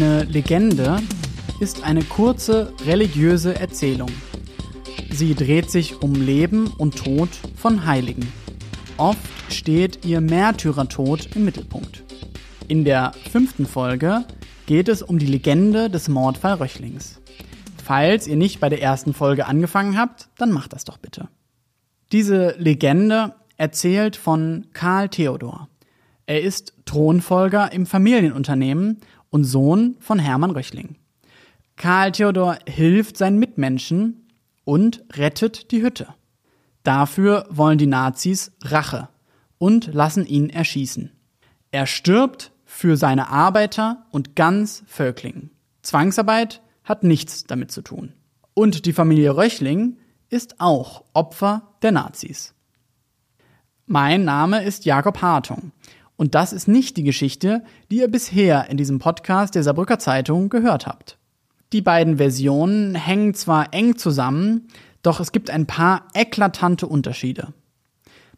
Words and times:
Eine 0.00 0.22
Legende 0.22 1.02
ist 1.58 1.82
eine 1.82 2.04
kurze 2.04 2.72
religiöse 2.86 3.58
Erzählung. 3.58 4.12
Sie 5.10 5.34
dreht 5.34 5.72
sich 5.72 6.00
um 6.02 6.14
Leben 6.14 6.68
und 6.78 6.96
Tod 6.96 7.30
von 7.56 7.84
Heiligen. 7.84 8.32
Oft 8.96 9.18
steht 9.52 10.04
ihr 10.06 10.20
Märtyrertod 10.20 11.34
im 11.34 11.44
Mittelpunkt. 11.44 12.04
In 12.68 12.84
der 12.84 13.10
fünften 13.32 13.66
Folge 13.66 14.24
geht 14.66 14.88
es 14.88 15.02
um 15.02 15.18
die 15.18 15.26
Legende 15.26 15.90
des 15.90 16.08
Mordfall 16.08 16.54
Röchlings. 16.54 17.20
Falls 17.82 18.28
ihr 18.28 18.36
nicht 18.36 18.60
bei 18.60 18.68
der 18.68 18.80
ersten 18.80 19.14
Folge 19.14 19.46
angefangen 19.46 19.98
habt, 19.98 20.28
dann 20.38 20.52
macht 20.52 20.74
das 20.74 20.84
doch 20.84 20.98
bitte. 20.98 21.26
Diese 22.12 22.54
Legende 22.56 23.34
erzählt 23.56 24.14
von 24.14 24.68
Karl 24.72 25.08
Theodor. 25.08 25.68
Er 26.26 26.42
ist 26.42 26.74
Thronfolger 26.84 27.72
im 27.72 27.84
Familienunternehmen 27.84 29.00
und 29.30 29.44
Sohn 29.44 29.96
von 30.00 30.18
Hermann 30.18 30.50
Röchling. 30.50 30.96
Karl 31.76 32.12
Theodor 32.12 32.58
hilft 32.66 33.16
seinen 33.16 33.38
Mitmenschen 33.38 34.26
und 34.64 35.04
rettet 35.12 35.70
die 35.70 35.82
Hütte. 35.82 36.08
Dafür 36.82 37.46
wollen 37.50 37.78
die 37.78 37.86
Nazis 37.86 38.52
Rache 38.62 39.08
und 39.58 39.92
lassen 39.92 40.26
ihn 40.26 40.50
erschießen. 40.50 41.12
Er 41.70 41.86
stirbt 41.86 42.52
für 42.64 42.96
seine 42.96 43.28
Arbeiter 43.28 44.06
und 44.10 44.36
ganz 44.36 44.82
Völklingen. 44.86 45.50
Zwangsarbeit 45.82 46.62
hat 46.84 47.02
nichts 47.02 47.44
damit 47.44 47.70
zu 47.70 47.82
tun. 47.82 48.14
Und 48.54 48.86
die 48.86 48.92
Familie 48.92 49.36
Röchling 49.36 49.98
ist 50.30 50.60
auch 50.60 51.04
Opfer 51.12 51.74
der 51.82 51.92
Nazis. 51.92 52.54
Mein 53.86 54.24
Name 54.24 54.64
ist 54.64 54.84
Jakob 54.84 55.22
Hartung 55.22 55.72
und 56.18 56.34
das 56.34 56.52
ist 56.52 56.66
nicht 56.66 56.96
die 56.96 57.04
Geschichte, 57.04 57.62
die 57.90 57.98
ihr 57.98 58.08
bisher 58.08 58.68
in 58.68 58.76
diesem 58.76 58.98
Podcast 58.98 59.54
der 59.54 59.62
Saarbrücker 59.62 60.00
Zeitung 60.00 60.48
gehört 60.48 60.86
habt. 60.86 61.16
Die 61.72 61.80
beiden 61.80 62.16
Versionen 62.16 62.96
hängen 62.96 63.34
zwar 63.34 63.72
eng 63.72 63.96
zusammen, 63.96 64.66
doch 65.02 65.20
es 65.20 65.30
gibt 65.30 65.48
ein 65.48 65.66
paar 65.66 66.08
eklatante 66.14 66.88
Unterschiede. 66.88 67.54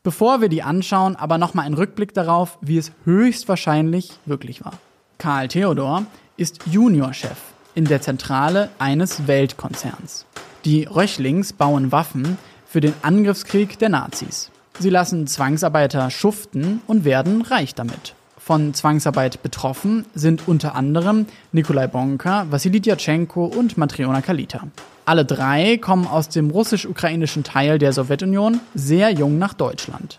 Bevor 0.02 0.42
wir 0.42 0.50
die 0.50 0.62
anschauen, 0.62 1.16
aber 1.16 1.38
nochmal 1.38 1.64
ein 1.64 1.74
Rückblick 1.74 2.12
darauf, 2.12 2.58
wie 2.60 2.76
es 2.76 2.92
höchstwahrscheinlich 3.04 4.12
wirklich 4.26 4.62
war. 4.62 4.74
Karl 5.16 5.48
Theodor 5.48 6.04
ist 6.36 6.66
Juniorchef 6.66 7.38
in 7.74 7.86
der 7.86 8.02
Zentrale 8.02 8.68
eines 8.78 9.26
Weltkonzerns. 9.26 10.26
Die 10.66 10.84
Röchlings 10.84 11.54
bauen 11.54 11.92
Waffen 11.92 12.36
für 12.66 12.82
den 12.82 12.92
Angriffskrieg 13.00 13.78
der 13.78 13.88
Nazis. 13.88 14.50
Sie 14.80 14.88
lassen 14.88 15.26
Zwangsarbeiter 15.26 16.08
schuften 16.08 16.80
und 16.86 17.04
werden 17.04 17.42
reich 17.42 17.74
damit. 17.74 18.14
Von 18.38 18.72
Zwangsarbeit 18.72 19.42
betroffen 19.42 20.06
sind 20.14 20.48
unter 20.48 20.74
anderem 20.74 21.26
Nikolai 21.52 21.86
Bonka, 21.86 22.46
Wassili 22.50 22.80
Djatschenko 22.80 23.44
und 23.44 23.76
Matriona 23.76 24.22
Kalita. 24.22 24.68
Alle 25.04 25.26
drei 25.26 25.76
kommen 25.76 26.06
aus 26.06 26.30
dem 26.30 26.48
russisch-ukrainischen 26.48 27.44
Teil 27.44 27.78
der 27.78 27.92
Sowjetunion 27.92 28.58
sehr 28.74 29.10
jung 29.10 29.36
nach 29.36 29.52
Deutschland. 29.52 30.18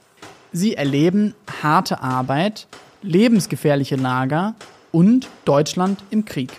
Sie 0.52 0.76
erleben 0.76 1.34
harte 1.64 2.04
Arbeit, 2.04 2.68
lebensgefährliche 3.02 3.96
Lager 3.96 4.54
und 4.92 5.28
Deutschland 5.44 6.04
im 6.12 6.24
Krieg. 6.24 6.52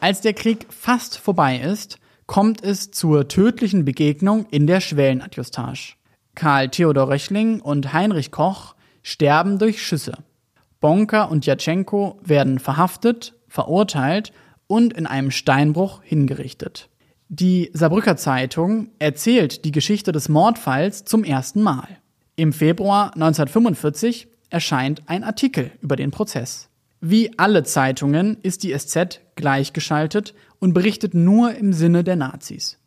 Als 0.00 0.22
der 0.22 0.32
Krieg 0.32 0.66
fast 0.70 1.18
vorbei 1.18 1.58
ist, 1.58 1.98
kommt 2.26 2.64
es 2.64 2.92
zur 2.92 3.28
tödlichen 3.28 3.84
Begegnung 3.84 4.46
in 4.50 4.66
der 4.66 4.80
Schwellenadjustage. 4.80 5.96
Karl 6.36 6.68
Theodor 6.68 7.08
Röchling 7.08 7.60
und 7.60 7.92
Heinrich 7.92 8.30
Koch 8.30 8.76
sterben 9.02 9.58
durch 9.58 9.84
Schüsse. 9.84 10.12
Bonka 10.80 11.24
und 11.24 11.46
Jatschenko 11.46 12.20
werden 12.22 12.60
verhaftet, 12.60 13.34
verurteilt 13.48 14.32
und 14.68 14.92
in 14.92 15.06
einem 15.06 15.32
Steinbruch 15.32 16.02
hingerichtet. 16.04 16.88
Die 17.28 17.70
Saarbrücker 17.72 18.16
Zeitung 18.16 18.90
erzählt 19.00 19.64
die 19.64 19.72
Geschichte 19.72 20.12
des 20.12 20.28
Mordfalls 20.28 21.04
zum 21.04 21.24
ersten 21.24 21.62
Mal. 21.62 21.88
Im 22.36 22.52
Februar 22.52 23.14
1945 23.14 24.28
erscheint 24.50 25.02
ein 25.06 25.24
Artikel 25.24 25.72
über 25.80 25.96
den 25.96 26.12
Prozess. 26.12 26.68
Wie 27.00 27.36
alle 27.38 27.64
Zeitungen 27.64 28.36
ist 28.42 28.62
die 28.62 28.76
SZ 28.76 29.20
gleichgeschaltet 29.34 30.34
und 30.60 30.72
berichtet 30.72 31.14
nur 31.14 31.54
im 31.54 31.72
Sinne 31.72 32.04
der 32.04 32.16
Nazis. 32.16 32.78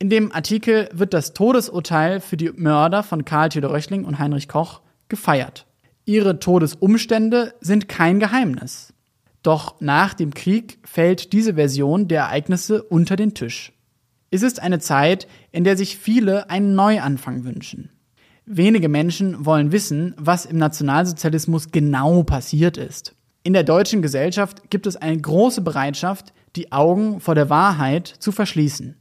In 0.00 0.10
dem 0.10 0.30
Artikel 0.30 0.88
wird 0.92 1.12
das 1.12 1.32
Todesurteil 1.32 2.20
für 2.20 2.36
die 2.36 2.52
Mörder 2.52 3.02
von 3.02 3.24
Karl 3.24 3.48
Theodor 3.48 3.72
Röchling 3.72 4.04
und 4.04 4.20
Heinrich 4.20 4.46
Koch 4.46 4.80
gefeiert. 5.08 5.66
Ihre 6.04 6.38
Todesumstände 6.38 7.54
sind 7.60 7.88
kein 7.88 8.20
Geheimnis. 8.20 8.94
Doch 9.42 9.80
nach 9.80 10.14
dem 10.14 10.34
Krieg 10.34 10.78
fällt 10.84 11.32
diese 11.32 11.54
Version 11.54 12.06
der 12.06 12.22
Ereignisse 12.22 12.84
unter 12.84 13.16
den 13.16 13.34
Tisch. 13.34 13.72
Es 14.30 14.42
ist 14.42 14.62
eine 14.62 14.78
Zeit, 14.78 15.26
in 15.50 15.64
der 15.64 15.76
sich 15.76 15.98
viele 15.98 16.48
einen 16.48 16.76
Neuanfang 16.76 17.42
wünschen. 17.42 17.90
Wenige 18.46 18.88
Menschen 18.88 19.46
wollen 19.46 19.72
wissen, 19.72 20.14
was 20.16 20.46
im 20.46 20.58
Nationalsozialismus 20.58 21.72
genau 21.72 22.22
passiert 22.22 22.76
ist. 22.76 23.16
In 23.42 23.52
der 23.52 23.64
deutschen 23.64 24.00
Gesellschaft 24.00 24.70
gibt 24.70 24.86
es 24.86 24.96
eine 24.96 25.20
große 25.20 25.60
Bereitschaft, 25.60 26.32
die 26.54 26.70
Augen 26.70 27.18
vor 27.18 27.34
der 27.34 27.50
Wahrheit 27.50 28.06
zu 28.06 28.30
verschließen. 28.30 28.94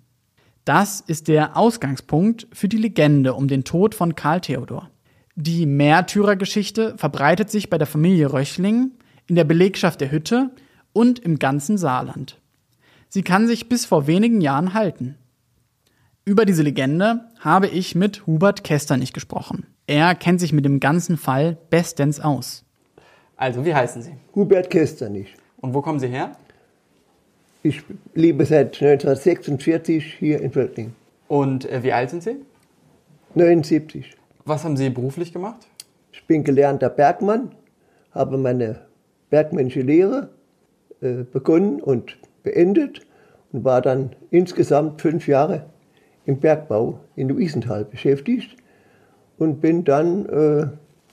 Das 0.67 0.99
ist 0.99 1.29
der 1.29 1.55
Ausgangspunkt 1.55 2.45
für 2.51 2.67
die 2.67 2.75
Legende 2.75 3.35
um 3.35 3.47
den 3.47 3.63
Tod 3.63 3.95
von 3.95 4.15
Karl 4.15 4.41
Theodor. 4.41 4.89
Die 5.37 5.65
Märtyrergeschichte 5.65 6.97
verbreitet 6.97 7.49
sich 7.49 7.69
bei 7.69 7.77
der 7.77 7.87
Familie 7.87 8.33
Röchling, 8.33 8.91
in 9.27 9.35
der 9.35 9.45
Belegschaft 9.45 10.01
der 10.01 10.11
Hütte 10.11 10.51
und 10.91 11.19
im 11.19 11.39
ganzen 11.39 11.77
Saarland. 11.77 12.41
Sie 13.07 13.21
kann 13.21 13.47
sich 13.47 13.69
bis 13.69 13.85
vor 13.85 14.07
wenigen 14.07 14.41
Jahren 14.41 14.73
halten. 14.73 15.15
Über 16.25 16.43
diese 16.43 16.63
Legende 16.63 17.21
habe 17.39 17.67
ich 17.67 17.95
mit 17.95 18.27
Hubert 18.27 18.65
Kesternich 18.65 19.13
gesprochen. 19.13 19.67
Er 19.85 20.15
kennt 20.15 20.41
sich 20.41 20.51
mit 20.51 20.65
dem 20.65 20.81
ganzen 20.81 21.15
Fall 21.15 21.57
bestens 21.69 22.19
aus. 22.19 22.65
Also, 23.37 23.63
wie 23.63 23.73
heißen 23.73 24.01
Sie? 24.01 24.17
Hubert 24.35 24.69
Kesternich. 24.69 25.33
Und 25.61 25.73
wo 25.73 25.81
kommen 25.81 26.01
Sie 26.01 26.09
her? 26.09 26.33
Ich 27.67 27.83
lebe 28.13 28.45
seit 28.45 28.81
1946 28.81 30.13
hier 30.19 30.39
in 30.39 30.53
Völkling. 30.53 30.93
Und 31.27 31.69
äh, 31.69 31.83
wie 31.83 31.91
alt 31.91 32.11
sind 32.11 32.23
Sie? 32.23 32.37
79. 33.35 34.15
Was 34.45 34.63
haben 34.63 34.77
Sie 34.77 34.89
beruflich 34.89 35.33
gemacht? 35.33 35.67
Ich 36.13 36.25
bin 36.27 36.45
gelernter 36.45 36.89
Bergmann, 36.89 37.51
habe 38.11 38.37
meine 38.37 38.85
bergmännische 39.29 39.81
Lehre 39.81 40.29
äh, 41.01 41.25
begonnen 41.29 41.81
und 41.81 42.17
beendet 42.41 43.01
und 43.51 43.65
war 43.65 43.81
dann 43.81 44.15
insgesamt 44.31 45.01
fünf 45.01 45.27
Jahre 45.27 45.65
im 46.25 46.39
Bergbau 46.39 47.01
in 47.17 47.27
Luisenthal 47.27 47.83
beschäftigt 47.83 48.55
und 49.37 49.59
bin 49.59 49.83
dann 49.83 50.25
äh, 50.27 50.67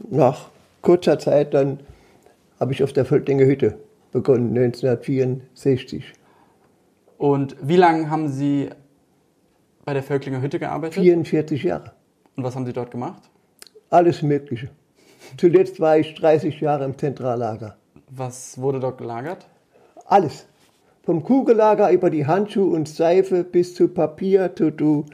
nach 0.09 0.50
kurzer 0.82 1.19
Zeit 1.19 1.53
dann 1.53 1.81
habe 2.60 2.72
ich 2.72 2.84
auf 2.84 2.92
der 2.92 3.06
Völklinger 3.06 3.44
Hütte 3.44 3.76
begonnen 4.12 4.56
1964. 4.56 6.15
Und 7.19 7.57
wie 7.63 7.77
lange 7.77 8.11
haben 8.11 8.29
Sie 8.29 8.71
bei 9.85 9.95
der 9.95 10.03
Völklinger 10.03 10.41
Hütte 10.41 10.59
gearbeitet? 10.59 11.03
44 11.03 11.63
Jahre. 11.63 11.93
Und 12.37 12.45
was 12.45 12.55
haben 12.55 12.67
Sie 12.67 12.73
dort 12.73 12.91
gemacht? 12.91 13.23
Alles 13.91 14.23
Mögliche. 14.23 14.71
Zuletzt 15.37 15.81
war 15.81 15.99
ich 15.99 16.15
30 16.15 16.61
Jahre 16.61 16.85
im 16.85 16.99
Zentrallager. 16.99 17.77
Was 18.11 18.61
wurde 18.61 18.81
dort 18.81 18.99
gelagert? 18.99 19.47
Alles. 20.07 20.47
Vom 21.03 21.23
Kugellager 21.23 21.91
über 21.91 22.11
die 22.11 22.27
Handschuhe 22.27 22.75
und 22.75 22.89
Seife 22.89 23.45
bis 23.45 23.75
zu 23.75 23.89
Papier, 23.89 24.55
To-Do, 24.55 25.05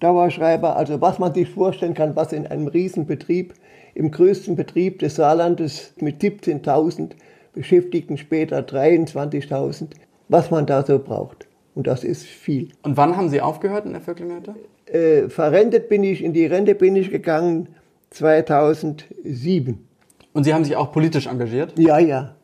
Dauerschreiber, 0.00 0.76
also 0.76 1.00
was 1.00 1.18
man 1.18 1.34
sich 1.34 1.48
vorstellen 1.48 1.94
kann, 1.94 2.16
was 2.16 2.32
in 2.32 2.46
einem 2.46 2.68
Riesenbetrieb, 2.68 3.54
im 3.94 4.10
größten 4.10 4.56
Betrieb 4.56 4.98
des 4.98 5.16
Saarlandes 5.16 5.92
mit 6.00 6.22
17.000 6.22 7.12
Beschäftigten, 7.52 8.16
später 8.16 8.60
23.000, 8.60 9.90
was 10.30 10.50
man 10.50 10.64
da 10.64 10.84
so 10.84 10.98
braucht. 10.98 11.46
Und 11.74 11.86
das 11.86 12.04
ist 12.04 12.24
viel. 12.24 12.68
Und 12.82 12.96
wann 12.96 13.16
haben 13.16 13.28
Sie 13.28 13.40
aufgehört 13.40 13.84
in 13.84 13.92
der 13.92 14.00
Völklingerte? 14.00 14.54
Äh, 14.86 15.28
verrentet 15.28 15.88
bin 15.88 16.02
ich, 16.04 16.22
in 16.22 16.32
die 16.32 16.46
Rente 16.46 16.74
bin 16.74 16.96
ich 16.96 17.10
gegangen 17.10 17.68
2007. 18.10 19.86
Und 20.32 20.44
Sie 20.44 20.54
haben 20.54 20.64
sich 20.64 20.76
auch 20.76 20.92
politisch 20.92 21.26
engagiert? 21.26 21.78
Ja, 21.78 21.98
ja. 21.98 22.34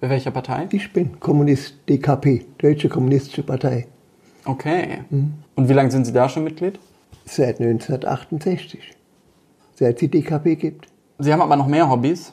Bei 0.00 0.08
welcher 0.08 0.30
Partei? 0.30 0.68
Ich 0.70 0.92
bin 0.92 1.20
Kommunist, 1.20 1.74
DKP, 1.88 2.46
Deutsche 2.58 2.88
Kommunistische 2.88 3.42
Partei. 3.42 3.86
Okay. 4.44 5.00
Mhm. 5.10 5.34
Und 5.54 5.68
wie 5.68 5.72
lange 5.72 5.90
sind 5.90 6.06
Sie 6.06 6.12
da 6.12 6.28
schon 6.28 6.44
Mitglied? 6.44 6.78
Seit 7.24 7.60
1968. 7.60 8.80
Seit 9.74 9.94
es 9.94 10.00
die 10.00 10.08
DKP 10.08 10.56
gibt. 10.56 10.88
Sie 11.18 11.32
haben 11.32 11.42
aber 11.42 11.56
noch 11.56 11.66
mehr 11.66 11.90
Hobbys. 11.90 12.32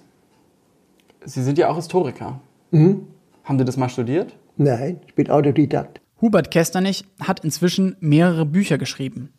Sie 1.26 1.44
sind 1.44 1.58
ja 1.58 1.70
auch 1.70 1.76
Historiker. 1.76 2.40
Mhm. 2.72 3.08
Haben 3.44 3.60
Sie 3.60 3.66
das 3.66 3.78
mal 3.78 3.90
studiert? 3.90 4.36
Nein, 4.58 5.02
ich 5.06 5.16
bin 5.16 5.30
Autodidakt. 5.30 6.02
Hubert 6.22 6.50
Kesternich 6.50 7.06
hat 7.20 7.42
inzwischen 7.42 7.98
mehrere 8.00 8.46
Bücher 8.46 8.78
geschrieben. 8.78 9.34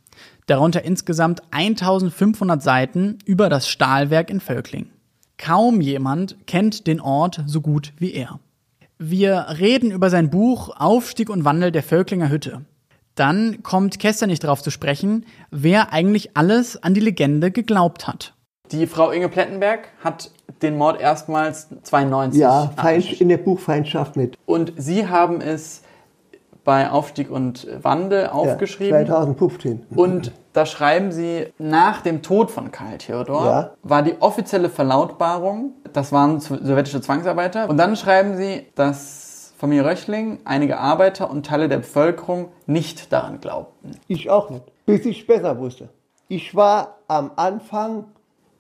Darunter 0.47 0.85
insgesamt 0.85 1.43
1500 1.51 2.63
Seiten 2.63 3.19
über 3.25 3.49
das 3.49 3.69
Stahlwerk 3.69 4.31
in 4.31 4.41
Völkling. 4.41 4.91
Kaum 5.39 5.81
jemand 5.81 6.37
kennt 6.47 6.87
den 6.87 7.01
Ort 7.01 7.43
so 7.47 7.61
gut 7.61 7.93
wie 7.99 8.13
er. 8.13 8.41
Wir 8.99 9.47
reden 9.59 9.91
über 9.91 10.09
sein 10.09 10.31
Buch 10.31 10.71
Aufstieg 10.77 11.29
und 11.29 11.45
Wandel 11.45 11.73
der 11.73 11.83
Völklinger 11.83 12.31
Hütte. 12.31 12.65
Dann 13.15 13.63
kommt 13.63 13.99
Kester 13.99 14.27
nicht 14.27 14.45
darauf 14.45 14.63
zu 14.63 14.71
sprechen, 14.71 15.27
wer 15.51 15.93
eigentlich 15.93 16.37
alles 16.37 16.83
an 16.83 16.95
die 16.95 17.01
Legende 17.01 17.51
geglaubt 17.51 18.07
hat. 18.07 18.36
Die 18.73 18.87
Frau 18.87 19.11
Inge 19.11 19.29
Plettenberg 19.29 19.89
hat 20.03 20.31
den 20.63 20.77
Mord 20.77 21.01
erstmals 21.01 21.69
92 21.83 22.41
Ja, 22.41 22.73
Feind, 22.77 22.79
angeschrieben. 22.79 23.21
in 23.21 23.29
der 23.29 23.37
Buchfeindschaft 23.39 24.17
mit. 24.17 24.37
Und 24.47 24.73
Sie 24.77 25.09
haben 25.09 25.41
es 25.41 25.83
bei 26.65 26.91
Aufstieg 26.91 27.31
und 27.31 27.69
Wandel 27.83 28.27
aufgeschrieben. 28.29 28.99
Ja, 29.01 29.07
2015. 29.07 29.87
Und 29.95 30.33
da 30.53 30.67
schreiben 30.67 31.13
Sie, 31.13 31.47
nach 31.59 32.01
dem 32.01 32.23
Tod 32.23 32.51
von 32.51 32.73
Karl 32.73 32.99
Theodor 32.99 33.45
Ja. 33.47 33.71
war 33.85 34.03
die 34.03 34.15
offizielle 34.21 34.69
Verlautbarung, 34.69 35.75
das 35.93 36.11
waren 36.11 36.41
so- 36.41 36.57
sowjetische 36.57 37.01
Zwangsarbeiter. 37.01 37.69
Und 37.69 37.77
dann 37.77 37.95
schreiben 37.95 38.37
Sie, 38.37 38.67
dass 38.75 39.53
Familie 39.59 39.85
Röchling, 39.85 40.41
einige 40.45 40.79
Arbeiter 40.79 41.31
und 41.31 41.47
Teile 41.47 41.69
der 41.69 41.79
Bevölkerung 41.79 42.49
nicht 42.67 43.13
daran 43.13 43.41
glaubten. 43.41 43.93
Ich 44.09 44.29
auch 44.29 44.51
nicht. 44.51 44.65
Bis 44.87 45.07
ich 45.07 45.27
besser 45.27 45.59
wusste. 45.59 45.89
Ich 46.29 46.55
war 46.57 46.97
am 47.07 47.31
Anfang 47.37 48.07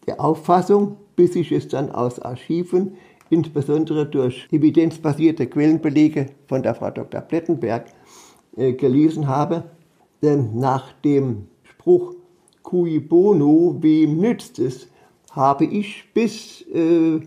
der 0.06 0.20
Auffassung, 0.20 0.96
bis 1.16 1.34
ich 1.36 1.52
es 1.52 1.68
dann 1.68 1.90
aus 1.90 2.20
Archiven, 2.20 2.96
insbesondere 3.30 4.06
durch 4.06 4.46
evidenzbasierte 4.50 5.46
Quellenbelege 5.46 6.26
von 6.46 6.62
der 6.62 6.74
Frau 6.74 6.90
Dr. 6.90 7.20
Plettenberg, 7.20 7.86
äh, 8.56 8.72
gelesen 8.72 9.28
habe, 9.28 9.64
denn 10.22 10.58
nach 10.58 10.92
dem 11.04 11.48
Spruch 11.62 12.14
cui 12.62 12.98
bono, 13.00 13.76
wem 13.80 14.18
nützt 14.18 14.58
es, 14.58 14.88
habe 15.30 15.64
ich 15.64 16.04
bis 16.14 16.62
äh, 16.72 17.20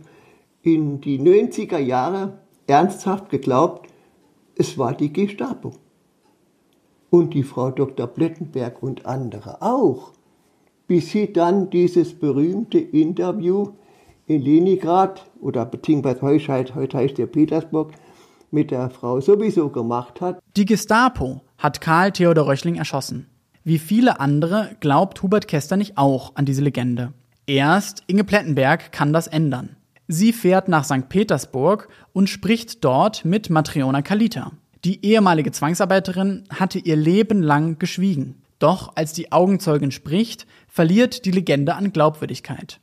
in 0.63 1.01
die 1.01 1.19
90er 1.19 1.77
Jahre 1.77 2.39
ernsthaft 2.67 3.29
geglaubt, 3.29 3.87
es 4.55 4.77
war 4.77 4.93
die 4.93 5.13
Gestapo. 5.13 5.73
Und 7.09 7.33
die 7.33 7.43
Frau 7.43 7.71
Dr. 7.71 8.07
Plettenberg 8.07 8.83
und 8.83 9.05
andere 9.05 9.61
auch. 9.61 10.11
Bis 10.89 11.11
sie 11.11 11.31
dann 11.31 11.69
dieses 11.69 12.15
berühmte 12.15 12.79
Interview 12.79 13.73
in 14.25 14.41
Leningrad 14.41 15.23
oder 15.39 15.63
beziehungsweise 15.63 16.21
heute, 16.23 16.73
heute 16.73 16.97
heißt 16.97 17.19
der 17.19 17.27
Petersburg 17.27 17.91
mit 18.49 18.71
der 18.71 18.89
Frau 18.89 19.21
sowieso 19.21 19.69
gemacht 19.69 20.19
hat. 20.19 20.39
Die 20.57 20.65
Gestapo 20.65 21.41
hat 21.59 21.79
Karl 21.79 22.11
Theodor 22.11 22.47
Röchling 22.47 22.73
erschossen. 22.73 23.27
Wie 23.63 23.77
viele 23.77 24.19
andere 24.19 24.77
glaubt 24.79 25.21
Hubert 25.21 25.47
Kester 25.47 25.77
nicht 25.77 25.95
auch 25.95 26.35
an 26.35 26.45
diese 26.45 26.63
Legende. 26.63 27.13
Erst 27.45 28.01
Inge 28.07 28.23
Plettenberg 28.23 28.91
kann 28.91 29.13
das 29.13 29.27
ändern. 29.27 29.75
Sie 30.07 30.33
fährt 30.33 30.69
nach 30.69 30.85
St. 30.85 31.07
Petersburg 31.07 31.87
und 32.13 32.31
spricht 32.31 32.83
dort 32.83 33.25
mit 33.25 33.51
Matriona 33.51 34.01
Kalita. 34.01 34.53
Die 34.83 35.05
ehemalige 35.05 35.51
Zwangsarbeiterin 35.51 36.45
hatte 36.49 36.79
ihr 36.79 36.95
Leben 36.95 37.43
lang 37.43 37.77
geschwiegen. 37.77 38.41
Doch 38.59 38.91
als 38.95 39.13
die 39.13 39.31
Augenzeugin 39.31 39.91
spricht, 39.91 40.45
verliert 40.67 41.25
die 41.25 41.31
Legende 41.31 41.75
an 41.75 41.91
Glaubwürdigkeit. 41.91 42.79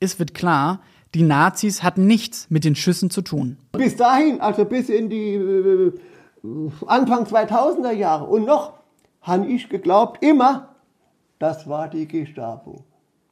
Es 0.00 0.18
wird 0.18 0.34
klar, 0.34 0.80
die 1.14 1.22
Nazis 1.22 1.82
hatten 1.82 2.06
nichts 2.06 2.48
mit 2.50 2.64
den 2.64 2.74
Schüssen 2.74 3.10
zu 3.10 3.22
tun. 3.22 3.56
Bis 3.72 3.96
dahin, 3.96 4.40
also 4.40 4.64
bis 4.64 4.88
in 4.88 5.08
die 5.08 5.34
äh, 5.34 5.92
Anfang 6.86 7.24
2000er 7.24 7.92
Jahre 7.92 8.24
und 8.24 8.44
noch, 8.44 8.74
habe 9.20 9.46
ich 9.46 9.68
geglaubt, 9.68 10.22
immer, 10.22 10.74
das 11.38 11.68
war 11.68 11.88
die 11.88 12.08
Gestapo. 12.08 12.84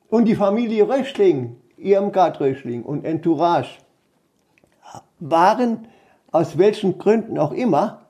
Und 0.09 0.27
die 0.27 0.37
Familie 0.37 0.89
Röchling, 0.89 1.57
Irmgard 1.77 2.41
Röchling 2.41 2.83
und 2.83 3.05
Entourage 3.05 3.79
waren 5.19 5.89
aus 6.31 6.59
welchen 6.59 6.99
Gründen 6.99 7.39
auch 7.39 7.53
immer 7.53 8.03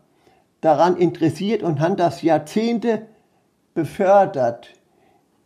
daran 0.60 0.96
interessiert 0.96 1.62
und 1.62 1.80
haben 1.80 1.96
das 1.96 2.22
Jahrzehnte 2.22 3.06
befördert, 3.74 4.68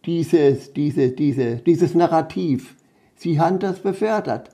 dieses, 0.07 0.73
diese, 0.73 1.11
diese, 1.11 1.57
dieses 1.57 1.95
Narrativ. 1.95 2.77
Sie 3.15 3.41
haben 3.41 3.59
das 3.59 3.79
befördert. 3.79 4.51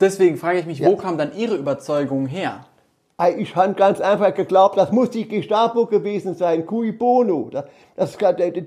Deswegen 0.00 0.36
frage 0.36 0.60
ich 0.60 0.66
mich, 0.66 0.78
Ja. 0.80 0.88
wo 0.88 0.96
kam 0.96 1.18
dann 1.18 1.36
Ihre 1.36 1.56
Überzeugung 1.56 2.26
her? 2.26 2.66
Ich 3.38 3.54
habe 3.54 3.74
ganz 3.74 4.00
einfach 4.00 4.34
geglaubt, 4.34 4.76
das 4.76 4.90
muss 4.90 5.08
die 5.10 5.28
Gestapo 5.28 5.86
gewesen 5.86 6.34
sein, 6.34 6.66
cui 6.66 6.90
bono. 6.90 7.48
Das, 7.48 7.64
das, 7.94 8.18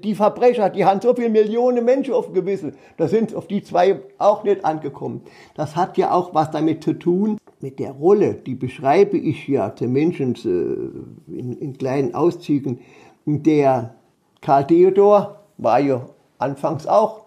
die 0.01 0.15
Verbrecher, 0.15 0.69
die 0.69 0.85
haben 0.85 1.01
so 1.01 1.13
viele 1.13 1.29
Millionen 1.29 1.83
Menschen 1.83 2.13
auf 2.13 2.27
dem 2.27 2.33
Gewissen, 2.33 2.73
da 2.95 3.09
sind 3.09 3.35
auf 3.35 3.47
die 3.47 3.61
zwei 3.61 3.99
auch 4.17 4.45
nicht 4.45 4.63
angekommen. 4.63 5.21
Das 5.55 5.75
hat 5.75 5.97
ja 5.97 6.11
auch 6.11 6.33
was 6.33 6.49
damit 6.49 6.81
zu 6.81 6.93
tun, 6.93 7.37
mit 7.59 7.79
der 7.79 7.91
Rolle, 7.91 8.35
die 8.35 8.55
beschreibe 8.55 9.17
ich 9.17 9.49
ja 9.49 9.69
der 9.69 9.89
Menschen 9.89 10.35
äh, 10.35 11.37
in, 11.37 11.57
in 11.59 11.77
kleinen 11.77 12.15
Auszügen. 12.15 12.79
Der 13.25 13.95
Karl 14.41 14.67
Theodor 14.67 15.39
war 15.57 15.79
ja 15.79 16.05
anfangs 16.37 16.85
auch 16.87 17.25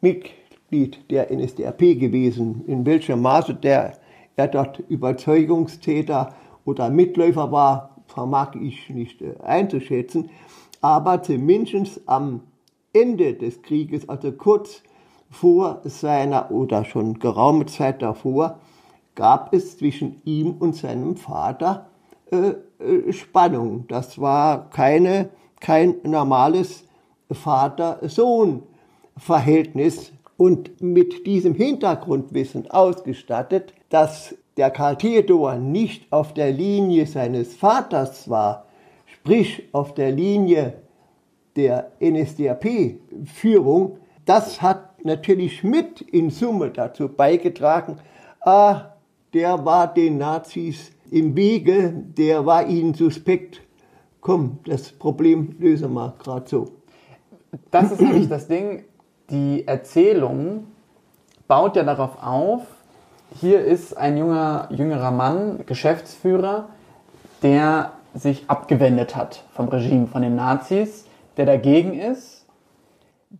Mitglied 0.00 1.10
der 1.10 1.32
NSDAP 1.32 1.78
gewesen. 1.78 2.64
In 2.66 2.84
welchem 2.86 3.22
Maße 3.22 3.54
der, 3.54 3.98
er 4.36 4.48
dort 4.48 4.78
Überzeugungstäter 4.88 6.34
oder 6.64 6.90
Mitläufer 6.90 7.50
war, 7.50 7.96
vermag 8.06 8.54
ich 8.54 8.90
nicht 8.90 9.22
äh, 9.22 9.34
einzuschätzen. 9.42 10.30
Aber 10.80 11.22
zumindest 11.22 12.00
am 12.06 12.42
Ende 12.92 13.34
des 13.34 13.62
Krieges, 13.62 14.08
also 14.08 14.32
kurz 14.32 14.82
vor 15.30 15.80
seiner 15.84 16.50
oder 16.50 16.84
schon 16.84 17.18
geraume 17.18 17.66
Zeit 17.66 18.02
davor, 18.02 18.58
gab 19.14 19.52
es 19.52 19.78
zwischen 19.78 20.22
ihm 20.24 20.52
und 20.58 20.74
seinem 20.76 21.16
Vater 21.16 21.88
äh, 22.30 22.54
äh, 22.82 23.12
Spannung. 23.12 23.86
Das 23.88 24.20
war 24.20 24.70
keine, 24.70 25.30
kein 25.60 25.96
normales 26.02 26.84
Vater-Sohn-Verhältnis. 27.30 30.12
Und 30.36 30.80
mit 30.80 31.26
diesem 31.26 31.54
Hintergrundwissen 31.54 32.70
ausgestattet, 32.70 33.74
dass 33.88 34.36
der 34.56 34.70
Karl 34.70 34.96
Theodor 34.96 35.56
nicht 35.56 36.12
auf 36.12 36.32
der 36.34 36.52
Linie 36.52 37.06
seines 37.06 37.56
Vaters 37.56 38.30
war, 38.30 38.66
sprich 39.06 39.64
auf 39.72 39.94
der 39.94 40.12
Linie 40.12 40.74
der 41.56 41.90
NSDAP-Führung, 42.00 43.98
das 44.24 44.62
hat 44.62 45.04
natürlich 45.04 45.64
mit 45.64 46.02
in 46.02 46.30
Summe 46.30 46.70
dazu 46.70 47.08
beigetragen, 47.08 47.96
ah, 48.40 48.92
der 49.32 49.64
war 49.64 49.92
den 49.92 50.18
Nazis 50.18 50.92
im 51.10 51.36
Wege, 51.36 51.92
der 52.16 52.46
war 52.46 52.66
ihnen 52.66 52.94
suspekt. 52.94 53.60
Komm, 54.20 54.58
das 54.66 54.92
Problem 54.92 55.56
lösen 55.58 55.92
wir 55.94 56.14
gerade 56.18 56.48
so. 56.48 56.68
Das 57.70 57.92
ist 57.92 58.00
nämlich 58.00 58.28
das 58.28 58.48
Ding, 58.48 58.84
die 59.30 59.66
Erzählung 59.66 60.66
baut 61.46 61.76
ja 61.76 61.82
darauf 61.82 62.22
auf, 62.22 62.62
hier 63.40 63.60
ist 63.64 63.96
ein 63.96 64.16
junger, 64.16 64.68
jüngerer 64.70 65.10
Mann, 65.10 65.64
Geschäftsführer, 65.66 66.68
der 67.42 67.92
sich 68.14 68.44
abgewendet 68.48 69.16
hat 69.16 69.44
vom 69.52 69.68
Regime, 69.68 70.06
von 70.06 70.22
den 70.22 70.34
Nazis, 70.34 71.06
der 71.36 71.46
dagegen 71.46 71.98
ist. 71.98 72.46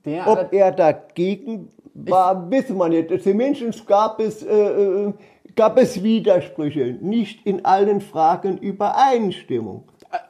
Der 0.05 0.29
Ob 0.29 0.53
er 0.53 0.73
dagegen 0.73 1.71
war, 1.95 2.51
wissen 2.51 2.77
wir 2.77 2.89
nicht. 2.89 3.23
Zumindest 3.23 3.87
gab 3.87 4.21
es, 4.21 4.43
äh, 4.43 4.55
äh, 4.55 5.13
gab 5.57 5.79
es 5.79 6.03
Widersprüche, 6.03 6.99
nicht 7.01 7.47
in 7.47 7.65
allen 7.65 8.01
Fragen 8.01 8.59
Übereinstimmung. 8.59 9.85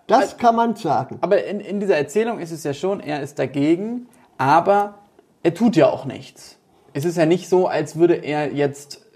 Das 0.09 0.37
kann 0.39 0.57
man 0.57 0.75
sagen. 0.75 1.19
aber 1.21 1.45
in, 1.45 1.61
in 1.61 1.81
dieser 1.81 1.97
Erzählung 1.97 2.41
ist 2.41 2.51
es 2.51 2.65
ja 2.65 2.75
schon, 2.75 3.01
er 3.01 3.23
ist 3.23 3.39
dagegen, 3.39 4.09
aber 4.39 4.95
er 5.43 5.55
tut 5.55 5.77
ja 5.77 5.89
auch 5.89 6.05
nichts. 6.05 6.57
Es 6.95 7.05
ist 7.05 7.17
ja 7.17 7.27
nicht 7.27 7.49
so, 7.49 7.69
als 7.69 7.97
würde 7.97 8.15
er 8.15 8.53
jetzt 8.53 9.07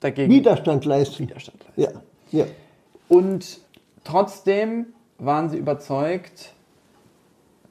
dagegen 0.00 0.32
Widerstand 0.32 0.84
leisten. 0.84 1.20
Widerstand 1.20 1.64
leisten. 1.76 2.00
Ja, 2.32 2.40
ja. 2.44 2.46
Und 3.08 3.60
trotzdem 4.04 4.86
waren 5.18 5.50
sie 5.50 5.58
überzeugt, 5.58 6.54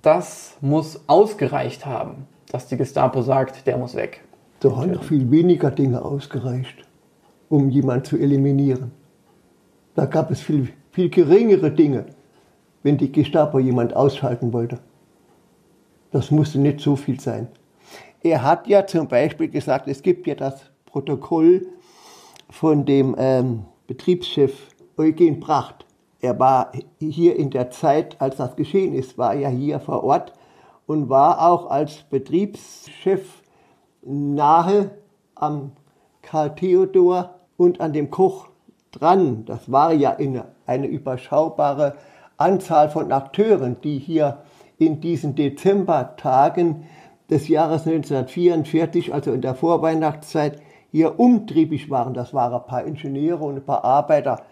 das 0.01 0.55
muss 0.61 1.01
ausgereicht 1.07 1.85
haben, 1.85 2.27
dass 2.51 2.67
die 2.67 2.77
Gestapo 2.77 3.21
sagt, 3.23 3.65
der 3.67 3.77
muss 3.77 3.95
weg. 3.95 4.21
Da 4.59 4.75
haben 4.75 4.91
noch 4.91 5.03
viel 5.03 5.29
weniger 5.31 5.71
Dinge 5.71 6.03
ausgereicht, 6.03 6.85
um 7.49 7.69
jemanden 7.69 8.05
zu 8.05 8.17
eliminieren. 8.17 8.91
Da 9.95 10.05
gab 10.05 10.31
es 10.31 10.41
viel, 10.41 10.69
viel 10.91 11.09
geringere 11.09 11.71
Dinge, 11.71 12.05
wenn 12.83 12.97
die 12.97 13.11
Gestapo 13.11 13.59
jemand 13.59 13.95
ausschalten 13.95 14.53
wollte. 14.53 14.79
Das 16.11 16.31
musste 16.31 16.59
nicht 16.59 16.79
so 16.79 16.95
viel 16.95 17.19
sein. 17.19 17.47
Er 18.23 18.43
hat 18.43 18.67
ja 18.67 18.85
zum 18.85 19.07
Beispiel 19.07 19.49
gesagt, 19.49 19.87
es 19.87 20.01
gibt 20.01 20.27
ja 20.27 20.35
das 20.35 20.61
Protokoll 20.85 21.67
von 22.49 22.85
dem 22.85 23.15
ähm, 23.17 23.65
Betriebschef 23.87 24.53
Eugen 24.97 25.39
Pracht. 25.39 25.85
Er 26.19 26.37
war 26.37 26.71
hier 26.99 27.35
in 27.35 27.49
der 27.49 27.71
Zeit, 27.71 28.19
als 28.21 28.37
das 28.37 28.55
geschehen 28.55 28.93
ist, 28.93 29.17
war 29.17 29.33
er 29.33 29.49
hier 29.49 29.79
vor 29.79 30.03
Ort 30.03 30.33
und 30.85 31.09
war 31.09 31.49
auch 31.49 31.71
als 31.71 32.03
Betriebschef 32.03 33.41
nahe 34.03 34.91
am 35.35 35.71
Karl 36.21 36.53
Theodor 36.55 37.35
und 37.57 37.81
an 37.81 37.93
dem 37.93 38.11
Koch 38.11 38.47
dran. 38.91 39.45
Das 39.45 39.71
war 39.71 39.93
ja 39.93 40.11
in 40.11 40.41
eine 40.65 40.87
überschaubare 40.87 41.95
Anzahl 42.41 42.89
von 42.89 43.11
Akteuren, 43.11 43.77
die 43.81 43.97
hier 43.97 44.39
in 44.77 44.99
diesen 45.01 45.35
Dezembertagen 45.35 46.83
des 47.29 47.47
Jahres 47.47 47.87
1944, 47.87 49.13
also 49.13 49.31
in 49.31 49.41
der 49.41 49.55
Vorweihnachtszeit, 49.55 50.61
hier 50.91 51.19
umtriebig 51.19 51.89
waren. 51.89 52.13
Das 52.13 52.33
waren 52.33 52.53
ein 52.53 52.67
paar 52.67 52.83
Ingenieure 52.83 53.45
und 53.45 53.55
ein 53.55 53.65
paar 53.65 53.85
Arbeiter. 53.85 54.43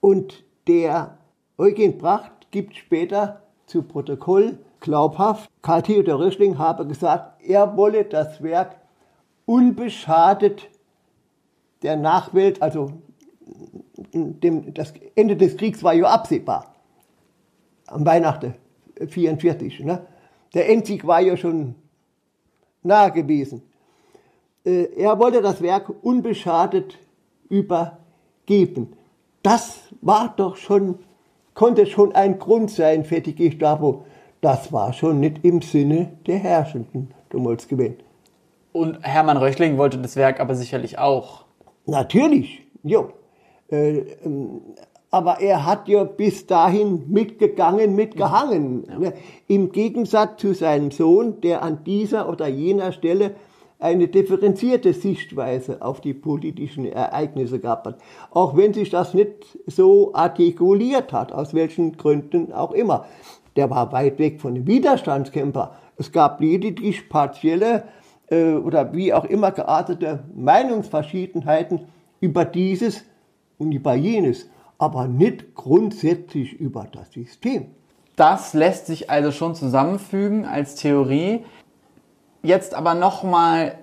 Und 0.00 0.44
der 0.66 1.16
Eugen 1.56 1.96
Bracht 1.96 2.50
gibt 2.50 2.76
später 2.76 3.40
zu 3.66 3.82
Protokoll 3.82 4.58
glaubhaft, 4.80 5.50
Karl 5.62 5.82
Theodor 5.82 6.20
Röschling 6.20 6.58
habe 6.58 6.86
gesagt, 6.86 7.42
er 7.42 7.76
wolle 7.76 8.04
das 8.04 8.42
Werk 8.42 8.76
unbeschadet 9.46 10.68
der 11.82 11.96
Nachwelt, 11.96 12.62
also 12.62 12.92
dem, 14.12 14.74
das 14.74 14.92
Ende 15.14 15.36
des 15.36 15.56
Kriegs 15.56 15.82
war 15.82 15.94
ja 15.94 16.06
absehbar. 16.06 16.75
Am 17.86 18.04
Weihnachten 18.04 18.54
44. 19.06 19.80
Ne? 19.80 20.06
Der 20.54 20.68
Endsieg 20.68 21.06
war 21.06 21.20
ja 21.20 21.36
schon 21.36 21.74
nahe 22.82 23.12
gewesen. 23.12 23.62
Äh, 24.64 24.88
er 24.96 25.18
wollte 25.18 25.42
das 25.42 25.62
Werk 25.62 25.92
unbeschadet 26.02 26.98
übergeben. 27.48 28.92
Das 29.42 29.80
war 30.00 30.34
doch 30.36 30.56
schon, 30.56 30.98
konnte 31.54 31.86
schon 31.86 32.14
ein 32.14 32.38
Grund 32.38 32.70
sein 32.70 33.04
für 33.04 33.20
die 33.20 33.34
Gestapo. 33.34 34.04
Das 34.40 34.72
war 34.72 34.92
schon 34.92 35.20
nicht 35.20 35.44
im 35.44 35.62
Sinne 35.62 36.12
der 36.26 36.38
Herrschenden 36.38 37.12
damals 37.30 37.68
gewesen. 37.68 37.98
Und 38.72 38.98
Hermann 39.02 39.38
Röchling 39.38 39.78
wollte 39.78 39.98
das 39.98 40.16
Werk 40.16 40.40
aber 40.40 40.54
sicherlich 40.54 40.98
auch. 40.98 41.44
Natürlich, 41.86 42.66
jo. 42.82 43.12
Äh, 43.70 43.98
ähm, 44.24 44.60
aber 45.10 45.40
er 45.40 45.64
hat 45.64 45.88
ja 45.88 46.04
bis 46.04 46.46
dahin 46.46 47.04
mitgegangen, 47.08 47.94
mitgehangen. 47.94 48.84
Ja. 49.00 49.12
Im 49.46 49.72
Gegensatz 49.72 50.40
zu 50.40 50.54
seinem 50.54 50.90
Sohn, 50.90 51.40
der 51.40 51.62
an 51.62 51.84
dieser 51.84 52.28
oder 52.28 52.48
jener 52.48 52.92
Stelle 52.92 53.36
eine 53.78 54.08
differenzierte 54.08 54.92
Sichtweise 54.94 55.82
auf 55.82 56.00
die 56.00 56.14
politischen 56.14 56.86
Ereignisse 56.86 57.60
gehabt 57.60 57.86
hat. 57.86 57.98
Auch 58.30 58.56
wenn 58.56 58.72
sich 58.72 58.90
das 58.90 59.14
nicht 59.14 59.58
so 59.66 60.14
artikuliert 60.14 61.12
hat, 61.12 61.32
aus 61.32 61.52
welchen 61.54 61.96
Gründen 61.96 62.52
auch 62.52 62.72
immer. 62.72 63.06
Der 63.54 63.70
war 63.70 63.92
weit 63.92 64.18
weg 64.18 64.40
von 64.40 64.54
dem 64.54 64.66
Widerstandskämpfer. 64.66 65.76
Es 65.98 66.10
gab 66.10 66.40
lediglich 66.40 67.08
partielle 67.08 67.84
äh, 68.28 68.54
oder 68.54 68.94
wie 68.94 69.12
auch 69.12 69.24
immer 69.24 69.50
geartete 69.50 70.24
Meinungsverschiedenheiten 70.34 71.80
über 72.20 72.44
dieses 72.44 73.04
und 73.58 73.72
über 73.72 73.94
jenes, 73.94 74.48
aber 74.78 75.06
nicht 75.06 75.54
grundsätzlich 75.54 76.52
über 76.54 76.86
das 76.90 77.12
System. 77.12 77.66
Das 78.16 78.54
lässt 78.54 78.86
sich 78.86 79.10
also 79.10 79.30
schon 79.30 79.54
zusammenfügen 79.54 80.46
als 80.46 80.74
Theorie. 80.74 81.44
Jetzt 82.42 82.74
aber 82.74 82.94
nochmal, 82.94 83.78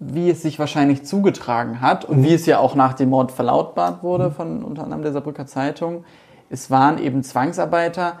wie 0.00 0.30
es 0.30 0.42
sich 0.42 0.58
wahrscheinlich 0.58 1.04
zugetragen 1.04 1.80
hat 1.80 2.04
und 2.04 2.18
mhm. 2.18 2.24
wie 2.24 2.34
es 2.34 2.46
ja 2.46 2.58
auch 2.58 2.74
nach 2.74 2.94
dem 2.94 3.10
Mord 3.10 3.32
verlautbart 3.32 4.02
wurde 4.02 4.28
mhm. 4.28 4.32
von 4.32 4.64
unter 4.64 4.84
anderem 4.84 5.02
der 5.02 5.12
Saarbrücker 5.12 5.46
Zeitung. 5.46 6.04
Es 6.50 6.70
waren 6.70 6.98
eben 6.98 7.22
Zwangsarbeiter. 7.22 8.18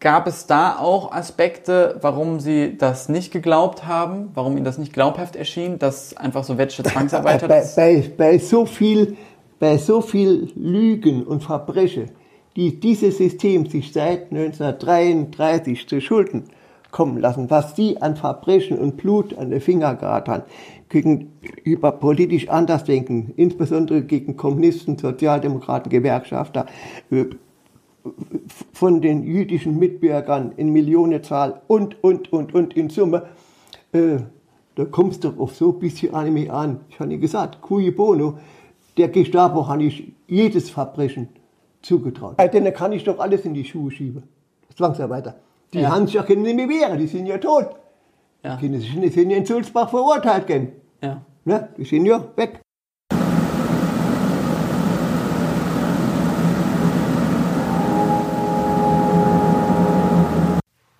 Gab 0.00 0.26
es 0.26 0.46
da 0.46 0.78
auch 0.78 1.12
Aspekte, 1.12 1.98
warum 2.00 2.40
Sie 2.40 2.76
das 2.76 3.08
nicht 3.08 3.32
geglaubt 3.32 3.86
haben, 3.86 4.30
warum 4.34 4.56
Ihnen 4.56 4.64
das 4.64 4.76
nicht 4.76 4.92
glaubhaft 4.92 5.36
erschien, 5.36 5.78
dass 5.78 6.16
einfach 6.16 6.42
so 6.42 6.58
wetsche 6.58 6.82
Zwangsarbeiter 6.82 7.46
bei, 7.46 7.64
bei, 7.76 8.12
bei, 8.16 8.38
so 8.38 8.66
viel, 8.66 9.16
bei 9.62 9.78
so 9.78 10.00
viel 10.00 10.48
Lügen 10.56 11.22
und 11.22 11.44
Verbrechen, 11.44 12.10
die 12.56 12.80
dieses 12.80 13.18
System 13.18 13.64
sich 13.66 13.92
seit 13.92 14.32
1933 14.32 15.86
zu 15.86 16.00
Schulden 16.00 16.46
kommen 16.90 17.18
lassen, 17.18 17.48
was 17.48 17.76
sie 17.76 18.02
an 18.02 18.16
Verbrechen 18.16 18.76
und 18.76 18.96
Blut 18.96 19.38
an 19.38 19.50
den 19.50 19.60
Finger 19.60 19.94
gehabt 19.94 20.28
haben, 20.28 20.42
gegenüber 20.88 21.92
politisch 21.92 22.48
Andersdenken, 22.48 23.34
insbesondere 23.36 24.02
gegen 24.02 24.36
Kommunisten, 24.36 24.98
Sozialdemokraten, 24.98 25.90
Gewerkschafter, 25.90 26.66
äh, 27.12 27.26
von 28.72 29.00
den 29.00 29.22
jüdischen 29.22 29.78
Mitbürgern 29.78 30.54
in 30.56 30.70
Millionenzahl 30.70 31.62
und, 31.68 32.02
und, 32.02 32.32
und, 32.32 32.52
und 32.52 32.74
in 32.76 32.90
Summe, 32.90 33.28
äh, 33.92 34.16
da 34.74 34.86
kommst 34.86 35.22
du 35.22 35.34
auf 35.38 35.54
so 35.54 35.70
ein 35.70 35.78
bisschen 35.78 36.14
Anime 36.14 36.52
an. 36.52 36.80
Ich 36.88 36.98
habe 36.98 37.16
gesagt, 37.16 37.62
cui 37.62 37.92
bono, 37.92 38.38
der 38.96 39.08
Gestapo 39.08 39.68
habe 39.68 39.84
ich 39.84 40.12
jedes 40.26 40.70
Verbrechen 40.70 41.28
zugetraut. 41.82 42.34
Äh, 42.38 42.48
denn 42.48 42.64
da 42.64 42.70
kann 42.70 42.92
ich 42.92 43.04
doch 43.04 43.18
alles 43.18 43.44
in 43.44 43.54
die 43.54 43.64
Schuhe 43.64 43.90
schieben. 43.90 44.24
Zwangsarbeiter. 44.76 45.36
Die 45.72 45.80
ja. 45.80 45.90
haben 45.90 46.06
sich 46.06 46.14
ja 46.14 46.22
nicht 46.22 46.56
mehr 46.56 46.68
wehren, 46.68 46.98
die 46.98 47.06
sind 47.06 47.26
ja 47.26 47.38
tot. 47.38 47.70
Ja. 48.42 48.56
Die 48.56 48.68
sind 49.08 49.30
ja 49.30 49.36
in 49.36 49.46
Sulzbach 49.46 49.90
verurteilt 49.90 50.46
gehen. 50.46 50.72
Ja. 51.02 51.22
Ne? 51.44 51.68
Die 51.76 51.84
sind 51.84 52.06
ja 52.06 52.24
weg. 52.36 52.60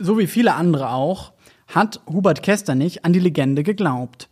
so 0.03 0.19
wie 0.19 0.27
viele 0.27 0.55
andere 0.55 0.91
auch, 0.91 1.33
hat 1.69 2.01
Hubert 2.07 2.43
Kesternich 2.43 3.05
an 3.05 3.13
die 3.13 3.19
Legende 3.19 3.63
geglaubt. 3.63 4.29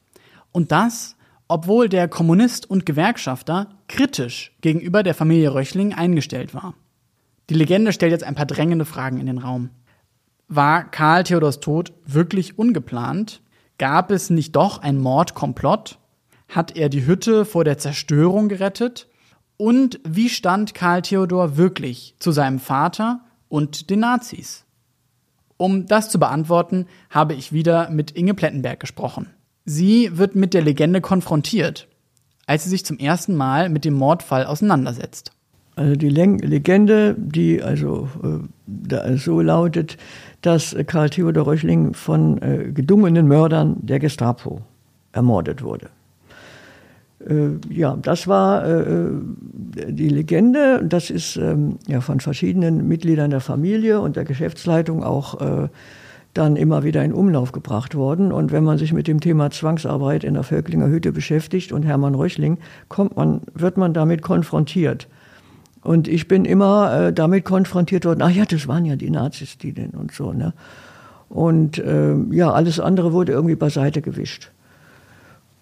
Und 0.52 0.73
das, 0.73 1.17
obwohl 1.50 1.88
der 1.88 2.07
Kommunist 2.07 2.71
und 2.71 2.87
Gewerkschafter 2.87 3.71
kritisch 3.88 4.57
gegenüber 4.61 5.02
der 5.02 5.14
Familie 5.14 5.52
Röchling 5.52 5.92
eingestellt 5.92 6.54
war. 6.54 6.75
Die 7.49 7.54
Legende 7.54 7.92
stellt 7.92 8.12
jetzt 8.12 8.23
ein 8.23 8.37
paar 8.37 8.47
drängende 8.47 8.85
Fragen 8.85 9.19
in 9.19 9.26
den 9.26 9.38
Raum. 9.38 9.71
War 10.47 10.88
Karl 10.88 11.25
Theodors 11.25 11.59
Tod 11.59 11.92
wirklich 12.07 12.57
ungeplant? 12.57 13.42
Gab 13.78 14.12
es 14.12 14.30
nicht 14.30 14.54
doch 14.54 14.80
ein 14.80 14.99
Mordkomplott? 14.99 15.99
Hat 16.49 16.76
er 16.76 16.88
die 16.88 17.04
Hütte 17.04 17.45
vor 17.45 17.64
der 17.64 17.78
Zerstörung 17.78 18.49
gerettet? 18.49 19.09
Und 19.57 19.99
wie 20.04 20.28
stand 20.28 20.73
Karl 20.75 21.02
Theodor 21.02 21.57
wirklich 21.57 22.14
zu 22.21 22.30
seinem 22.30 22.61
Vater 22.61 23.23
und 23.49 23.90
den 23.90 23.99
Nazis? 23.99 24.66
Um 25.57 25.87
das 25.87 26.11
zu 26.11 26.21
beantworten, 26.21 26.87
habe 27.11 27.35
ich 27.35 27.52
wieder 27.52 27.90
mit 27.90 28.12
Inge 28.12 28.35
Plettenberg 28.35 28.78
gesprochen. 28.78 29.30
Sie 29.73 30.19
wird 30.19 30.35
mit 30.35 30.53
der 30.53 30.62
Legende 30.62 31.00
konfrontiert, 31.00 31.87
als 32.45 32.65
sie 32.65 32.71
sich 32.71 32.85
zum 32.85 32.99
ersten 32.99 33.37
Mal 33.37 33.69
mit 33.69 33.85
dem 33.85 33.95
Mordfall 33.95 34.45
auseinandersetzt. 34.45 35.31
Also 35.77 35.95
die 35.95 36.09
Legende, 36.09 37.15
die 37.17 37.62
also 37.62 38.09
äh, 38.91 39.17
so 39.17 39.41
lautet, 39.41 39.97
dass 40.43 40.75
Karl 40.89 41.11
Theodor 41.11 41.47
Röchling 41.47 41.95
von 41.95 42.43
äh, 42.43 42.73
gedungenen 42.75 43.29
Mördern 43.29 43.77
der 43.81 44.00
Gestapo 44.00 44.62
ermordet 45.12 45.62
wurde. 45.62 45.89
Äh, 47.25 47.50
ja, 47.73 47.97
das 48.03 48.27
war 48.27 48.67
äh, 48.67 48.81
äh, 48.81 49.12
die 49.93 50.09
Legende. 50.09 50.85
Das 50.85 51.11
ist 51.11 51.37
ähm, 51.37 51.79
ja 51.87 52.00
von 52.00 52.19
verschiedenen 52.19 52.89
Mitgliedern 52.89 53.31
der 53.31 53.41
Familie 53.41 54.00
und 54.00 54.17
der 54.17 54.25
Geschäftsleitung 54.25 55.05
auch 55.05 55.41
äh, 55.41 55.69
dann 56.35 56.57
immer 56.57 56.85
wieder 56.85 57.05
in 57.05 57.13
Umlauf 57.13 57.53
gebracht 57.53 57.95
worden. 57.95 58.33
Und 58.33 58.53
wenn 58.53 58.65
man 58.65 58.79
sich 58.79 58.93
mit 58.93 59.09
dem 59.09 59.21
Thema 59.21 59.51
Zwangsarbeit 59.51 60.25
in 60.25 60.35
der 60.35 60.45
Völklinger 60.45 60.89
Hütte 60.89 61.13
beschäftigt 61.13 61.73
und 61.73 61.83
Hermann 61.83 62.15
Röchling, 62.15 62.59
kommt 62.89 63.17
man, 63.17 63.43
wird 63.53 63.77
man 63.77 63.93
damit 63.93 64.23
konfrontiert. 64.23 65.09
Und 65.83 66.09
ich 66.09 66.29
bin 66.29 66.45
immer 66.45 67.09
äh, 67.09 67.13
damit 67.13 67.45
konfrontiert 67.45 68.05
worden, 68.05 68.23
ach 68.23 68.31
ja, 68.31 68.45
das 68.45 68.69
waren 68.69 68.85
ja 68.85 68.97
die 68.97 69.11
Nazis, 69.11 69.59
die 69.59 69.73
denn 69.73 69.91
und 69.91 70.13
so. 70.13 70.33
Ne? 70.33 70.53
Und 71.29 71.79
äh, 71.79 72.15
ja, 72.31 72.53
alles 72.53 72.79
andere 72.79 73.13
wurde 73.13 73.33
irgendwie 73.33 73.57
beiseite 73.57 74.03
gewischt. 74.03 74.51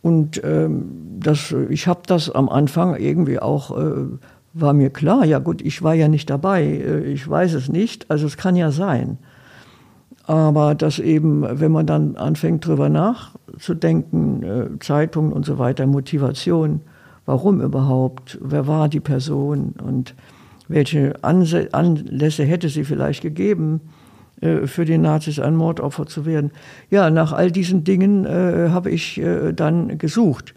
Und 0.03 0.43
ähm, 0.45 1.19
das, 1.21 1.55
ich 1.69 1.87
habe 1.87 2.01
das 2.07 2.31
am 2.31 2.49
Anfang 2.49 2.97
irgendwie 2.97 3.39
auch, 3.39 3.77
äh, 3.77 4.07
war 4.55 4.73
mir 4.73 4.91
klar, 4.91 5.25
ja 5.25 5.39
gut, 5.39 5.61
ich 5.63 5.83
war 5.83 5.95
ja 5.95 6.09
nicht 6.09 6.31
dabei, 6.31 6.63
äh, 6.65 7.05
ich 7.05 7.29
weiß 7.29 7.55
es 7.55 7.69
nicht, 7.69 8.11
also 8.11 8.27
es 8.27 8.37
kann 8.37 8.57
ja 8.57 8.71
sein. 8.71 9.19
Aber 10.29 10.75
dass 10.75 10.99
eben, 10.99 11.43
wenn 11.59 11.73
man 11.73 11.87
dann 11.87 12.17
anfängt 12.17 12.67
drüber 12.67 12.91
nachzudenken, 12.91 14.43
äh, 14.43 14.79
Zeitungen 14.79 15.33
und 15.33 15.47
so 15.47 15.57
weiter, 15.57 15.87
Motivation, 15.87 16.83
warum 17.25 17.63
überhaupt, 17.63 18.37
wer 18.43 18.67
war 18.67 18.91
die 18.91 19.01
Person 19.01 19.73
und 19.83 20.15
welche 20.69 21.15
Anlässe 21.25 22.45
hätte 22.45 22.69
sie 22.69 22.85
vielleicht 22.85 23.23
gegeben, 23.23 23.81
äh, 24.43 24.67
für 24.67 24.85
die 24.85 24.99
Nazis 24.99 25.39
ein 25.41 25.57
Mordopfer 25.57 26.05
zu 26.05 26.27
werden. 26.27 26.51
Ja, 26.91 27.09
nach 27.09 27.33
all 27.33 27.51
diesen 27.51 27.85
Dingen 27.85 28.27
äh, 28.27 28.69
habe 28.69 28.91
ich 28.91 29.19
äh, 29.19 29.55
dann 29.55 29.97
gesucht. 29.97 30.55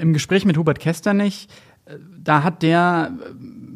Im 0.00 0.12
Gespräch 0.14 0.44
mit 0.44 0.58
Hubert 0.58 0.80
Kesternich, 0.80 1.46
äh, 1.84 1.92
da 2.24 2.42
hat 2.42 2.64
der 2.64 3.12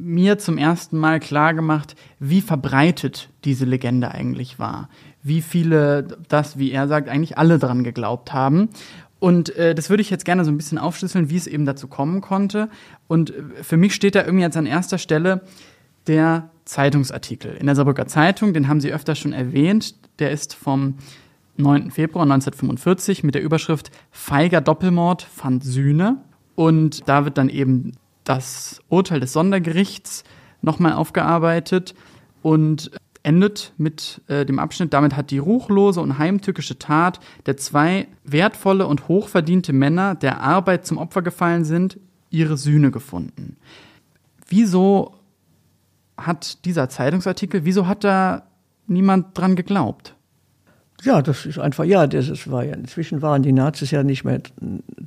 mir 0.07 0.39
zum 0.39 0.57
ersten 0.57 0.99
Mal 0.99 1.21
klar 1.21 1.53
gemacht, 1.53 1.97
wie 2.19 2.41
verbreitet 2.41 3.29
diese 3.45 3.65
Legende 3.65 4.13
eigentlich 4.13 4.59
war. 4.59 4.89
Wie 5.23 5.43
viele 5.43 6.07
das, 6.29 6.59
wie 6.59 6.71
er 6.71 6.87
sagt, 6.87 7.09
eigentlich 7.09 7.37
alle 7.37 7.59
dran 7.59 7.83
geglaubt 7.83 8.33
haben. 8.33 8.69
Und 9.19 9.55
äh, 9.57 9.75
das 9.75 9.91
würde 9.91 10.03
ich 10.03 10.11
jetzt 10.11 10.25
gerne 10.25 10.45
so 10.45 10.51
ein 10.51 10.57
bisschen 10.57 10.79
aufschlüsseln, 10.79 11.31
wie 11.31 11.37
es 11.37 11.47
eben 11.47 11.67
dazu 11.67 11.89
kommen 11.89 12.21
konnte. 12.21 12.69
Und 13.09 13.31
äh, 13.31 13.43
für 13.63 13.77
mich 13.77 13.95
steht 13.95 14.15
da 14.15 14.25
irgendwie 14.25 14.45
jetzt 14.45 14.57
an 14.57 14.67
erster 14.67 14.99
Stelle 14.99 15.43
der 16.07 16.51
Zeitungsartikel 16.65 17.57
in 17.57 17.67
der 17.67 17.75
Saarbrücker 17.75 18.07
Zeitung, 18.07 18.53
den 18.53 18.69
haben 18.69 18.81
Sie 18.81 18.93
öfter 18.93 19.15
schon 19.15 19.33
erwähnt. 19.33 19.95
Der 20.19 20.31
ist 20.31 20.55
vom 20.55 20.99
9. 21.57 21.91
Februar 21.91 22.25
1945 22.25 23.25
mit 23.25 23.35
der 23.35 23.43
Überschrift 23.43 23.91
Feiger 24.11 24.61
Doppelmord 24.61 25.23
fand 25.23 25.65
Sühne. 25.65 26.19
Und 26.55 27.09
da 27.09 27.25
wird 27.25 27.39
dann 27.39 27.49
eben 27.49 27.93
das 28.27 28.81
Urteil 28.89 29.21
des 29.21 29.33
Sondergerichts 29.33 30.25
nochmal 30.61 30.93
aufgearbeitet 30.93 31.95
und 32.43 32.91
endet 33.23 33.73
mit 33.77 34.21
äh, 34.29 34.45
dem 34.45 34.59
Abschnitt, 34.59 34.93
damit 34.93 35.17
hat 35.17 35.31
die 35.31 35.39
ruchlose 35.39 36.01
und 36.01 36.19
heimtückische 36.19 36.79
Tat, 36.79 37.19
der 37.47 37.57
zwei 37.57 38.09
wertvolle 38.25 38.87
und 38.87 39.09
hochverdiente 39.09 39.73
Männer 39.73 40.15
der 40.15 40.41
Arbeit 40.41 40.87
zum 40.87 40.99
Opfer 40.99 41.23
gefallen 41.23 41.65
sind, 41.65 41.99
ihre 42.31 42.57
Sühne 42.57 42.91
gefunden. 42.91 43.57
Wieso 44.49 45.15
hat 46.17 46.65
dieser 46.65 46.89
Zeitungsartikel, 46.89 47.65
wieso 47.65 47.87
hat 47.87 48.05
da 48.05 48.47
niemand 48.87 49.37
dran 49.37 49.57
geglaubt? 49.57 50.16
Ja, 51.03 51.21
das 51.21 51.45
ist 51.45 51.59
einfach, 51.59 51.85
ja, 51.85 52.07
das 52.07 52.29
ist, 52.29 52.51
war 52.51 52.65
ja, 52.65 52.75
inzwischen 52.75 53.21
waren 53.21 53.43
die 53.43 53.53
Nazis 53.53 53.91
ja 53.91 54.03
nicht 54.03 54.25
mehr 54.25 54.41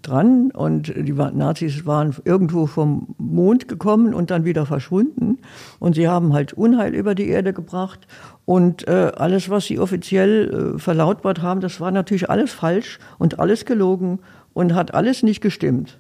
dran 0.01 0.51
und 0.51 0.93
die 0.96 1.13
Nazis 1.13 1.86
waren 1.86 2.15
irgendwo 2.25 2.67
vom 2.67 3.15
Mond 3.17 3.67
gekommen 3.67 4.13
und 4.13 4.29
dann 4.29 4.46
wieder 4.46 4.67
verschwunden 4.67 5.39
und 5.79 5.96
sie 5.96 6.08
haben 6.08 6.34
halt 6.34 6.53
Unheil 6.53 6.93
über 6.93 7.15
die 7.15 7.27
Erde 7.27 7.53
gebracht 7.53 8.08
und 8.46 8.88
äh, 8.88 9.12
alles, 9.15 9.50
was 9.50 9.65
sie 9.65 9.79
offiziell 9.79 10.75
äh, 10.75 10.79
verlautbart 10.79 11.41
haben, 11.41 11.60
das 11.60 11.81
war 11.81 11.91
natürlich 11.91 12.29
alles 12.29 12.51
falsch 12.53 13.00
und 13.17 13.39
alles 13.39 13.65
gelogen 13.65 14.19
und 14.53 14.75
hat 14.75 14.93
alles 14.93 15.24
nicht 15.24 15.41
gestimmt. 15.41 16.00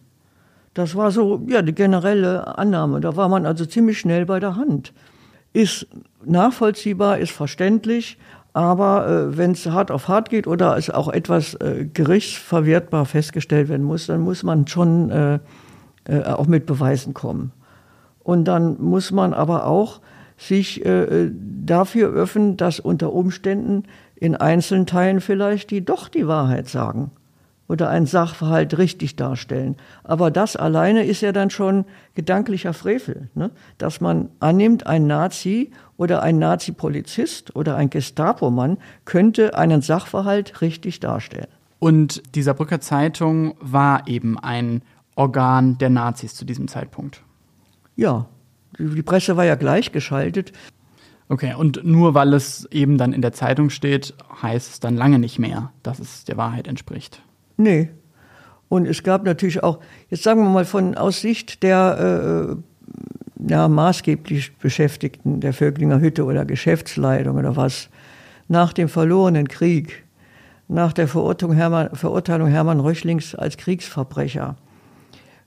Das 0.73 0.95
war 0.95 1.11
so, 1.11 1.45
ja, 1.47 1.61
die 1.61 1.73
generelle 1.73 2.57
Annahme. 2.57 3.01
Da 3.01 3.15
war 3.15 3.27
man 3.27 3.45
also 3.45 3.65
ziemlich 3.65 3.99
schnell 3.99 4.25
bei 4.25 4.39
der 4.39 4.55
Hand. 4.55 4.93
Ist 5.51 5.87
nachvollziehbar, 6.23 7.17
ist 7.17 7.31
verständlich, 7.31 8.17
aber 8.53 9.07
äh, 9.07 9.37
wenn 9.37 9.51
es 9.51 9.65
hart 9.67 9.91
auf 9.91 10.07
hart 10.07 10.29
geht 10.29 10.47
oder 10.47 10.77
es 10.77 10.89
auch 10.89 11.07
etwas 11.09 11.53
äh, 11.55 11.85
gerichtsverwertbar 11.93 13.05
festgestellt 13.05 13.69
werden 13.69 13.85
muss, 13.85 14.07
dann 14.07 14.21
muss 14.21 14.43
man 14.43 14.67
schon 14.67 15.09
äh, 15.09 15.39
äh, 16.05 16.23
auch 16.23 16.47
mit 16.47 16.65
Beweisen 16.65 17.13
kommen. 17.13 17.51
Und 18.19 18.45
dann 18.45 18.81
muss 18.81 19.11
man 19.11 19.33
aber 19.33 19.65
auch 19.65 20.01
sich 20.37 20.85
äh, 20.85 21.29
dafür 21.65 22.09
öffnen, 22.13 22.57
dass 22.57 22.79
unter 22.79 23.13
Umständen 23.13 23.83
in 24.15 24.35
einzelnen 24.35 24.85
Teilen 24.85 25.21
vielleicht 25.21 25.71
die 25.71 25.83
doch 25.83 26.09
die 26.09 26.27
Wahrheit 26.27 26.67
sagen 26.67 27.11
oder 27.69 27.87
einen 27.89 28.07
Sachverhalt 28.07 28.77
richtig 28.77 29.15
darstellen. 29.15 29.77
Aber 30.03 30.31
das 30.31 30.57
alleine 30.57 31.05
ist 31.05 31.21
ja 31.21 31.31
dann 31.31 31.51
schon 31.51 31.85
gedanklicher 32.15 32.73
Frevel, 32.73 33.29
ne? 33.35 33.51
dass 33.77 34.01
man 34.01 34.29
annimmt, 34.39 34.87
ein 34.87 35.07
Nazi 35.07 35.71
oder 35.95 36.21
ein 36.23 36.39
Nazi-Polizist 36.39 37.55
oder 37.55 37.77
ein 37.77 37.89
Gestapo-Mann 37.89 38.79
könnte 39.05 39.55
einen 39.55 39.81
Sachverhalt 39.81 40.61
richtig 40.61 40.99
darstellen. 40.99 41.47
Und 41.77 42.35
die 42.35 42.41
Saarbrücker 42.41 42.81
Zeitung 42.81 43.55
war 43.61 44.07
eben 44.07 44.37
ein 44.37 44.81
Organ 45.15 45.77
der 45.77 45.89
Nazis 45.89 46.33
zu 46.33 46.45
diesem 46.45 46.67
Zeitpunkt. 46.67 47.23
Ja, 47.95 48.25
die 48.77 49.03
Presse 49.03 49.37
war 49.37 49.45
ja 49.45 49.55
gleichgeschaltet. 49.55 50.53
Okay, 51.27 51.53
und 51.53 51.85
nur 51.85 52.15
weil 52.15 52.33
es 52.33 52.65
eben 52.71 52.97
dann 52.97 53.13
in 53.13 53.21
der 53.21 53.33
Zeitung 53.33 53.69
steht, 53.69 54.15
heißt 54.41 54.71
es 54.71 54.79
dann 54.79 54.95
lange 54.97 55.19
nicht 55.19 55.37
mehr, 55.37 55.71
dass 55.83 55.99
es 55.99 56.25
der 56.25 56.37
Wahrheit 56.37 56.67
entspricht. 56.67 57.21
Nee. 57.59 57.89
Und 58.69 58.87
es 58.87 59.03
gab 59.03 59.25
natürlich 59.25 59.61
auch, 59.63 59.79
jetzt 60.09 60.23
sagen 60.23 60.41
wir 60.41 60.49
mal 60.49 60.63
von 60.63 60.95
aus 60.95 61.19
Sicht 61.19 61.61
der 61.61 62.55
äh, 62.55 63.51
ja, 63.51 63.67
maßgeblich 63.67 64.55
Beschäftigten 64.57 65.41
der 65.41 65.51
Vöglinger 65.53 65.99
Hütte 65.99 66.23
oder 66.23 66.45
Geschäftsleitung 66.45 67.37
oder 67.37 67.57
was, 67.57 67.89
nach 68.47 68.71
dem 68.71 68.87
verlorenen 68.87 69.49
Krieg, 69.49 70.05
nach 70.69 70.93
der 70.93 71.09
Verurteilung 71.09 71.53
Hermann, 71.53 71.89
Verurteilung 71.95 72.47
Hermann 72.47 72.79
Röchlings 72.79 73.35
als 73.35 73.57
Kriegsverbrecher, 73.57 74.55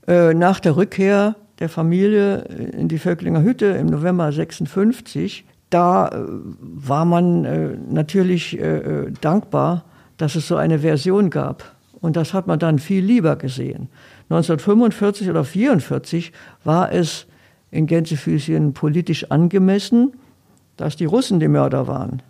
äh, 0.06 0.34
nach 0.34 0.60
der 0.60 0.76
Rückkehr 0.76 1.36
der 1.60 1.70
Familie 1.70 2.42
in 2.76 2.88
die 2.88 2.98
Vöcklinger 2.98 3.42
Hütte 3.42 3.66
im 3.66 3.86
November 3.86 4.30
56, 4.32 5.46
da 5.70 6.08
äh, 6.08 6.12
war 6.58 7.06
man 7.06 7.44
äh, 7.46 7.76
natürlich 7.88 8.60
äh, 8.60 8.78
äh, 8.78 9.12
dankbar, 9.22 9.84
dass 10.18 10.34
es 10.34 10.46
so 10.46 10.56
eine 10.56 10.80
Version 10.80 11.30
gab 11.30 11.74
und 12.02 12.16
das 12.16 12.34
hat 12.34 12.46
man 12.46 12.58
dann 12.58 12.78
viel 12.78 13.02
lieber 13.02 13.36
gesehen. 13.36 13.88
1945 14.28 15.30
oder 15.30 15.40
1944 15.40 16.32
war 16.64 16.92
es 16.92 17.26
in 17.70 17.86
Gänsefüßchen 17.86 18.74
politisch 18.74 19.30
angemessen, 19.30 20.12
dass 20.76 20.96
die 20.96 21.06
Russen 21.06 21.40
die 21.40 21.48
Mörder 21.48 21.86
waren. 21.86 22.20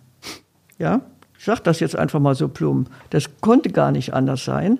Ja, 0.77 1.01
ich 1.37 1.43
sage 1.43 1.61
das 1.63 1.81
jetzt 1.81 1.97
einfach 1.97 2.19
mal 2.19 2.35
so 2.35 2.47
plump. 2.47 2.89
Das 3.09 3.29
konnte 3.41 3.69
gar 3.69 3.91
nicht 3.91 4.13
anders 4.13 4.45
sein. 4.45 4.79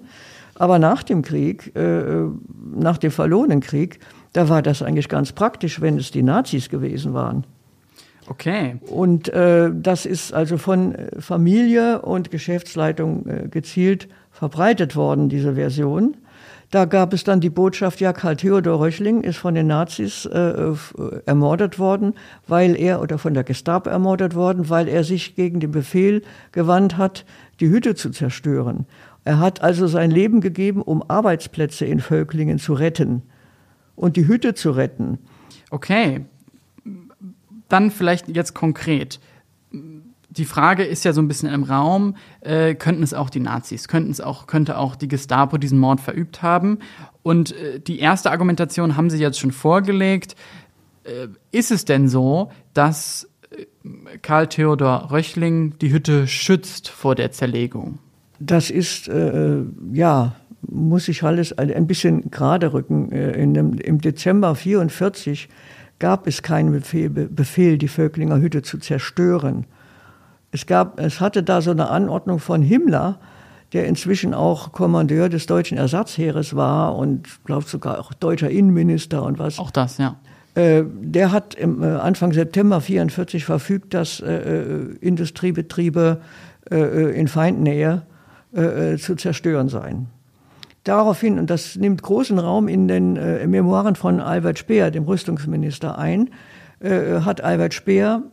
Aber 0.55 0.77
nach 0.77 1.01
dem 1.01 1.23
Krieg, 1.23 1.75
äh, 1.75 2.25
nach 2.75 2.99
dem 2.99 3.11
verlorenen 3.11 3.59
Krieg, 3.59 3.99
da 4.33 4.47
war 4.47 4.61
das 4.61 4.83
eigentlich 4.83 5.09
ganz 5.09 5.31
praktisch, 5.31 5.81
wenn 5.81 5.97
es 5.97 6.11
die 6.11 6.23
Nazis 6.23 6.69
gewesen 6.69 7.13
waren. 7.13 7.45
Okay. 8.27 8.77
Und 8.87 9.29
äh, 9.29 9.71
das 9.73 10.05
ist 10.05 10.33
also 10.33 10.57
von 10.57 10.95
Familie 11.19 12.01
und 12.03 12.31
Geschäftsleitung 12.31 13.27
äh, 13.27 13.47
gezielt 13.49 14.07
verbreitet 14.43 14.97
worden, 14.97 15.29
diese 15.29 15.55
Version. 15.55 16.17
Da 16.69 16.83
gab 16.83 17.13
es 17.13 17.23
dann 17.23 17.39
die 17.39 17.49
Botschaft, 17.49 18.01
ja, 18.01 18.11
Karl 18.11 18.35
Theodor 18.35 18.81
Röchling 18.81 19.21
ist 19.21 19.37
von 19.37 19.55
den 19.55 19.67
Nazis 19.67 20.25
äh, 20.25 20.37
äh, 20.39 20.75
ermordet 21.25 21.79
worden, 21.79 22.13
weil 22.45 22.75
er, 22.75 23.01
oder 23.01 23.17
von 23.17 23.33
der 23.33 23.45
Gestapo 23.45 23.89
ermordet 23.89 24.35
worden, 24.35 24.69
weil 24.69 24.89
er 24.89 25.05
sich 25.05 25.35
gegen 25.35 25.61
den 25.61 25.71
Befehl 25.71 26.23
gewandt 26.51 26.97
hat, 26.97 27.23
die 27.61 27.69
Hütte 27.69 27.95
zu 27.95 28.09
zerstören. 28.09 28.85
Er 29.23 29.39
hat 29.39 29.61
also 29.61 29.87
sein 29.87 30.11
Leben 30.11 30.41
gegeben, 30.41 30.81
um 30.81 31.09
Arbeitsplätze 31.09 31.85
in 31.85 32.01
Völklingen 32.01 32.59
zu 32.59 32.73
retten 32.73 33.21
und 33.95 34.17
die 34.17 34.27
Hütte 34.27 34.55
zu 34.55 34.71
retten. 34.71 35.19
Okay. 35.69 36.25
Dann 37.69 37.91
vielleicht 37.91 38.27
jetzt 38.27 38.53
konkret 38.53 39.21
die 40.37 40.45
Frage 40.45 40.83
ist 40.83 41.05
ja 41.05 41.13
so 41.13 41.21
ein 41.21 41.27
bisschen 41.27 41.49
im 41.49 41.63
Raum, 41.63 42.15
äh, 42.41 42.75
könnten 42.75 43.03
es 43.03 43.13
auch 43.13 43.29
die 43.29 43.39
Nazis, 43.39 43.87
könnten 43.87 44.11
es 44.11 44.19
auch, 44.19 44.47
könnte 44.47 44.77
auch 44.77 44.95
die 44.95 45.07
Gestapo 45.07 45.57
diesen 45.57 45.79
Mord 45.79 46.01
verübt 46.01 46.41
haben? 46.41 46.79
Und 47.21 47.55
äh, 47.55 47.79
die 47.79 47.99
erste 47.99 48.31
Argumentation 48.31 48.97
haben 48.97 49.09
Sie 49.09 49.19
jetzt 49.19 49.39
schon 49.39 49.51
vorgelegt. 49.51 50.35
Äh, 51.03 51.27
ist 51.51 51.71
es 51.71 51.85
denn 51.85 52.07
so, 52.07 52.51
dass 52.73 53.29
äh, 53.51 53.65
Karl 54.21 54.47
Theodor 54.47 55.11
Röchling 55.11 55.77
die 55.79 55.91
Hütte 55.91 56.27
schützt 56.27 56.89
vor 56.89 57.15
der 57.15 57.31
Zerlegung? 57.31 57.99
Das 58.39 58.69
ist, 58.71 59.07
äh, 59.07 59.61
ja, 59.93 60.35
muss 60.61 61.07
ich 61.07 61.23
alles 61.23 61.57
ein 61.57 61.87
bisschen 61.87 62.31
gerade 62.31 62.73
rücken. 62.73 63.11
Äh, 63.11 63.33
dem, 63.33 63.77
Im 63.77 64.01
Dezember 64.01 64.49
1944 64.49 65.47
gab 65.99 66.25
es 66.25 66.41
keinen 66.41 66.71
Befehl, 66.71 67.09
Befehl, 67.09 67.77
die 67.77 67.87
Völklinger 67.87 68.39
Hütte 68.39 68.63
zu 68.63 68.79
zerstören 68.79 69.65
es 70.53 70.67
gab, 70.67 70.99
es 70.99 71.19
hatte 71.19 71.41
da 71.41 71.61
so 71.61 71.71
eine 71.71 71.89
Anordnung 71.89 72.39
von 72.39 72.61
Himmler, 72.61 73.19
der 73.73 73.87
inzwischen 73.87 74.35
auch 74.35 74.71
Kommandeur 74.71 75.27
des 75.27 75.47
deutschen 75.47 75.79
Ersatzheeres 75.79 76.55
war 76.55 76.95
und 76.95 77.43
glaube 77.43 77.65
sogar 77.65 77.99
auch 77.99 78.13
deutscher 78.13 78.51
Innenminister 78.51 79.23
und 79.23 79.39
was. 79.39 79.57
Auch 79.57 79.71
das, 79.71 79.97
ja. 79.97 80.15
Äh, 80.53 80.83
der 80.85 81.31
hat 81.31 81.55
im 81.55 81.81
äh, 81.81 81.87
Anfang 81.87 82.31
September 82.31 82.81
44 82.81 83.43
verfügt, 83.43 83.95
dass 83.95 84.19
äh, 84.19 84.31
äh 84.31 84.95
Industriebetriebe 85.01 86.21
in 86.69 87.27
Feindnähe 87.27 88.03
zu 88.53 89.15
zerstören 89.17 89.67
seien. 89.67 90.07
Daraufhin, 90.85 91.37
und 91.37 91.49
das 91.49 91.75
nimmt 91.75 92.01
großen 92.01 92.39
Raum 92.39 92.69
in 92.69 92.87
den 92.87 93.13
Memoiren 93.51 93.95
von 93.95 94.21
Albert 94.21 94.59
Speer, 94.59 94.89
dem 94.89 95.03
Rüstungsminister, 95.03 95.97
ein, 95.97 96.29
hat 96.81 97.41
Albert 97.41 97.73
Speer 97.73 98.23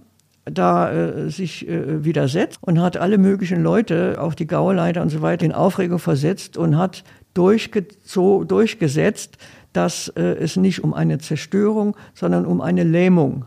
da 0.45 0.91
äh, 0.91 1.31
sich 1.31 1.69
äh, 1.69 2.05
widersetzt 2.05 2.59
und 2.61 2.81
hat 2.81 2.97
alle 2.97 3.19
möglichen 3.19 3.63
Leute, 3.63 4.21
auch 4.21 4.35
die 4.35 4.47
Gauleiter 4.47 5.03
und 5.03 5.11
so 5.11 5.23
weiter, 5.23 5.45
in 5.45 5.53
Aufregung 5.53 5.99
versetzt 5.99 6.57
und 6.57 6.77
hat 6.77 7.05
durchgesetzt, 7.35 9.39
dass 9.73 10.09
äh, 10.09 10.23
es 10.23 10.57
nicht 10.57 10.83
um 10.83 10.95
eine 10.95 11.19
Zerstörung, 11.19 11.97
sondern 12.15 12.47
um 12.47 12.61
eine 12.61 12.85
Lähmung 12.85 13.45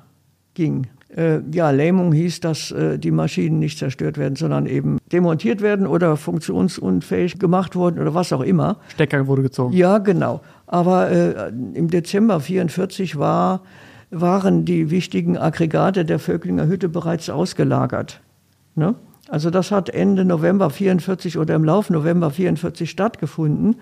ging. 0.54 0.88
Äh, 1.16 1.42
ja, 1.52 1.70
Lähmung 1.70 2.12
hieß, 2.12 2.40
dass 2.40 2.72
äh, 2.72 2.98
die 2.98 3.12
Maschinen 3.12 3.60
nicht 3.60 3.78
zerstört 3.78 4.18
werden, 4.18 4.36
sondern 4.36 4.66
eben 4.66 4.98
demontiert 5.12 5.62
werden 5.62 5.86
oder 5.86 6.18
funktionsunfähig 6.18 7.40
gemacht 7.40 7.76
wurden 7.76 8.00
oder 8.00 8.16
was 8.16 8.34
auch 8.34 8.42
immer. 8.42 8.78
Stecker 8.88 9.28
wurde 9.28 9.44
gezogen. 9.44 9.74
Ja, 9.74 10.00
genau. 10.00 10.42
Aber 10.66 11.12
äh, 11.12 11.50
im 11.50 11.90
Dezember 11.90 12.40
44 12.40 13.18
war 13.18 13.62
waren 14.14 14.66
die 14.66 14.90
wichtigen 14.90 15.38
Aggregate 15.38 16.06
der 16.06 16.20
Völklinger 16.20 16.68
Hütte 16.68 16.90
bereits 16.90 17.30
ausgelagert. 17.30 18.22
Ne? 18.76 18.96
Also 19.30 19.50
das 19.50 19.72
hat 19.72 19.90
Ende 19.90 20.26
November 20.26 20.70
44 20.70 21.38
oder 21.38 21.56
im 21.56 21.64
Lauf 21.64 21.90
November 21.90 22.30
44 22.30 22.90
stattgefunden, 22.90 23.78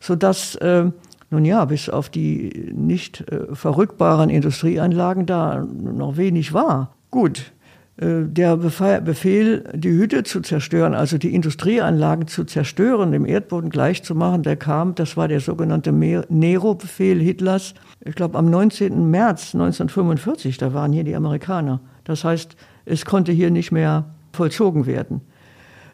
sodass 0.00 0.56
äh, 0.56 0.90
nun 1.30 1.44
ja, 1.44 1.64
bis 1.64 1.88
auf 1.88 2.08
die 2.08 2.72
nicht 2.74 3.30
äh, 3.30 3.54
verrückbaren 3.54 4.30
Industrieanlagen 4.30 5.26
da 5.26 5.64
noch 5.64 6.16
wenig 6.16 6.52
war. 6.52 6.94
Gut, 7.10 7.52
der 7.98 8.56
Befehl, 8.58 9.64
die 9.74 9.88
Hütte 9.88 10.22
zu 10.22 10.42
zerstören, 10.42 10.94
also 10.94 11.16
die 11.16 11.34
Industrieanlagen 11.34 12.26
zu 12.26 12.44
zerstören, 12.44 13.10
dem 13.10 13.24
Erdboden 13.24 13.70
gleichzumachen, 13.70 14.42
der 14.42 14.56
kam, 14.56 14.94
das 14.94 15.16
war 15.16 15.28
der 15.28 15.40
sogenannte 15.40 15.92
Nero-Befehl 15.92 17.18
Hitlers, 17.18 17.72
ich 18.04 18.14
glaube 18.14 18.36
am 18.36 18.50
19. 18.50 19.10
März 19.10 19.54
1945, 19.54 20.58
da 20.58 20.74
waren 20.74 20.92
hier 20.92 21.04
die 21.04 21.16
Amerikaner. 21.16 21.80
Das 22.04 22.22
heißt, 22.22 22.56
es 22.84 23.06
konnte 23.06 23.32
hier 23.32 23.50
nicht 23.50 23.72
mehr 23.72 24.04
vollzogen 24.32 24.84
werden. 24.84 25.22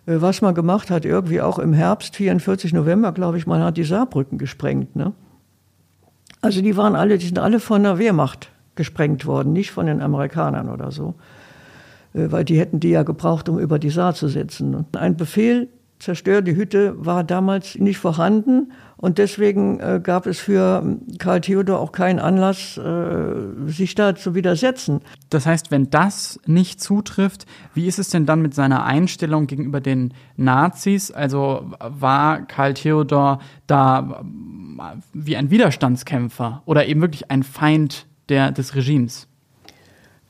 Äh, 0.07 0.21
was 0.21 0.43
man 0.43 0.55
gemacht 0.55 0.91
hat, 0.91 1.05
irgendwie 1.05 1.41
auch 1.41 1.59
im 1.59 1.73
Herbst, 1.73 2.17
44 2.17 2.73
November, 2.73 3.13
glaube 3.13 3.39
ich, 3.39 3.47
man 3.47 3.63
hat 3.63 3.77
die 3.77 3.85
Saarbrücken 3.85 4.39
gesprengt. 4.39 4.97
Ne? 4.97 5.13
Also 6.41 6.61
die 6.61 6.77
waren 6.77 6.97
alle, 6.97 7.19
die 7.19 7.27
sind 7.27 7.39
alle 7.39 7.61
von 7.61 7.83
der 7.83 7.99
Wehrmacht 7.99 8.51
gesprengt 8.75 9.27
worden, 9.27 9.53
nicht 9.53 9.71
von 9.71 9.87
den 9.87 10.03
Amerikanern 10.03 10.69
oder 10.69 10.91
so. 10.91 11.15
Äh, 12.15 12.31
weil 12.31 12.45
die 12.45 12.59
hätten 12.59 12.81
die 12.81 12.91
ja 12.91 13.03
gebraucht, 13.03 13.49
um 13.49 13.59
über 13.59 13.79
die 13.79 13.91
Saar 13.91 14.15
zu 14.15 14.29
setzen. 14.29 14.87
Ein 14.93 15.17
Befehl, 15.17 15.69
zerstört 15.99 16.49
die 16.49 16.57
Hütte, 16.57 16.95
war 16.97 17.23
damals 17.23 17.77
nicht 17.77 17.99
vorhanden 17.99 18.73
und 18.97 19.19
deswegen 19.19 19.79
äh, 19.79 20.01
gab 20.03 20.27
es 20.27 20.41
für 20.41 20.83
ähm, 20.85 21.03
Karl 21.19 21.41
Theodor 21.41 21.79
auch 21.79 21.93
keinen 21.93 22.19
Anlass, 22.19 22.77
äh, 22.77 23.35
sich 23.67 23.95
da 23.95 24.17
zu 24.17 24.35
widersetzen. 24.35 25.01
Das 25.31 25.47
heißt, 25.47 25.71
wenn 25.71 25.91
das 25.91 26.41
nicht 26.45 26.81
zutrifft, 26.81 27.47
wie 27.73 27.87
ist 27.87 28.01
es 28.01 28.11
denn 28.11 28.27
dann 28.27 28.43
mit 28.43 28.53
seiner 28.53 28.85
Einstellung 28.85 29.47
gegenüber 29.47 29.81
den 29.81 30.13
Nazis? 30.37 31.13
Also 31.13 31.71
war 31.79 32.43
Karl 32.43 32.75
Theodor 32.75 33.39
da 33.69 34.25
äh, 34.79 34.83
wie 35.13 35.37
ein 35.37 35.51
Widerstandskämpfer 35.51 36.63
oder 36.65 36.87
eben 36.87 37.01
wirklich 37.01 37.31
ein 37.31 37.45
Feind 37.45 38.07
der, 38.29 38.51
des 38.51 38.75
Regimes? 38.75 39.29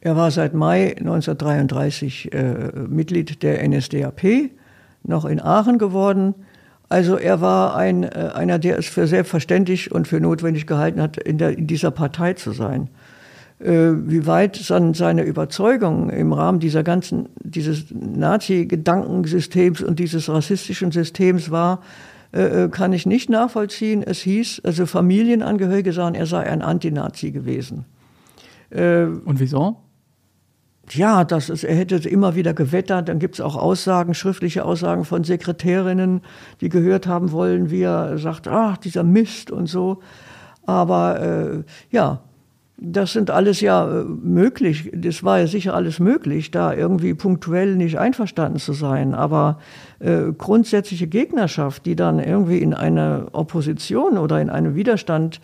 Er 0.02 0.16
war 0.16 0.30
seit 0.30 0.52
Mai 0.52 0.96
1933 0.98 2.32
äh, 2.32 2.72
Mitglied 2.88 3.42
der 3.42 3.66
NSDAP, 3.66 4.50
noch 5.04 5.24
in 5.24 5.40
Aachen 5.40 5.78
geworden 5.78 6.34
also 6.92 7.16
er 7.16 7.40
war 7.40 7.74
ein, 7.74 8.02
äh, 8.02 8.32
einer, 8.34 8.58
der 8.58 8.78
es 8.78 8.84
für 8.84 9.06
selbstverständlich 9.06 9.92
und 9.92 10.06
für 10.06 10.20
notwendig 10.20 10.66
gehalten 10.66 11.00
hat, 11.00 11.16
in, 11.16 11.38
der, 11.38 11.56
in 11.56 11.66
dieser 11.66 11.90
Partei 11.90 12.34
zu 12.34 12.52
sein. 12.52 12.90
Äh, 13.60 13.92
wie 13.94 14.26
weit 14.26 14.68
dann 14.68 14.92
seine 14.92 15.22
Überzeugung 15.22 16.10
im 16.10 16.34
Rahmen 16.34 16.60
dieser 16.60 16.82
ganzen, 16.82 17.30
dieses 17.42 17.86
Nazi-Gedankensystems 17.90 19.82
und 19.82 20.00
dieses 20.00 20.28
rassistischen 20.28 20.92
Systems 20.92 21.50
war, 21.50 21.80
äh, 22.32 22.68
kann 22.68 22.92
ich 22.92 23.06
nicht 23.06 23.30
nachvollziehen. 23.30 24.02
Es 24.02 24.18
hieß, 24.18 24.60
also 24.62 24.84
Familienangehörige 24.84 25.94
sahen, 25.94 26.14
er 26.14 26.26
sei 26.26 26.42
ein 26.42 26.60
Antinazi 26.60 27.30
gewesen. 27.30 27.86
Und 28.70 29.34
wieso? 29.38 29.76
Ja, 30.90 31.24
das 31.24 31.48
ist, 31.48 31.64
er 31.64 31.76
hätte 31.76 31.96
immer 32.08 32.34
wieder 32.34 32.54
gewettert. 32.54 33.08
Dann 33.08 33.18
gibt 33.18 33.36
es 33.36 33.40
auch 33.40 33.56
Aussagen, 33.56 34.14
schriftliche 34.14 34.64
Aussagen 34.64 35.04
von 35.04 35.24
Sekretärinnen, 35.24 36.22
die 36.60 36.68
gehört 36.68 37.06
haben 37.06 37.32
wollen, 37.32 37.70
wie 37.70 37.82
er 37.82 38.18
sagt, 38.18 38.48
ach, 38.48 38.76
dieser 38.76 39.04
Mist 39.04 39.50
und 39.50 39.66
so. 39.66 40.00
Aber 40.66 41.20
äh, 41.20 41.62
ja, 41.90 42.20
das 42.84 43.12
sind 43.12 43.30
alles 43.30 43.60
ja 43.60 44.00
äh, 44.00 44.04
möglich. 44.04 44.90
Das 44.94 45.22
war 45.22 45.38
ja 45.38 45.46
sicher 45.46 45.74
alles 45.74 46.00
möglich, 46.00 46.50
da 46.50 46.74
irgendwie 46.74 47.14
punktuell 47.14 47.76
nicht 47.76 47.98
einverstanden 47.98 48.58
zu 48.58 48.72
sein. 48.72 49.14
Aber 49.14 49.58
äh, 50.00 50.32
grundsätzliche 50.36 51.06
Gegnerschaft, 51.06 51.86
die 51.86 51.94
dann 51.94 52.18
irgendwie 52.18 52.58
in 52.58 52.74
eine 52.74 53.28
Opposition 53.32 54.18
oder 54.18 54.40
in 54.40 54.50
einen 54.50 54.74
Widerstand 54.74 55.40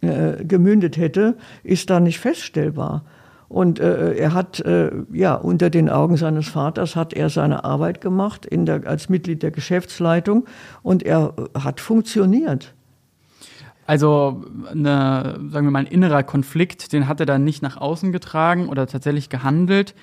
äh, 0.00 0.44
gemündet 0.44 0.96
hätte, 0.96 1.36
ist 1.64 1.90
da 1.90 1.98
nicht 1.98 2.20
feststellbar. 2.20 3.04
Und 3.48 3.78
äh, 3.78 4.14
er 4.14 4.34
hat, 4.34 4.60
äh, 4.60 4.90
ja, 5.12 5.34
unter 5.34 5.70
den 5.70 5.88
Augen 5.88 6.16
seines 6.16 6.48
Vaters 6.48 6.96
hat 6.96 7.12
er 7.12 7.30
seine 7.30 7.64
Arbeit 7.64 8.00
gemacht 8.00 8.44
in 8.44 8.66
der, 8.66 8.86
als 8.86 9.08
Mitglied 9.08 9.42
der 9.42 9.52
Geschäftsleitung 9.52 10.46
und 10.82 11.04
er 11.04 11.34
äh, 11.36 11.60
hat 11.60 11.80
funktioniert. 11.80 12.74
Also, 13.86 14.44
eine, 14.68 15.38
sagen 15.48 15.66
wir 15.66 15.70
mal, 15.70 15.80
ein 15.80 15.86
innerer 15.86 16.24
Konflikt, 16.24 16.92
den 16.92 17.06
hat 17.06 17.20
er 17.20 17.26
dann 17.26 17.44
nicht 17.44 17.62
nach 17.62 17.76
außen 17.76 18.10
getragen 18.10 18.68
oder 18.68 18.88
tatsächlich 18.88 19.28
gehandelt. 19.28 19.94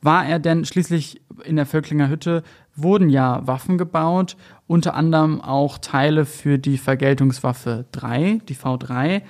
War 0.00 0.26
er 0.26 0.38
denn 0.38 0.64
schließlich 0.64 1.20
in 1.44 1.56
der 1.56 1.66
Völklinger 1.66 2.08
Hütte, 2.08 2.44
wurden 2.76 3.08
ja 3.08 3.44
Waffen 3.46 3.78
gebaut, 3.78 4.36
unter 4.68 4.94
anderem 4.94 5.40
auch 5.40 5.78
Teile 5.78 6.24
für 6.24 6.58
die 6.58 6.78
Vergeltungswaffe 6.78 7.84
3, 7.92 8.40
die 8.48 8.54
V3, 8.54 9.22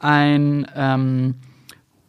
ein 0.00 0.66
ähm, 0.74 1.34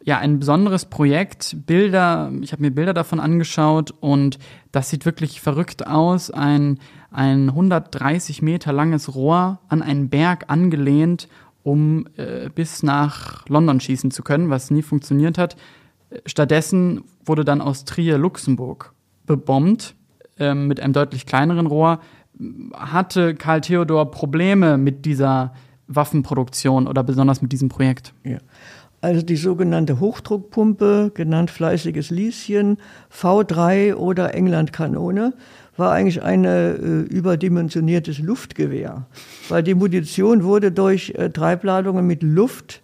ja 0.04 0.18
ein 0.18 0.38
besonderes 0.38 0.86
Projekt. 0.86 1.56
Bilder, 1.66 2.32
ich 2.40 2.52
habe 2.52 2.62
mir 2.62 2.70
Bilder 2.70 2.94
davon 2.94 3.20
angeschaut 3.20 3.92
und 4.00 4.38
das 4.72 4.90
sieht 4.90 5.04
wirklich 5.04 5.40
verrückt 5.40 5.86
aus. 5.86 6.30
Ein, 6.30 6.78
ein 7.10 7.50
130 7.50 8.42
Meter 8.42 8.72
langes 8.72 9.14
Rohr 9.14 9.60
an 9.68 9.82
einen 9.82 10.08
Berg 10.08 10.44
angelehnt, 10.48 11.28
um 11.62 12.06
äh, 12.16 12.48
bis 12.48 12.82
nach 12.82 13.46
London 13.48 13.80
schießen 13.80 14.10
zu 14.10 14.22
können, 14.22 14.50
was 14.50 14.70
nie 14.70 14.82
funktioniert 14.82 15.38
hat. 15.38 15.56
Stattdessen 16.26 17.04
wurde 17.24 17.44
dann 17.44 17.60
aus 17.60 17.84
Trier 17.84 18.18
Luxemburg 18.18 18.92
bebombt 19.26 19.94
äh, 20.38 20.54
mit 20.54 20.80
einem 20.80 20.92
deutlich 20.92 21.26
kleineren 21.26 21.66
Rohr. 21.66 22.00
Hatte 22.74 23.34
Karl 23.34 23.60
Theodor 23.60 24.10
Probleme 24.10 24.78
mit 24.78 25.04
dieser 25.06 25.52
Waffenproduktion 25.86 26.86
oder 26.86 27.02
besonders 27.02 27.42
mit 27.42 27.52
diesem 27.52 27.68
Projekt? 27.68 28.14
Ja. 28.24 28.38
Also 29.02 29.20
die 29.20 29.36
sogenannte 29.36 29.98
Hochdruckpumpe, 29.98 31.10
genannt 31.12 31.50
fleißiges 31.50 32.10
Lieschen, 32.10 32.78
V3 33.12 33.96
oder 33.96 34.32
Englandkanone, 34.32 35.34
war 35.76 35.90
eigentlich 35.90 36.22
ein 36.22 36.44
äh, 36.44 36.74
überdimensioniertes 36.74 38.20
Luftgewehr, 38.20 39.06
weil 39.48 39.64
die 39.64 39.74
Munition 39.74 40.44
wurde 40.44 40.70
durch 40.70 41.14
äh, 41.16 41.30
Treibladungen 41.30 42.06
mit 42.06 42.22
Luft 42.22 42.80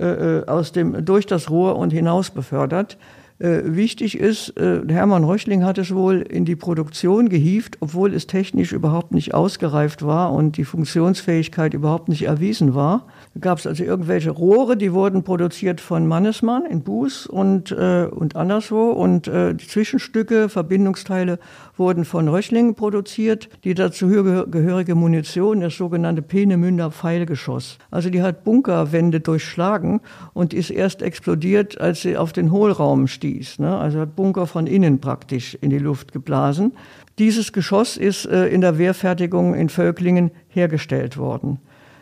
äh, 0.00 0.06
äh 0.06 0.46
aus 0.46 0.72
dem, 0.72 1.04
durch 1.04 1.26
das 1.26 1.50
Rohr 1.50 1.76
und 1.76 1.92
hinaus 1.92 2.30
befördert. 2.30 2.98
Äh, 3.40 3.74
wichtig 3.74 4.18
ist, 4.18 4.54
äh, 4.58 4.82
Hermann 4.86 5.24
Röchling 5.24 5.64
hat 5.64 5.78
es 5.78 5.94
wohl 5.94 6.20
in 6.20 6.44
die 6.44 6.56
Produktion 6.56 7.30
gehievt, 7.30 7.78
obwohl 7.80 8.12
es 8.12 8.26
technisch 8.26 8.72
überhaupt 8.72 9.12
nicht 9.12 9.32
ausgereift 9.32 10.04
war 10.04 10.34
und 10.34 10.58
die 10.58 10.64
Funktionsfähigkeit 10.64 11.72
überhaupt 11.72 12.10
nicht 12.10 12.24
erwiesen 12.24 12.74
war. 12.74 13.06
Da 13.32 13.40
gab 13.40 13.58
es 13.58 13.66
also 13.66 13.82
irgendwelche 13.82 14.30
Rohre, 14.30 14.76
die 14.76 14.92
wurden 14.92 15.22
produziert 15.22 15.80
von 15.80 16.06
Mannesmann 16.06 16.66
in 16.66 16.82
Buß 16.82 17.28
und, 17.28 17.72
äh, 17.72 18.08
und 18.10 18.36
anderswo 18.36 18.90
und 18.90 19.26
äh, 19.26 19.54
die 19.54 19.66
Zwischenstücke, 19.66 20.50
Verbindungsteile 20.50 21.38
wurden 21.78 22.04
von 22.04 22.28
Röchling 22.28 22.74
produziert. 22.74 23.48
Die 23.64 23.72
dazu 23.72 24.08
gehörige 24.08 24.94
Munition, 24.94 25.62
das 25.62 25.78
sogenannte 25.78 26.20
Peenemünder 26.20 26.90
Pfeilgeschoss. 26.90 27.78
Also 27.90 28.10
die 28.10 28.20
hat 28.20 28.44
Bunkerwände 28.44 29.20
durchschlagen 29.20 30.02
und 30.34 30.52
ist 30.52 30.68
erst 30.68 31.00
explodiert, 31.00 31.80
als 31.80 32.02
sie 32.02 32.18
auf 32.18 32.34
den 32.34 32.50
Hohlraum 32.50 33.06
stieß. 33.30 33.60
Ne? 33.60 33.76
Also 33.76 34.00
hat 34.00 34.16
Bunker 34.16 34.46
von 34.46 34.66
innen 34.66 35.00
praktisch 35.00 35.56
in 35.60 35.70
die 35.70 35.78
Luft 35.78 36.12
geblasen. 36.12 36.72
Dieses 37.18 37.52
Geschoss 37.52 37.96
ist 37.96 38.26
äh, 38.26 38.48
in 38.48 38.60
der 38.60 38.78
Wehrfertigung 38.78 39.54
in 39.54 39.68
Völklingen 39.68 40.30
hergestellt 40.48 41.16
worden. 41.16 41.58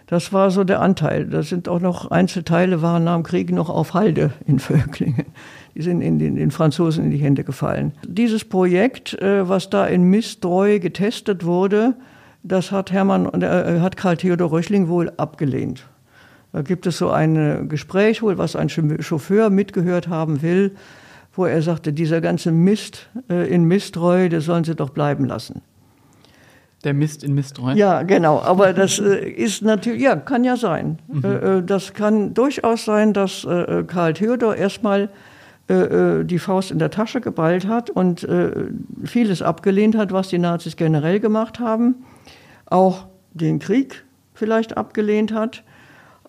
Das 0.06 0.32
war 0.32 0.50
so 0.50 0.64
der 0.64 0.80
Anteil. 0.80 1.26
Da 1.26 1.42
sind 1.42 1.68
auch 1.68 1.80
noch 1.80 2.10
Einzelteile 2.10 2.80
waren 2.80 3.04
nach 3.04 3.16
dem 3.16 3.24
Krieg 3.24 3.52
noch 3.52 3.68
auf 3.68 3.92
Halde 3.92 4.32
in 4.46 4.58
Völklingen. 4.58 5.26
Die 5.74 5.82
sind 5.82 6.00
in 6.00 6.18
den, 6.18 6.36
den 6.36 6.50
Franzosen 6.50 7.04
in 7.04 7.10
die 7.10 7.18
Hände 7.18 7.44
gefallen. 7.44 7.92
Dieses 8.06 8.44
Projekt, 8.44 9.20
äh, 9.20 9.48
was 9.48 9.68
da 9.70 9.86
in 9.86 10.04
Mistreu 10.04 10.78
getestet 10.78 11.44
wurde, 11.44 11.94
das 12.42 12.72
hat 12.72 12.90
Hermann, 12.90 13.26
äh, 13.42 13.80
hat 13.80 13.96
Karl 13.96 14.16
Theodor 14.16 14.50
Röchling 14.50 14.88
wohl 14.88 15.12
abgelehnt. 15.16 15.84
Da 16.52 16.62
gibt 16.62 16.86
es 16.86 16.96
so 16.96 17.10
ein 17.10 17.68
Gespräch 17.68 18.22
wohl, 18.22 18.38
was 18.38 18.56
ein 18.56 18.70
Chauffeur 18.70 19.50
mitgehört 19.50 20.08
haben 20.08 20.40
will, 20.40 20.74
wo 21.34 21.44
er 21.46 21.62
sagte, 21.62 21.92
dieser 21.92 22.20
ganze 22.20 22.52
Mist 22.52 23.08
äh, 23.30 23.48
in 23.48 23.64
Mistreu, 23.64 24.28
das 24.28 24.44
sollen 24.44 24.64
sie 24.64 24.74
doch 24.74 24.90
bleiben 24.90 25.24
lassen. 25.24 25.62
Der 26.84 26.94
Mist 26.94 27.24
in 27.24 27.34
Mistreu? 27.34 27.72
Ja, 27.74 28.02
genau. 28.02 28.40
Aber 28.40 28.72
das 28.72 28.98
äh, 28.98 29.28
ist 29.28 29.62
natürlich, 29.62 30.02
ja, 30.02 30.16
kann 30.16 30.44
ja 30.44 30.56
sein. 30.56 30.98
Mhm. 31.08 31.24
Äh, 31.24 31.28
äh 31.58 31.62
das 31.62 31.92
kann 31.92 32.34
durchaus 32.34 32.84
sein, 32.84 33.12
dass 33.12 33.44
äh, 33.44 33.84
Karl 33.86 34.14
Theodor 34.14 34.56
erstmal 34.56 35.10
äh, 35.68 36.20
äh, 36.20 36.24
die 36.24 36.38
Faust 36.38 36.70
in 36.70 36.78
der 36.78 36.90
Tasche 36.90 37.20
geballt 37.20 37.66
hat 37.66 37.90
und 37.90 38.24
äh, 38.24 38.52
vieles 39.04 39.42
abgelehnt 39.42 39.98
hat, 39.98 40.12
was 40.12 40.28
die 40.28 40.38
Nazis 40.38 40.76
generell 40.76 41.20
gemacht 41.20 41.60
haben, 41.60 42.06
auch 42.64 43.06
den 43.34 43.58
Krieg 43.58 44.04
vielleicht 44.32 44.78
abgelehnt 44.78 45.34
hat, 45.34 45.64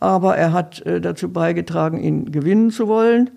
aber 0.02 0.36
er 0.36 0.52
hat 0.52 0.84
dazu 0.86 1.32
beigetragen, 1.32 2.00
ihn 2.00 2.32
gewinnen 2.32 2.72
zu 2.72 2.88
wollen. 2.88 3.30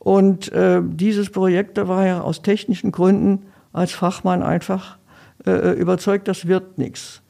Und 0.00 0.50
dieses 0.80 1.30
Projekt 1.30 1.76
da 1.76 1.86
war 1.86 2.06
ja 2.06 2.22
aus 2.22 2.40
technischen 2.40 2.90
Gründen 2.90 3.46
als 3.72 3.92
Fachmann 3.92 4.42
einfach 4.42 4.98
äh, 5.46 5.72
überzeugt, 5.72 6.28
das 6.28 6.46
wird 6.46 6.78
nichts. 6.78 7.22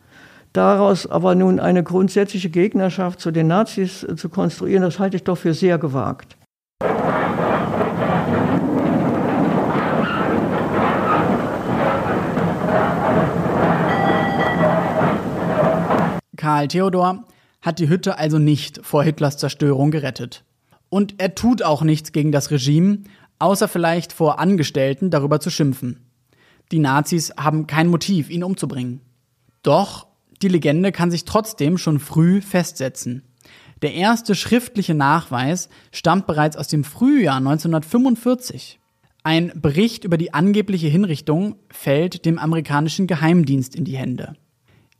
Daraus 0.53 1.07
aber 1.07 1.35
nun 1.35 1.61
eine 1.61 1.85
grundsätzliche 1.85 2.51
Gegnerschaft 2.51 3.21
zu 3.21 3.31
den 3.31 3.47
Nazis 3.47 4.03
äh, 4.03 4.17
zu 4.17 4.29
konstruieren, 4.29 4.83
das 4.83 4.99
halte 4.99 5.17
ich 5.17 5.25
doch 5.25 5.39
für 5.39 5.55
sehr 5.55 5.79
gewagt. 5.79 6.37
Karl 16.37 16.69
Theodor 16.69 17.25
hat 17.61 17.79
die 17.79 17.89
Hütte 17.89 18.19
also 18.19 18.39
nicht 18.39 18.81
vor 18.85 19.05
Hitlers 19.05 19.37
Zerstörung 19.37 19.91
gerettet. 19.91 20.43
Und 20.91 21.15
er 21.19 21.35
tut 21.35 21.63
auch 21.63 21.83
nichts 21.83 22.13
gegen 22.13 22.33
das 22.33 22.51
Regime, 22.51 23.05
außer 23.39 23.69
vielleicht 23.69 24.13
vor 24.13 24.39
Angestellten 24.39 25.11
darüber 25.11 25.41
zu 25.41 25.49
schimpfen. 25.49 26.05
Die 26.73 26.79
Nazis 26.79 27.33
haben 27.39 27.67
kein 27.67 27.89
Motiv, 27.89 28.29
ihn 28.29 28.45
umzubringen. 28.45 29.01
Doch 29.63 30.07
die 30.43 30.49
Legende 30.49 30.93
kann 30.93 31.11
sich 31.11 31.25
trotzdem 31.25 31.79
schon 31.79 31.99
früh 31.99 32.41
festsetzen. 32.41 33.23
Der 33.83 33.95
erste 33.95 34.35
schriftliche 34.35 34.95
Nachweis 34.95 35.69
stammt 35.91 36.27
bereits 36.27 36.57
aus 36.57 36.69
dem 36.69 36.85
Frühjahr 36.85 37.37
1945. 37.37 38.79
Ein 39.23 39.53
Bericht 39.55 40.05
über 40.05 40.17
die 40.17 40.35
angebliche 40.35 40.89
Hinrichtung 40.89 41.57
fällt 41.71 42.25
dem 42.25 42.39
amerikanischen 42.39 43.07
Geheimdienst 43.07 43.75
in 43.75 43.85
die 43.85 43.97
Hände. 43.97 44.35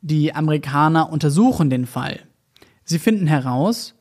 Die 0.01 0.33
Amerikaner 0.33 1.11
untersuchen 1.11 1.69
den 1.69 1.85
Fall. 1.85 2.19
Sie 2.83 2.99
finden 2.99 3.27
heraus, 3.27 3.95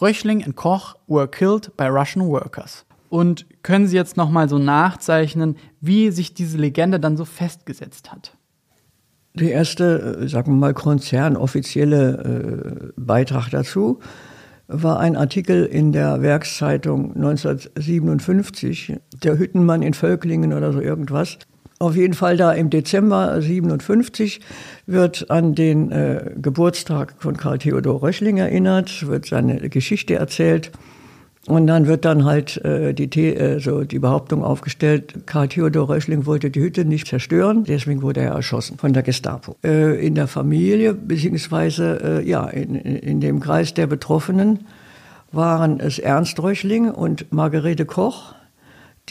Röchling 0.00 0.44
und 0.44 0.56
Koch 0.56 0.96
were 1.06 1.28
killed 1.28 1.76
by 1.76 1.84
Russian 1.84 2.26
workers. 2.26 2.84
Und 3.08 3.46
können 3.62 3.86
Sie 3.86 3.96
jetzt 3.96 4.16
nochmal 4.16 4.48
so 4.48 4.58
nachzeichnen, 4.58 5.56
wie 5.80 6.10
sich 6.10 6.32
diese 6.32 6.58
Legende 6.58 7.00
dann 7.00 7.16
so 7.16 7.24
festgesetzt 7.24 8.12
hat? 8.12 8.36
Der 9.34 9.52
erste, 9.52 10.20
äh, 10.22 10.28
sagen 10.28 10.52
wir 10.52 10.58
mal, 10.58 10.74
konzernoffizielle 10.74 12.88
äh, 12.88 12.92
Beitrag 12.96 13.50
dazu 13.50 14.00
war 14.66 15.00
ein 15.00 15.16
Artikel 15.16 15.66
in 15.66 15.90
der 15.90 16.22
Werkszeitung 16.22 17.16
1957, 17.16 18.96
der 19.22 19.36
Hüttenmann 19.36 19.82
in 19.82 19.94
Völklingen 19.94 20.52
oder 20.52 20.72
so 20.72 20.80
irgendwas. 20.80 21.38
Auf 21.82 21.96
jeden 21.96 22.12
Fall 22.12 22.36
da 22.36 22.52
im 22.52 22.68
Dezember 22.68 23.40
57 23.40 24.40
wird 24.84 25.30
an 25.30 25.54
den 25.54 25.90
äh, 25.90 26.32
Geburtstag 26.36 27.14
von 27.16 27.38
Karl 27.38 27.56
Theodor 27.56 28.02
Röchling 28.02 28.36
erinnert, 28.36 29.06
wird 29.06 29.24
seine 29.24 29.70
Geschichte 29.70 30.16
erzählt. 30.16 30.72
Und 31.46 31.66
dann 31.66 31.86
wird 31.86 32.04
dann 32.04 32.26
halt 32.26 32.62
äh, 32.66 32.92
die, 32.92 33.34
äh, 33.34 33.60
so 33.60 33.84
die 33.84 33.98
Behauptung 33.98 34.44
aufgestellt, 34.44 35.20
Karl 35.24 35.48
Theodor 35.48 35.88
Röschling 35.88 36.26
wollte 36.26 36.50
die 36.50 36.60
Hütte 36.60 36.84
nicht 36.84 37.06
zerstören, 37.06 37.64
deswegen 37.64 38.02
wurde 38.02 38.20
er 38.20 38.32
erschossen 38.32 38.76
von 38.76 38.92
der 38.92 39.02
Gestapo. 39.02 39.56
Äh, 39.64 40.06
in 40.06 40.14
der 40.14 40.26
Familie, 40.26 40.92
beziehungsweise 40.92 42.20
äh, 42.20 42.28
ja, 42.28 42.46
in, 42.46 42.74
in 42.74 43.20
dem 43.22 43.40
Kreis 43.40 43.72
der 43.72 43.86
Betroffenen 43.86 44.66
waren 45.32 45.80
es 45.80 45.98
Ernst 45.98 46.38
Röchling 46.42 46.90
und 46.90 47.32
Margarete 47.32 47.86
Koch, 47.86 48.34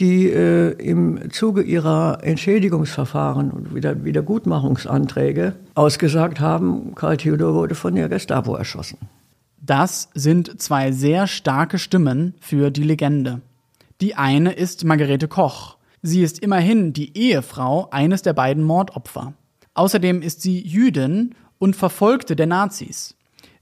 die 0.00 0.30
äh, 0.30 0.70
im 0.72 1.30
Zuge 1.30 1.62
ihrer 1.62 2.18
Entschädigungsverfahren 2.22 3.50
und 3.50 3.74
Wieder 3.74 4.04
Wiedergutmachungsanträge 4.04 5.54
ausgesagt 5.74 6.40
haben, 6.40 6.94
Karl 6.94 7.18
Theodor 7.18 7.54
wurde 7.54 7.74
von 7.74 7.94
der 7.94 8.08
Gestapo 8.08 8.54
erschossen. 8.54 8.98
Das 9.60 10.08
sind 10.14 10.60
zwei 10.60 10.90
sehr 10.90 11.26
starke 11.26 11.78
Stimmen 11.78 12.34
für 12.40 12.70
die 12.70 12.82
Legende. 12.82 13.42
Die 14.00 14.14
eine 14.14 14.52
ist 14.52 14.84
Margarete 14.84 15.28
Koch. 15.28 15.76
Sie 16.02 16.22
ist 16.22 16.38
immerhin 16.38 16.94
die 16.94 17.16
Ehefrau 17.16 17.88
eines 17.90 18.22
der 18.22 18.32
beiden 18.32 18.64
Mordopfer. 18.64 19.34
Außerdem 19.74 20.22
ist 20.22 20.40
sie 20.40 20.66
Jüdin 20.66 21.34
und 21.58 21.76
Verfolgte 21.76 22.36
der 22.36 22.46
Nazis. 22.46 23.16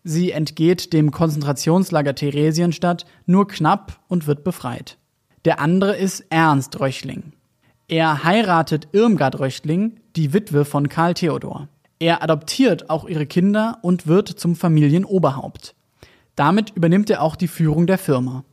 Sie 0.04 0.30
entgeht 0.30 0.92
dem 0.92 1.10
Konzentrationslager 1.10 2.14
Theresienstadt 2.14 3.04
nur 3.26 3.48
knapp 3.48 3.98
und 4.06 4.28
wird 4.28 4.44
befreit. 4.44 4.96
Der 5.44 5.60
andere 5.60 5.96
ist 5.96 6.24
Ernst 6.30 6.80
Röchling. 6.80 7.32
Er 7.86 8.24
heiratet 8.24 8.88
Irmgard 8.92 9.38
Röchling, 9.38 10.00
die 10.16 10.32
Witwe 10.32 10.64
von 10.64 10.88
Karl 10.88 11.14
Theodor. 11.14 11.68
Er 12.00 12.22
adoptiert 12.22 12.90
auch 12.90 13.08
ihre 13.08 13.26
Kinder 13.26 13.78
und 13.82 14.06
wird 14.06 14.28
zum 14.28 14.56
Familienoberhaupt. 14.56 15.74
Damit 16.36 16.70
übernimmt 16.76 17.10
er 17.10 17.22
auch 17.22 17.34
die 17.34 17.48
Führung 17.48 17.86
der 17.86 17.98
Firma. 17.98 18.44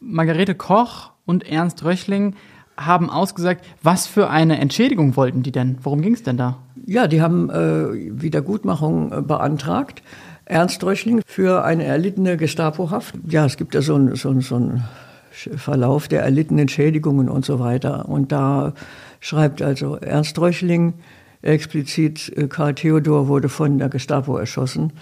Margarete 0.00 0.54
Koch 0.54 1.12
und 1.24 1.46
Ernst 1.46 1.84
Röchling 1.84 2.34
haben 2.76 3.10
ausgesagt, 3.10 3.66
was 3.82 4.06
für 4.06 4.30
eine 4.30 4.58
Entschädigung 4.58 5.16
wollten 5.16 5.42
die 5.42 5.52
denn? 5.52 5.78
Worum 5.82 6.00
ging 6.00 6.14
es 6.14 6.22
denn 6.22 6.36
da? 6.36 6.58
Ja, 6.86 7.06
die 7.06 7.20
haben 7.20 7.50
äh, 7.50 8.22
Wiedergutmachung 8.22 9.12
äh, 9.12 9.22
beantragt. 9.22 10.02
Ernst 10.46 10.82
Röchling 10.82 11.22
für 11.26 11.64
eine 11.64 11.84
erlittene 11.84 12.36
Gestapohaft. 12.36 13.14
Ja, 13.28 13.44
es 13.44 13.56
gibt 13.56 13.74
ja 13.74 13.82
so 13.82 13.94
einen 13.94 14.16
so 14.16 14.40
so 14.40 14.56
ein 14.56 14.82
Verlauf 15.30 16.08
der 16.08 16.22
erlittenen 16.22 16.68
Schädigungen 16.68 17.28
und 17.28 17.44
so 17.44 17.58
weiter. 17.58 18.08
Und 18.08 18.32
da 18.32 18.72
schreibt 19.20 19.62
also 19.62 19.96
Ernst 19.96 20.38
Röchling 20.38 20.94
explizit, 21.42 22.32
äh, 22.36 22.48
Karl 22.48 22.74
Theodor 22.74 23.28
wurde 23.28 23.48
von 23.48 23.78
der 23.78 23.88
Gestapo 23.88 24.36
erschossen. 24.36 24.92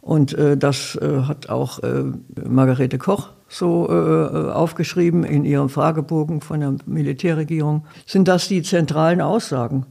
Und 0.00 0.34
äh, 0.34 0.56
das 0.56 0.96
äh, 0.96 1.22
hat 1.22 1.48
auch 1.48 1.78
äh, 1.80 2.04
Margarete 2.44 2.98
Koch 2.98 3.30
so 3.48 3.86
äh, 3.88 3.92
äh, 3.92 4.50
aufgeschrieben 4.50 5.24
in 5.24 5.44
ihrem 5.44 5.68
Fragebogen 5.68 6.40
von 6.40 6.60
der 6.60 6.74
Militärregierung. 6.86 7.84
Sind 8.06 8.26
das 8.26 8.48
die 8.48 8.62
zentralen 8.62 9.20
Aussagen? 9.20 9.86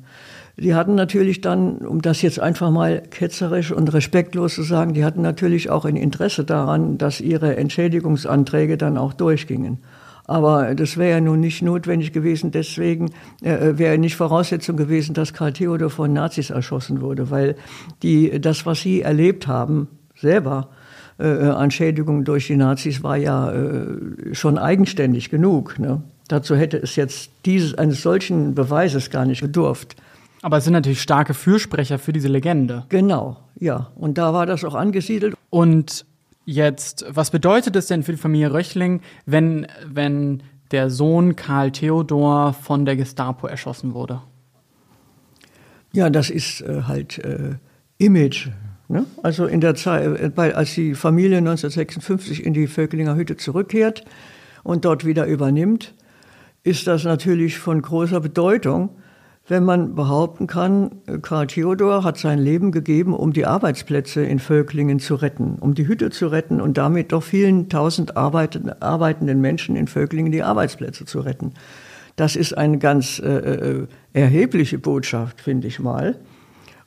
Die 0.62 0.76
hatten 0.76 0.94
natürlich 0.94 1.42
dann, 1.42 1.78
um 1.78 2.04
das 2.04 2.22
jetzt 2.22 2.40
einfach 2.40 2.70
mal 2.70 3.02
ketzerisch 3.02 3.72
und 3.72 3.92
respektlos 3.92 4.54
zu 4.54 4.62
sagen, 4.62 4.94
die 4.94 5.04
hatten 5.04 5.24
natürlich 5.24 5.72
auch 5.72 5.86
ein 5.86 5.96
Interesse 5.96 6.44
daran, 6.44 7.00
dass 7.00 7.20
ihre 7.20 7.56
Entschädigungsanträge 7.56 8.78
dann 8.78 8.96
auch 8.96 9.14
durchgingen. 9.14 9.80
Aber 10.26 10.76
das 10.76 10.98
wäre 10.98 11.14
ja 11.14 11.20
nun 11.20 11.40
nicht 11.40 11.64
notwendig 11.64 12.14
gewesen, 12.14 12.52
deswegen 12.52 13.10
äh, 13.42 13.80
wäre 13.80 13.98
nicht 13.98 14.16
Voraussetzung 14.16 14.78
gewesen, 14.78 15.16
dass 15.16 15.34
Karl 15.34 15.52
Theodor 15.52 15.90
von 15.90 16.14
Nazis 16.14 16.52
erschossen 16.52 17.02
wurde, 17.02 17.32
weil 17.32 17.56
die, 18.04 18.40
das, 18.40 18.64
was 18.68 18.82
sie 18.82 19.02
erlebt 19.02 19.48
haben, 19.48 19.88
selber 20.16 20.70
äh, 21.18 21.26
an 21.26 21.72
Schädigungen 21.72 22.24
durch 22.24 22.46
die 22.46 22.56
Nazis 22.56 23.02
war 23.02 23.18
ja 23.18 23.52
äh, 23.52 24.34
schon 24.34 24.60
eigenständig 24.60 25.32
genug. 25.32 25.80
Ne? 25.80 26.04
Dazu 26.28 26.56
hätte 26.56 26.78
es 26.78 26.96
jetzt 26.96 27.32
dieses, 27.46 27.74
eines 27.74 28.04
solchen 28.04 28.54
Beweises 28.54 29.10
gar 29.10 29.26
nicht 29.26 29.42
bedurft. 29.42 29.96
Aber 30.42 30.58
es 30.58 30.64
sind 30.64 30.74
natürlich 30.74 31.02
starke 31.02 31.34
Fürsprecher 31.34 32.00
für 32.00 32.14
diese 32.14 32.28
Legende. 32.28 32.86
Genau, 32.90 33.38
ja. 33.60 33.92
Und 33.96 34.18
da 34.18 34.34
war 34.34 34.46
das 34.46 34.64
auch 34.64 34.74
angesiedelt. 34.74 35.36
Und 35.50 36.06
jetzt, 36.46 37.06
was 37.10 37.30
bedeutet 37.30 37.76
es 37.76 37.88
denn 37.88 38.04
für 38.04 38.14
die 38.14 38.18
Familie 38.18 38.54
Röchling, 38.54 39.02
wenn, 39.26 39.68
wenn 39.86 40.42
der 40.72 40.90
Sohn 40.90 41.36
Karl 41.36 41.72
Theodor 41.72 42.54
von 42.54 42.86
der 42.86 42.96
Gestapo 42.96 43.48
erschossen 43.48 43.94
wurde? 43.94 44.22
Ja, 45.94 46.10
das 46.10 46.30
ist 46.30 46.62
äh, 46.62 46.84
halt 46.84 47.20
äh, 47.20 47.56
Image. 47.98 48.50
Ne? 48.88 49.06
Also 49.22 49.46
in 49.46 49.62
der 49.62 49.76
Zeit, 49.76 50.36
weil 50.36 50.54
als 50.54 50.74
die 50.74 50.96
Familie 50.96 51.38
1956 51.38 52.46
in 52.46 52.54
die 52.54 52.68
Völklinger 52.68 53.16
Hütte 53.16 53.38
zurückkehrt 53.38 54.06
und 54.64 54.86
dort 54.86 55.06
wieder 55.06 55.26
übernimmt, 55.26 55.94
ist 56.64 56.88
das 56.88 57.04
natürlich 57.04 57.58
von 57.58 57.82
großer 57.82 58.20
Bedeutung, 58.20 58.90
wenn 59.52 59.66
man 59.66 59.96
behaupten 59.96 60.48
kann, 60.48 61.02
Karl 61.22 61.46
Theodor 61.46 62.06
hat 62.06 62.18
sein 62.18 62.40
Leben 62.40 62.72
gegeben, 62.72 63.14
um 63.14 63.34
die 63.34 63.46
Arbeitsplätze 63.46 64.24
in 64.24 64.40
Völklingen 64.40 65.00
zu 65.00 65.16
retten, 65.16 65.58
um 65.60 65.74
die 65.76 65.90
Hütte 65.90 66.10
zu 66.10 66.28
retten 66.28 66.62
und 66.62 66.78
damit 66.78 67.12
doch 67.12 67.22
vielen 67.22 67.68
tausend 67.68 68.16
arbeitenden 68.16 69.42
Menschen 69.42 69.76
in 69.76 69.88
Völklingen 69.88 70.32
die 70.32 70.42
Arbeitsplätze 70.42 71.04
zu 71.04 71.20
retten. 71.20 71.54
Das 72.16 72.38
ist 72.38 72.58
eine 72.58 72.78
ganz 72.78 73.20
äh, 73.20 73.28
äh 73.28 73.88
erhebliche 74.14 74.80
Botschaft, 74.80 75.42
finde 75.42 75.68
ich 75.68 75.82
mal. 75.82 76.16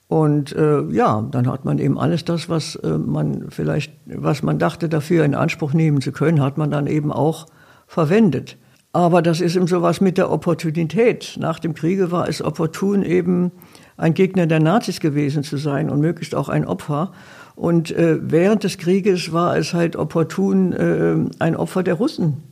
Und 0.08 0.56
äh, 0.56 0.84
ja, 0.90 1.26
dann 1.30 1.46
hat 1.46 1.66
man 1.66 1.78
eben 1.78 1.98
alles 1.98 2.24
das, 2.24 2.48
was 2.48 2.76
äh, 2.76 2.96
man 2.96 3.50
vielleicht, 3.50 3.92
was 4.06 4.42
man 4.42 4.58
dachte, 4.58 4.88
dafür 4.88 5.24
in 5.26 5.34
Anspruch 5.34 5.74
nehmen 5.74 6.00
zu 6.00 6.12
können, 6.12 6.40
hat 6.40 6.56
man 6.56 6.70
dann 6.70 6.86
eben 6.86 7.12
auch 7.12 7.46
verwendet. 7.86 8.56
Aber 8.94 9.22
das 9.22 9.40
ist 9.40 9.56
eben 9.56 9.66
sowas 9.66 10.00
mit 10.00 10.18
der 10.18 10.30
Opportunität. 10.30 11.36
Nach 11.40 11.58
dem 11.58 11.74
Kriege 11.74 12.12
war 12.12 12.28
es 12.28 12.40
opportun, 12.40 13.02
eben 13.02 13.50
ein 13.96 14.14
Gegner 14.14 14.46
der 14.46 14.60
Nazis 14.60 15.00
gewesen 15.00 15.42
zu 15.42 15.56
sein 15.56 15.90
und 15.90 15.98
möglichst 15.98 16.32
auch 16.32 16.48
ein 16.48 16.64
Opfer. 16.64 17.10
Und 17.56 17.90
äh, 17.90 18.18
während 18.22 18.62
des 18.62 18.78
Krieges 18.78 19.32
war 19.32 19.56
es 19.56 19.74
halt 19.74 19.96
opportun, 19.96 20.72
äh, 20.72 21.16
ein 21.40 21.56
Opfer 21.56 21.82
der 21.82 21.94
Russen 21.94 22.44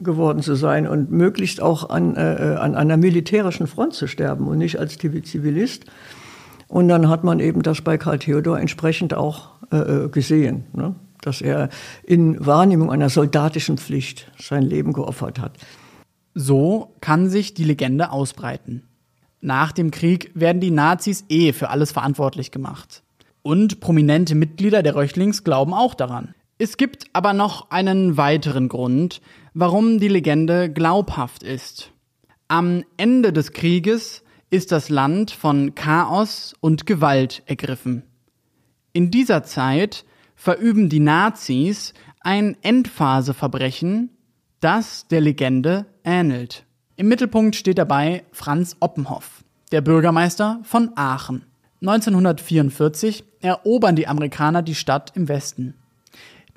geworden 0.00 0.42
zu 0.42 0.56
sein 0.56 0.88
und 0.88 1.12
möglichst 1.12 1.62
auch 1.62 1.90
an, 1.90 2.16
äh, 2.16 2.56
an 2.58 2.74
einer 2.74 2.96
militärischen 2.96 3.68
Front 3.68 3.94
zu 3.94 4.08
sterben 4.08 4.48
und 4.48 4.58
nicht 4.58 4.80
als 4.80 4.98
Zivilist. 4.98 5.84
Und 6.66 6.88
dann 6.88 7.08
hat 7.08 7.22
man 7.22 7.38
eben 7.38 7.62
das 7.62 7.82
bei 7.82 7.98
Karl 7.98 8.18
Theodor 8.18 8.58
entsprechend 8.58 9.14
auch 9.14 9.50
äh, 9.70 9.76
äh, 9.76 10.08
gesehen, 10.08 10.64
ne? 10.72 10.96
Dass 11.22 11.40
er 11.40 11.70
in 12.02 12.44
Wahrnehmung 12.44 12.90
einer 12.90 13.08
soldatischen 13.08 13.78
Pflicht 13.78 14.30
sein 14.38 14.62
Leben 14.62 14.92
geopfert 14.92 15.38
hat. 15.38 15.56
So 16.34 16.94
kann 17.00 17.30
sich 17.30 17.54
die 17.54 17.64
Legende 17.64 18.10
ausbreiten. 18.10 18.82
Nach 19.40 19.72
dem 19.72 19.90
Krieg 19.90 20.30
werden 20.34 20.60
die 20.60 20.70
Nazis 20.70 21.24
eh 21.28 21.52
für 21.52 21.70
alles 21.70 21.92
verantwortlich 21.92 22.50
gemacht. 22.50 23.02
Und 23.42 23.80
prominente 23.80 24.34
Mitglieder 24.34 24.82
der 24.82 24.94
Röchlings 24.94 25.42
glauben 25.42 25.74
auch 25.74 25.94
daran. 25.94 26.34
Es 26.58 26.76
gibt 26.76 27.06
aber 27.12 27.32
noch 27.32 27.70
einen 27.70 28.16
weiteren 28.16 28.68
Grund, 28.68 29.20
warum 29.52 29.98
die 29.98 30.08
Legende 30.08 30.70
glaubhaft 30.70 31.42
ist. 31.42 31.90
Am 32.46 32.84
Ende 32.96 33.32
des 33.32 33.52
Krieges 33.52 34.22
ist 34.50 34.70
das 34.70 34.90
Land 34.90 35.30
von 35.30 35.74
Chaos 35.74 36.54
und 36.60 36.86
Gewalt 36.86 37.42
ergriffen. 37.46 38.04
In 38.92 39.10
dieser 39.10 39.42
Zeit 39.42 40.04
verüben 40.42 40.88
die 40.88 40.98
Nazis 40.98 41.94
ein 42.18 42.56
Endphaseverbrechen, 42.62 44.10
das 44.58 45.06
der 45.06 45.20
Legende 45.20 45.86
ähnelt. 46.02 46.64
Im 46.96 47.06
Mittelpunkt 47.06 47.54
steht 47.54 47.78
dabei 47.78 48.24
Franz 48.32 48.76
Oppenhoff, 48.80 49.44
der 49.70 49.82
Bürgermeister 49.82 50.58
von 50.64 50.90
Aachen. 50.96 51.44
1944 51.82 53.22
erobern 53.40 53.94
die 53.94 54.08
Amerikaner 54.08 54.62
die 54.62 54.74
Stadt 54.74 55.12
im 55.14 55.28
Westen. 55.28 55.74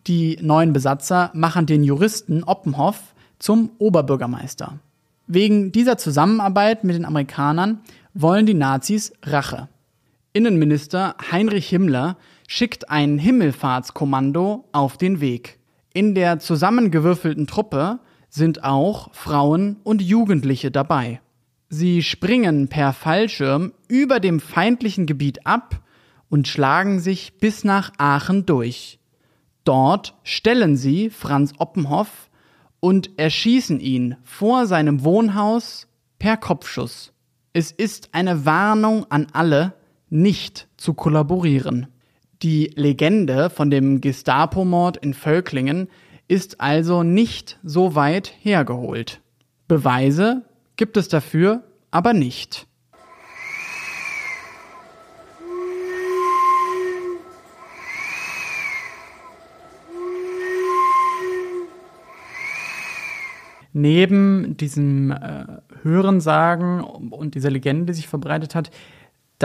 Die 0.08 0.40
neuen 0.42 0.74
Besatzer 0.74 1.30
machen 1.36 1.68
den 1.68 1.84
Juristen 1.84 2.44
Oppenhoff 2.44 3.14
zum 3.38 3.70
Oberbürgermeister. 3.78 4.80
Wegen 5.28 5.72
dieser 5.72 6.00
Zusammenarbeit 6.00 6.84
mit 6.84 6.96
den 6.96 7.06
Amerikanern 7.06 7.82
wollen 8.16 8.48
die 8.48 8.56
Nazis 8.56 9.14
Rache. 9.22 9.70
Innenminister 10.34 11.16
Heinrich 11.32 11.70
Himmler 11.70 12.18
schickt 12.48 12.90
ein 12.90 13.18
Himmelfahrtskommando 13.18 14.66
auf 14.72 14.98
den 14.98 15.22
Weg. 15.22 15.60
In 15.94 16.16
der 16.16 16.40
zusammengewürfelten 16.40 17.48
Truppe 17.48 18.00
sind 18.30 18.64
auch 18.64 19.14
Frauen 19.14 19.78
und 19.84 20.02
Jugendliche 20.02 20.72
dabei. 20.72 21.22
Sie 21.70 22.04
springen 22.04 22.68
per 22.68 22.94
Fallschirm 22.94 23.74
über 23.88 24.20
dem 24.20 24.40
feindlichen 24.40 25.06
Gebiet 25.06 25.46
ab 25.48 25.82
und 26.30 26.48
schlagen 26.48 27.00
sich 27.00 27.38
bis 27.40 27.64
nach 27.64 27.92
Aachen 27.98 28.46
durch. 28.46 29.00
Dort 29.64 30.16
stellen 30.24 30.78
sie 30.78 31.10
Franz 31.10 31.54
Oppenhoff 31.58 32.30
und 32.80 33.18
erschießen 33.18 33.80
ihn 33.80 34.16
vor 34.24 34.68
seinem 34.68 35.04
Wohnhaus 35.04 35.88
per 36.20 36.38
Kopfschuss. 36.38 37.14
Es 37.52 37.72
ist 37.72 38.10
eine 38.14 38.46
Warnung 38.46 39.10
an 39.10 39.28
alle, 39.34 39.74
nicht 40.10 40.68
zu 40.78 40.94
kollaborieren. 40.94 41.88
Die 42.42 42.72
Legende 42.76 43.50
von 43.50 43.70
dem 43.70 44.02
Gestapo-Mord 44.02 44.98
in 44.98 45.14
Völklingen 45.14 45.88
ist 46.28 46.60
also 46.60 47.02
nicht 47.02 47.58
so 47.64 47.96
weit 47.96 48.34
hergeholt. 48.42 49.22
Beweise 49.70 50.44
gibt 50.76 50.98
es 50.98 51.08
dafür 51.08 51.64
aber 51.92 52.14
nicht. 52.14 52.68
Neben 63.72 64.58
diesem 64.58 65.12
äh, 65.12 65.46
Hörensagen 65.84 66.82
und 66.82 67.36
dieser 67.36 67.52
Legende, 67.52 67.88
die 67.88 67.94
sich 67.94 68.08
verbreitet 68.08 68.56
hat, 68.56 68.72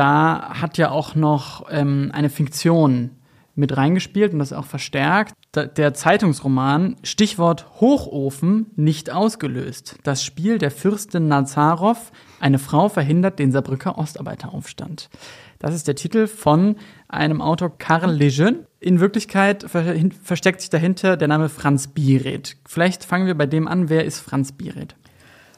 da 0.00 0.54
hat 0.58 0.78
ja 0.78 0.90
auch 0.90 1.14
noch 1.14 1.66
ähm, 1.70 2.10
eine 2.14 2.30
Fiktion 2.30 3.10
mit 3.54 3.76
reingespielt 3.76 4.32
und 4.32 4.38
das 4.38 4.54
auch 4.54 4.64
verstärkt. 4.64 5.34
Der 5.54 5.92
Zeitungsroman 5.92 6.96
Stichwort 7.02 7.66
Hochofen 7.82 8.70
nicht 8.76 9.10
ausgelöst. 9.10 9.98
Das 10.02 10.24
Spiel 10.24 10.56
der 10.56 10.70
Fürstin 10.70 11.28
Nazarov, 11.28 12.12
eine 12.40 12.58
Frau 12.58 12.88
verhindert 12.88 13.38
den 13.38 13.52
Saarbrücker 13.52 13.98
Ostarbeiteraufstand. 13.98 15.10
Das 15.58 15.74
ist 15.74 15.86
der 15.86 15.96
Titel 15.96 16.28
von 16.28 16.76
einem 17.06 17.42
Autor 17.42 17.76
Karl 17.76 18.10
Lejeune. 18.14 18.66
In 18.78 19.00
Wirklichkeit 19.00 19.66
versteckt 19.68 20.62
sich 20.62 20.70
dahinter 20.70 21.18
der 21.18 21.28
Name 21.28 21.50
Franz 21.50 21.88
Biret. 21.88 22.56
Vielleicht 22.66 23.04
fangen 23.04 23.26
wir 23.26 23.34
bei 23.34 23.44
dem 23.44 23.68
an. 23.68 23.90
Wer 23.90 24.06
ist 24.06 24.20
Franz 24.20 24.52
Biret? 24.52 24.96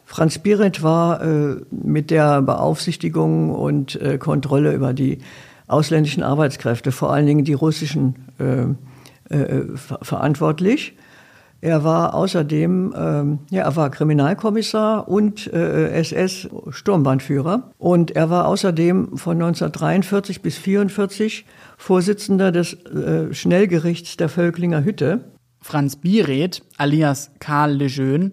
Franz 0.04 0.38
Biret 0.38 0.82
war 0.82 1.22
äh, 1.22 1.56
mit 1.70 2.10
der 2.10 2.42
Beaufsichtigung 2.42 3.50
und 3.50 4.00
äh, 4.00 4.18
Kontrolle 4.18 4.74
über 4.74 4.92
die 4.92 5.18
ausländischen 5.66 6.22
Arbeitskräfte, 6.22 6.92
vor 6.92 7.12
allen 7.12 7.26
Dingen 7.26 7.44
die 7.44 7.54
russischen, 7.54 8.16
äh, 8.38 9.34
äh, 9.34 9.64
verantwortlich. 9.76 10.94
Er 11.62 11.84
war 11.84 12.14
außerdem, 12.14 12.92
ähm, 12.96 13.38
ja, 13.50 13.62
er 13.62 13.76
war 13.76 13.88
Kriminalkommissar 13.90 15.06
und 15.06 15.46
äh, 15.52 15.90
SS-Sturmbandführer. 16.00 17.70
Und 17.78 18.10
er 18.10 18.30
war 18.30 18.48
außerdem 18.48 19.16
von 19.16 19.36
1943 19.36 20.42
bis 20.42 20.56
1944 20.56 21.46
Vorsitzender 21.78 22.50
des 22.50 22.74
äh, 22.86 23.32
Schnellgerichts 23.32 24.16
der 24.16 24.28
Völklinger 24.28 24.82
Hütte. 24.82 25.20
Franz 25.60 25.94
Biret, 25.94 26.64
alias 26.78 27.30
Karl 27.38 27.74
Lejeune, 27.74 28.32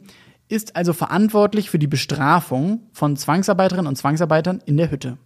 ist 0.49 0.75
also 0.75 0.93
verantwortlich 0.93 1.69
für 1.69 1.79
die 1.79 1.87
Bestrafung 1.87 2.81
von 2.91 3.15
Zwangsarbeiterinnen 3.15 3.87
und 3.87 3.95
Zwangsarbeitern 3.95 4.61
in 4.65 4.77
der 4.77 4.91
Hütte. 4.91 5.17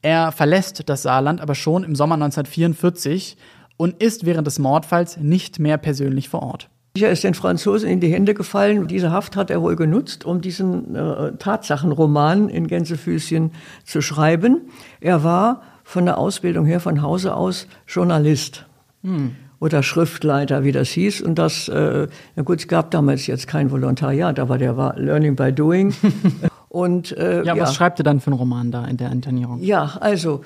Er 0.00 0.32
verlässt 0.32 0.88
das 0.88 1.02
Saarland 1.02 1.40
aber 1.40 1.54
schon 1.54 1.84
im 1.84 1.94
Sommer 1.94 2.14
1944 2.14 3.36
und 3.76 4.02
ist 4.02 4.26
während 4.26 4.46
des 4.46 4.58
Mordfalls 4.58 5.18
nicht 5.18 5.58
mehr 5.58 5.76
persönlich 5.76 6.28
vor 6.28 6.42
Ort. 6.42 6.70
Er 6.96 7.10
ist 7.10 7.22
den 7.22 7.34
Franzosen 7.34 7.88
in 7.88 8.00
die 8.00 8.12
Hände 8.12 8.34
gefallen. 8.34 8.88
Diese 8.88 9.12
Haft 9.12 9.36
hat 9.36 9.50
er 9.50 9.62
wohl 9.62 9.76
genutzt, 9.76 10.24
um 10.24 10.40
diesen 10.40 10.96
äh, 10.96 11.36
Tatsachenroman 11.36 12.48
in 12.48 12.66
Gänsefüßchen 12.66 13.52
zu 13.84 14.00
schreiben. 14.00 14.62
Er 15.00 15.22
war 15.22 15.62
von 15.84 16.06
der 16.06 16.18
Ausbildung 16.18 16.64
her 16.64 16.80
von 16.80 17.02
Hause 17.02 17.34
aus 17.34 17.66
Journalist. 17.86 18.66
Hm 19.02 19.36
oder 19.60 19.82
Schriftleiter, 19.82 20.64
wie 20.64 20.72
das 20.72 20.88
hieß. 20.90 21.20
Und 21.22 21.36
das, 21.36 21.68
äh, 21.68 22.06
na 22.36 22.42
gut, 22.42 22.60
es 22.60 22.68
gab 22.68 22.90
damals 22.90 23.26
jetzt 23.26 23.48
kein 23.48 23.70
Volontariat, 23.70 24.38
aber 24.38 24.58
der 24.58 24.76
war 24.76 24.98
Learning 24.98 25.36
by 25.36 25.52
Doing. 25.52 25.94
Und, 26.68 27.16
äh, 27.16 27.42
ja, 27.44 27.54
ja, 27.54 27.62
was 27.62 27.74
schreibt 27.74 27.98
ihr 27.98 28.04
dann 28.04 28.20
für 28.20 28.28
einen 28.28 28.38
Roman 28.38 28.70
da 28.70 28.84
in 28.84 28.98
der 28.98 29.10
Internierung? 29.10 29.60
Ja, 29.62 29.96
also 30.00 30.44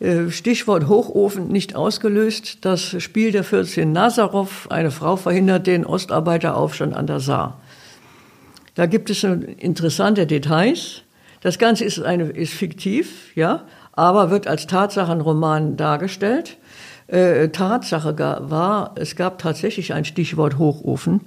äh, 0.00 0.30
Stichwort 0.30 0.88
Hochofen 0.88 1.48
nicht 1.48 1.74
ausgelöst. 1.74 2.58
Das 2.64 3.02
Spiel 3.02 3.32
der 3.32 3.44
14 3.44 3.90
Nazarov, 3.90 4.68
eine 4.70 4.90
Frau 4.90 5.16
verhindert 5.16 5.66
den 5.66 5.84
Ostarbeiteraufstand 5.84 6.94
an 6.94 7.06
der 7.06 7.20
Saar. 7.20 7.60
Da 8.76 8.86
gibt 8.86 9.10
es 9.10 9.22
interessante 9.24 10.26
Details. 10.26 11.02
Das 11.40 11.58
Ganze 11.58 11.84
ist, 11.84 12.00
eine, 12.00 12.24
ist 12.24 12.54
fiktiv, 12.54 13.34
ja, 13.34 13.64
aber 13.92 14.30
wird 14.30 14.46
als 14.46 14.66
Tatsachenroman 14.66 15.76
dargestellt 15.76 16.56
äh, 17.06 17.48
Tatsache 17.48 18.16
war, 18.18 18.94
es 18.96 19.14
gab 19.14 19.38
tatsächlich 19.38 19.92
ein 19.92 20.04
Stichwort 20.04 20.58
Hochofen. 20.58 21.20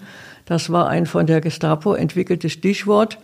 Das 0.45 0.71
war 0.71 0.87
ein 0.87 1.05
von 1.05 1.27
der 1.27 1.41
Gestapo 1.41 1.93
entwickeltes 1.93 2.53
Stichwort, 2.53 3.19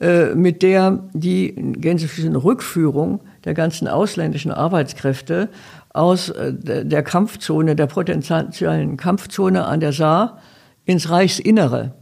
äh, 0.00 0.34
mit 0.34 0.62
der 0.62 1.04
die 1.14 1.54
Gänsefüßchen 1.54 2.36
Rückführung 2.36 3.20
der 3.44 3.54
ganzen 3.54 3.88
ausländischen 3.88 4.50
Arbeitskräfte 4.50 5.48
aus 5.94 6.28
äh, 6.28 6.52
der 6.52 7.02
Kampfzone, 7.02 7.74
der 7.74 7.86
potenziellen 7.86 8.96
Kampfzone 8.96 9.64
an 9.64 9.80
der 9.80 9.92
Saar 9.92 10.38
ins 10.84 11.10
Reichsinnere 11.10 11.94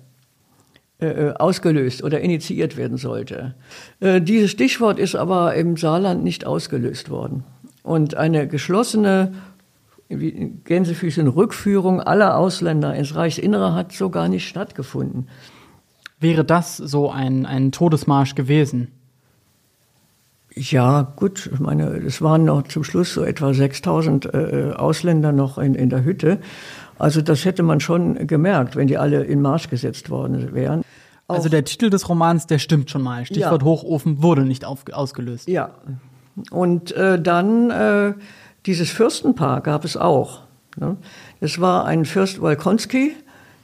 ausgelöst 1.35 2.05
oder 2.05 2.21
initiiert 2.21 2.77
werden 2.77 2.97
sollte. 2.97 3.57
Dieses 4.01 4.53
Stichwort 4.53 5.01
ist 5.01 5.17
aber 5.17 5.57
im 5.57 5.77
Saarland 5.77 6.23
nicht 6.23 6.47
ausgelöst 6.47 7.11
worden. 7.11 7.43
Und 7.83 8.15
eine 8.15 8.47
geschlossene 8.47 9.33
Gänsefüßchen 10.65 11.29
Rückführung 11.29 12.01
aller 12.01 12.37
Ausländer 12.37 12.95
ins 12.95 13.15
Reichsinnere 13.15 13.75
hat 13.75 13.93
so 13.93 14.11
gar 14.11 14.29
nicht 14.29 14.49
stattgefunden. 14.49 15.29
Wäre 16.21 16.45
das 16.45 16.77
so 16.77 17.11
ein, 17.11 17.47
ein 17.47 17.73
Todesmarsch 17.73 18.35
gewesen? 18.35 18.89
Ja, 20.55 21.13
gut, 21.17 21.51
ich 21.53 21.61
meine, 21.61 21.85
es 21.85 22.21
waren 22.21 22.45
noch 22.45 22.65
zum 22.65 22.85
Schluss 22.85 23.15
so 23.15 23.25
etwa 23.25 23.55
6000 23.55 24.27
äh, 24.27 24.73
Ausländer 24.77 25.33
noch 25.33 25.59
in, 25.59 25.75
in 25.75 25.89
der 25.89 26.05
Hütte. 26.05 26.39
Also 26.99 27.23
das 27.23 27.45
hätte 27.45 27.63
man 27.63 27.81
schon 27.81 28.27
gemerkt, 28.27 28.77
wenn 28.77 28.87
die 28.87 28.99
alle 28.99 29.25
in 29.25 29.41
Marsch 29.41 29.71
gesetzt 29.71 30.11
worden 30.11 30.55
wären. 30.55 30.83
Auch 31.27 31.37
also 31.37 31.49
der 31.49 31.65
Titel 31.65 31.89
des 31.89 32.09
Romans, 32.09 32.47
der 32.47 32.59
stimmt 32.59 32.91
schon 32.91 33.03
mal. 33.03 33.25
Stichwort 33.25 33.63
ja. 33.63 33.67
Hochofen 33.67 34.23
wurde 34.23 34.43
nicht 34.43 34.65
auf, 34.65 34.85
ausgelöst. 34.93 35.49
Ja. 35.49 35.71
Und 36.51 36.93
äh, 36.93 37.21
dann 37.21 37.71
äh, 37.71 38.15
dieses 38.67 38.91
Fürstenpaar 38.91 39.61
gab 39.61 39.85
es 39.85 39.97
auch. 39.97 40.43
Ne? 40.77 40.97
Es 41.41 41.61
war 41.61 41.85
ein 41.85 42.05
Fürst 42.05 42.41
Wolkonski, 42.41 43.15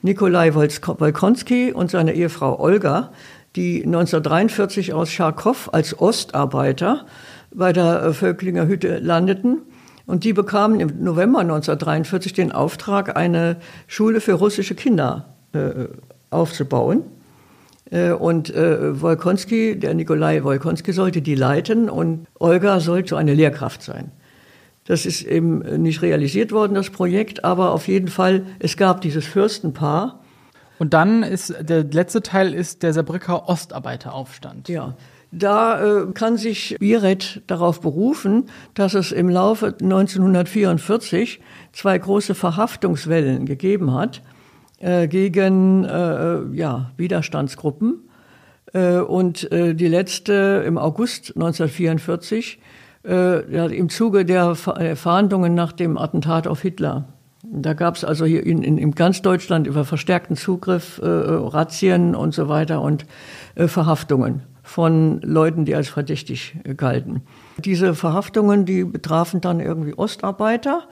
Nikolai 0.03 0.55
Wolkonski 0.55 1.72
und 1.72 1.90
seine 1.90 2.14
Ehefrau 2.14 2.59
Olga, 2.61 3.11
die 3.57 3.84
1943 3.84 4.92
aus 4.92 5.11
Charkow 5.11 5.70
als 5.72 5.99
Ostarbeiter 5.99 7.07
bei 7.53 7.72
der 7.72 8.03
äh, 8.03 8.12
Völklinger 8.12 8.66
Hütte 8.66 8.99
landeten. 8.99 9.62
Und 10.07 10.24
die 10.24 10.32
bekamen 10.32 10.80
im 10.80 11.05
November 11.05 11.40
1943 11.40 12.32
den 12.32 12.53
Auftrag, 12.53 13.16
eine 13.16 13.57
Schule 13.86 14.20
für 14.20 14.34
russische 14.34 14.74
Kinder 14.74 15.34
äh, 15.53 15.86
aufzubauen. 16.30 17.03
Äh, 17.90 18.12
und 18.12 18.55
äh, 18.55 19.01
Wolkonski, 19.01 19.78
der 19.78 19.94
Nikolai 19.94 20.44
Wolkonski 20.44 20.92
sollte 20.92 21.20
die 21.20 21.34
leiten 21.34 21.90
und 21.90 22.26
Olga 22.38 22.80
sollte 22.80 23.16
eine 23.16 23.34
Lehrkraft 23.34 23.82
sein. 23.82 24.12
Das 24.89 25.05
ist 25.05 25.22
eben 25.22 25.59
nicht 25.82 26.01
realisiert 26.01 26.51
worden, 26.51 26.72
das 26.72 26.89
Projekt, 26.89 27.45
aber 27.45 27.72
auf 27.72 27.89
jeden 27.89 28.09
Fall, 28.09 28.47
es 28.59 28.78
gab 28.78 29.03
dieses 29.03 29.26
Fürstenpaar. 29.26 30.20
Und 30.78 30.95
dann 30.95 31.22
ist 31.22 31.55
der 31.61 31.84
letzte 31.84 32.22
Teil 32.22 32.55
ist 32.55 32.82
der 32.82 32.95
Saarbrücker 32.95 33.51
Ostarbeiteraufstand. 33.51 34.70
Ja. 34.70 34.97
Da 35.30 36.05
äh, 36.05 36.12
kann 36.14 36.39
sich 36.39 36.76
Biret 36.80 37.43
darauf 37.49 37.82
berufen, 37.82 38.47
dass 38.72 38.95
es 38.95 39.12
im 39.12 39.28
Laufe 39.28 39.74
1944 39.78 41.41
zwei 41.72 41.99
große 41.99 42.34
Verhaftungswellen 42.34 43.45
gegeben 43.45 43.93
hat 43.93 44.22
äh, 44.78 45.07
gegen 45.07 45.84
äh, 45.84 46.45
ja, 46.57 46.93
Widerstandsgruppen. 46.97 48.09
Äh, 48.72 49.01
und 49.01 49.53
äh, 49.53 49.74
die 49.74 49.89
letzte 49.89 50.64
im 50.66 50.78
August 50.78 51.34
1944 51.36 52.59
äh, 53.09 53.77
im 53.77 53.89
Zuge 53.89 54.25
der 54.25 54.55
Verhandlungen 54.55 55.55
nach 55.55 55.73
dem 55.73 55.97
Attentat 55.97 56.47
auf 56.47 56.63
Hitler. 56.63 57.07
Da 57.51 57.73
gab 57.73 57.97
es 57.97 58.05
also 58.05 58.25
hier 58.27 58.45
in, 58.45 58.63
in, 58.63 58.77
in, 58.79 58.93
ganz 58.93 59.23
Deutschland 59.23 59.67
über 59.67 59.85
verstärkten 59.85 60.37
Zugriff, 60.37 61.01
äh, 61.03 61.07
Razzien 61.07 62.15
und 62.15 62.35
so 62.35 62.49
weiter 62.49 62.83
und 62.83 63.07
äh, 63.55 63.69
Verhaftungen 63.69 64.43
von 64.63 65.23
Leuten, 65.23 65.65
die 65.65 65.75
als 65.75 65.89
verdächtig 65.89 66.57
galten. 66.77 67.23
Diese 67.57 67.95
Verhaftungen, 67.95 68.67
die 68.67 68.85
betrafen 68.85 69.41
dann 69.41 69.61
irgendwie 69.61 69.97
Ostarbeiter, 69.97 70.83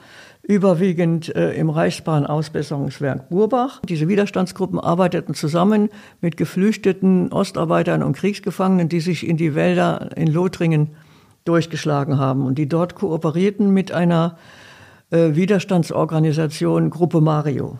überwiegend 0.41 1.35
äh, 1.35 1.53
im 1.53 1.69
Reichsbahn-Ausbesserungswerk 1.69 3.29
Burbach. 3.29 3.81
Diese 3.87 4.07
Widerstandsgruppen 4.07 4.79
arbeiteten 4.79 5.35
zusammen 5.35 5.89
mit 6.21 6.37
geflüchteten 6.37 7.31
Ostarbeitern 7.31 8.01
und 8.01 8.13
Kriegsgefangenen, 8.15 8.89
die 8.89 9.01
sich 9.01 9.27
in 9.27 9.37
die 9.37 9.53
Wälder 9.53 10.09
in 10.15 10.27
Lothringen 10.27 10.95
durchgeschlagen 11.47 12.17
haben 12.17 12.45
und 12.45 12.57
die 12.57 12.67
dort 12.67 12.95
kooperierten 12.95 13.71
mit 13.73 13.91
einer 13.91 14.37
äh, 15.09 15.35
Widerstandsorganisation 15.35 16.89
Gruppe 16.89 17.21
Mario. 17.21 17.79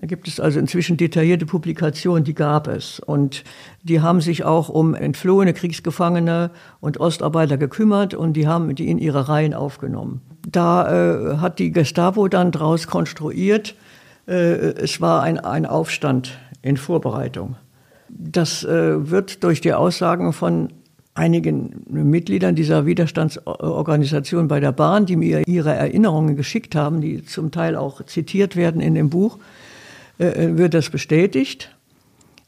Da 0.00 0.06
gibt 0.06 0.28
es 0.28 0.38
also 0.38 0.60
inzwischen 0.60 0.96
detaillierte 0.96 1.44
Publikationen, 1.44 2.22
die 2.22 2.34
gab 2.34 2.68
es. 2.68 3.00
Und 3.00 3.42
die 3.82 4.00
haben 4.00 4.20
sich 4.20 4.44
auch 4.44 4.68
um 4.68 4.94
entflohene 4.94 5.52
Kriegsgefangene 5.54 6.50
und 6.80 7.00
Ostarbeiter 7.00 7.58
gekümmert 7.58 8.14
und 8.14 8.34
die 8.34 8.46
haben 8.46 8.72
die 8.76 8.88
in 8.88 8.98
ihre 8.98 9.28
Reihen 9.28 9.54
aufgenommen. 9.54 10.20
Da 10.46 11.32
äh, 11.32 11.36
hat 11.38 11.58
die 11.58 11.72
Gestapo 11.72 12.28
dann 12.28 12.52
daraus 12.52 12.86
konstruiert, 12.86 13.74
äh, 14.28 14.32
es 14.32 15.00
war 15.00 15.22
ein, 15.22 15.40
ein 15.40 15.66
Aufstand 15.66 16.38
in 16.62 16.76
Vorbereitung. 16.76 17.56
Das 18.08 18.62
äh, 18.62 19.10
wird 19.10 19.42
durch 19.42 19.60
die 19.60 19.74
Aussagen 19.74 20.32
von 20.32 20.72
einigen 21.18 21.84
Mitgliedern 21.90 22.54
dieser 22.54 22.86
Widerstandsorganisation 22.86 24.46
bei 24.46 24.60
der 24.60 24.72
Bahn, 24.72 25.04
die 25.04 25.16
mir 25.16 25.46
ihre 25.46 25.74
Erinnerungen 25.74 26.36
geschickt 26.36 26.76
haben, 26.76 27.00
die 27.00 27.24
zum 27.24 27.50
Teil 27.50 27.76
auch 27.76 28.04
zitiert 28.06 28.54
werden 28.54 28.80
in 28.80 28.94
dem 28.94 29.10
Buch, 29.10 29.38
äh, 30.18 30.26
äh, 30.26 30.58
wird 30.58 30.74
das 30.74 30.90
bestätigt. 30.90 31.74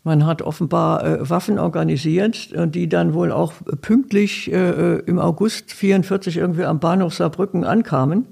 Man 0.04 0.24
hat 0.24 0.40
offenbar 0.40 1.04
äh, 1.04 1.28
Waffen 1.28 1.58
organisiert, 1.58 2.54
die 2.74 2.88
dann 2.88 3.12
wohl 3.12 3.32
auch 3.32 3.52
pünktlich 3.82 4.50
im 4.50 5.18
August 5.18 5.72
44 5.72 6.38
irgendwie 6.38 6.64
am 6.64 6.80
Bahnhof 6.80 7.14
Saarbrücken 7.14 7.64
ankamen. 7.64 8.24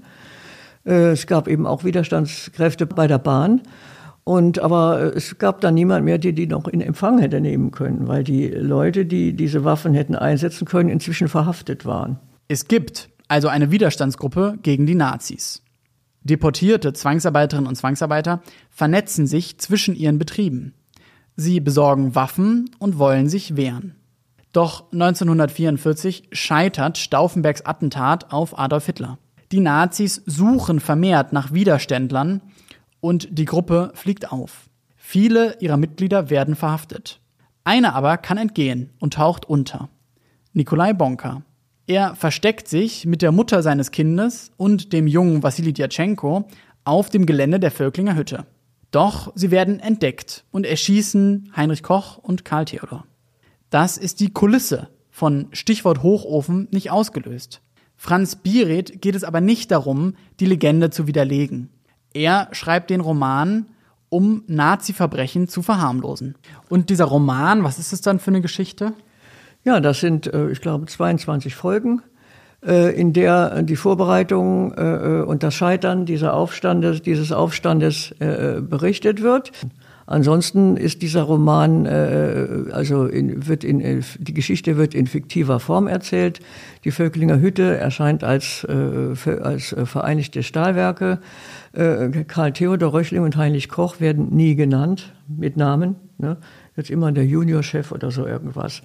es 0.84 1.26
gab 1.26 1.46
eben 1.46 1.66
auch 1.66 1.84
Widerstandskräfte 1.84 2.86
bei 2.86 3.06
der 3.06 3.18
Bahn. 3.18 3.60
Und 4.28 4.58
aber 4.58 5.16
es 5.16 5.38
gab 5.38 5.62
dann 5.62 5.72
niemand 5.72 6.04
mehr, 6.04 6.18
der 6.18 6.32
die 6.32 6.46
noch 6.46 6.68
in 6.68 6.82
Empfang 6.82 7.18
hätte 7.18 7.40
nehmen 7.40 7.70
können, 7.70 8.08
weil 8.08 8.24
die 8.24 8.48
Leute, 8.48 9.06
die 9.06 9.32
diese 9.32 9.64
Waffen 9.64 9.94
hätten 9.94 10.14
einsetzen 10.14 10.66
können, 10.66 10.90
inzwischen 10.90 11.28
verhaftet 11.28 11.86
waren. 11.86 12.18
Es 12.46 12.68
gibt 12.68 13.08
also 13.28 13.48
eine 13.48 13.70
Widerstandsgruppe 13.70 14.58
gegen 14.62 14.84
die 14.84 14.96
Nazis. 14.96 15.62
Deportierte 16.24 16.92
Zwangsarbeiterinnen 16.92 17.66
und 17.66 17.76
Zwangsarbeiter 17.76 18.42
vernetzen 18.68 19.26
sich 19.26 19.56
zwischen 19.60 19.96
ihren 19.96 20.18
Betrieben. 20.18 20.74
Sie 21.34 21.60
besorgen 21.60 22.14
Waffen 22.14 22.68
und 22.78 22.98
wollen 22.98 23.30
sich 23.30 23.56
wehren. 23.56 23.94
Doch 24.52 24.92
1944 24.92 26.28
scheitert 26.32 26.98
Stauffenbergs 26.98 27.64
Attentat 27.64 28.30
auf 28.30 28.58
Adolf 28.58 28.84
Hitler. 28.84 29.16
Die 29.52 29.60
Nazis 29.60 30.22
suchen 30.26 30.80
vermehrt 30.80 31.32
nach 31.32 31.54
Widerständlern 31.54 32.42
und 33.00 33.28
die 33.30 33.44
Gruppe 33.44 33.92
fliegt 33.94 34.32
auf. 34.32 34.68
Viele 34.96 35.58
ihrer 35.60 35.76
Mitglieder 35.76 36.30
werden 36.30 36.54
verhaftet. 36.54 37.20
Einer 37.64 37.94
aber 37.94 38.16
kann 38.16 38.38
entgehen 38.38 38.90
und 38.98 39.14
taucht 39.14 39.46
unter. 39.46 39.88
Nikolai 40.52 40.92
Bonka. 40.92 41.42
Er 41.86 42.14
versteckt 42.14 42.68
sich 42.68 43.06
mit 43.06 43.22
der 43.22 43.32
Mutter 43.32 43.62
seines 43.62 43.90
Kindes 43.90 44.50
und 44.56 44.92
dem 44.92 45.06
jungen 45.06 45.42
Wassili 45.42 45.72
Djatschenko 45.72 46.46
auf 46.84 47.08
dem 47.10 47.26
Gelände 47.26 47.60
der 47.60 47.70
Völklinger 47.70 48.16
Hütte. 48.16 48.46
Doch 48.90 49.32
sie 49.34 49.50
werden 49.50 49.80
entdeckt 49.80 50.44
und 50.50 50.66
erschießen 50.66 51.52
Heinrich 51.56 51.82
Koch 51.82 52.18
und 52.18 52.44
Karl 52.44 52.64
Theodor. 52.64 53.04
Das 53.70 53.98
ist 53.98 54.20
die 54.20 54.32
Kulisse 54.32 54.88
von 55.10 55.48
Stichwort 55.52 56.02
Hochofen 56.02 56.68
nicht 56.70 56.90
ausgelöst. 56.90 57.60
Franz 57.96 58.36
Biret 58.36 59.02
geht 59.02 59.14
es 59.14 59.24
aber 59.24 59.40
nicht 59.40 59.70
darum, 59.70 60.14
die 60.40 60.46
Legende 60.46 60.90
zu 60.90 61.06
widerlegen. 61.06 61.70
Er 62.18 62.48
schreibt 62.50 62.90
den 62.90 63.00
Roman, 63.00 63.66
um 64.08 64.42
Nazi-Verbrechen 64.48 65.46
zu 65.46 65.62
verharmlosen. 65.62 66.34
Und 66.68 66.90
dieser 66.90 67.04
Roman, 67.04 67.62
was 67.62 67.78
ist 67.78 67.92
es 67.92 68.00
dann 68.00 68.18
für 68.18 68.32
eine 68.32 68.40
Geschichte? 68.40 68.92
Ja, 69.62 69.78
das 69.78 70.00
sind, 70.00 70.26
äh, 70.26 70.50
ich 70.50 70.60
glaube, 70.60 70.86
22 70.86 71.54
Folgen, 71.54 72.02
äh, 72.66 72.92
in 73.00 73.12
der 73.12 73.62
die 73.62 73.76
Vorbereitung 73.76 74.72
äh, 74.72 75.22
und 75.24 75.44
das 75.44 75.54
Scheitern 75.54 76.06
dieser 76.06 76.34
Aufstandes, 76.34 77.02
dieses 77.02 77.30
Aufstandes 77.30 78.12
berichtet 78.18 79.22
wird. 79.22 79.52
Ansonsten 80.10 80.78
ist 80.78 81.02
dieser 81.02 81.22
Roman, 81.22 81.86
also 81.86 83.04
in, 83.04 83.46
wird 83.46 83.62
in, 83.62 84.02
die 84.18 84.32
Geschichte 84.32 84.78
wird 84.78 84.94
in 84.94 85.06
fiktiver 85.06 85.60
Form 85.60 85.86
erzählt. 85.86 86.40
Die 86.84 86.90
Völklinger 86.90 87.40
Hütte 87.40 87.76
erscheint 87.76 88.24
als, 88.24 88.66
als 88.66 89.76
Vereinigte 89.84 90.42
Stahlwerke. 90.42 91.18
Karl 91.74 92.52
Theodor 92.54 92.94
Röchling 92.94 93.22
und 93.22 93.36
Heinrich 93.36 93.68
Koch 93.68 94.00
werden 94.00 94.30
nie 94.30 94.56
genannt 94.56 95.12
mit 95.28 95.58
Namen. 95.58 95.96
Ne? 96.16 96.38
Jetzt 96.74 96.90
immer 96.90 97.12
der 97.12 97.26
Juniorchef 97.26 97.92
oder 97.92 98.10
so 98.10 98.26
irgendwas. 98.26 98.82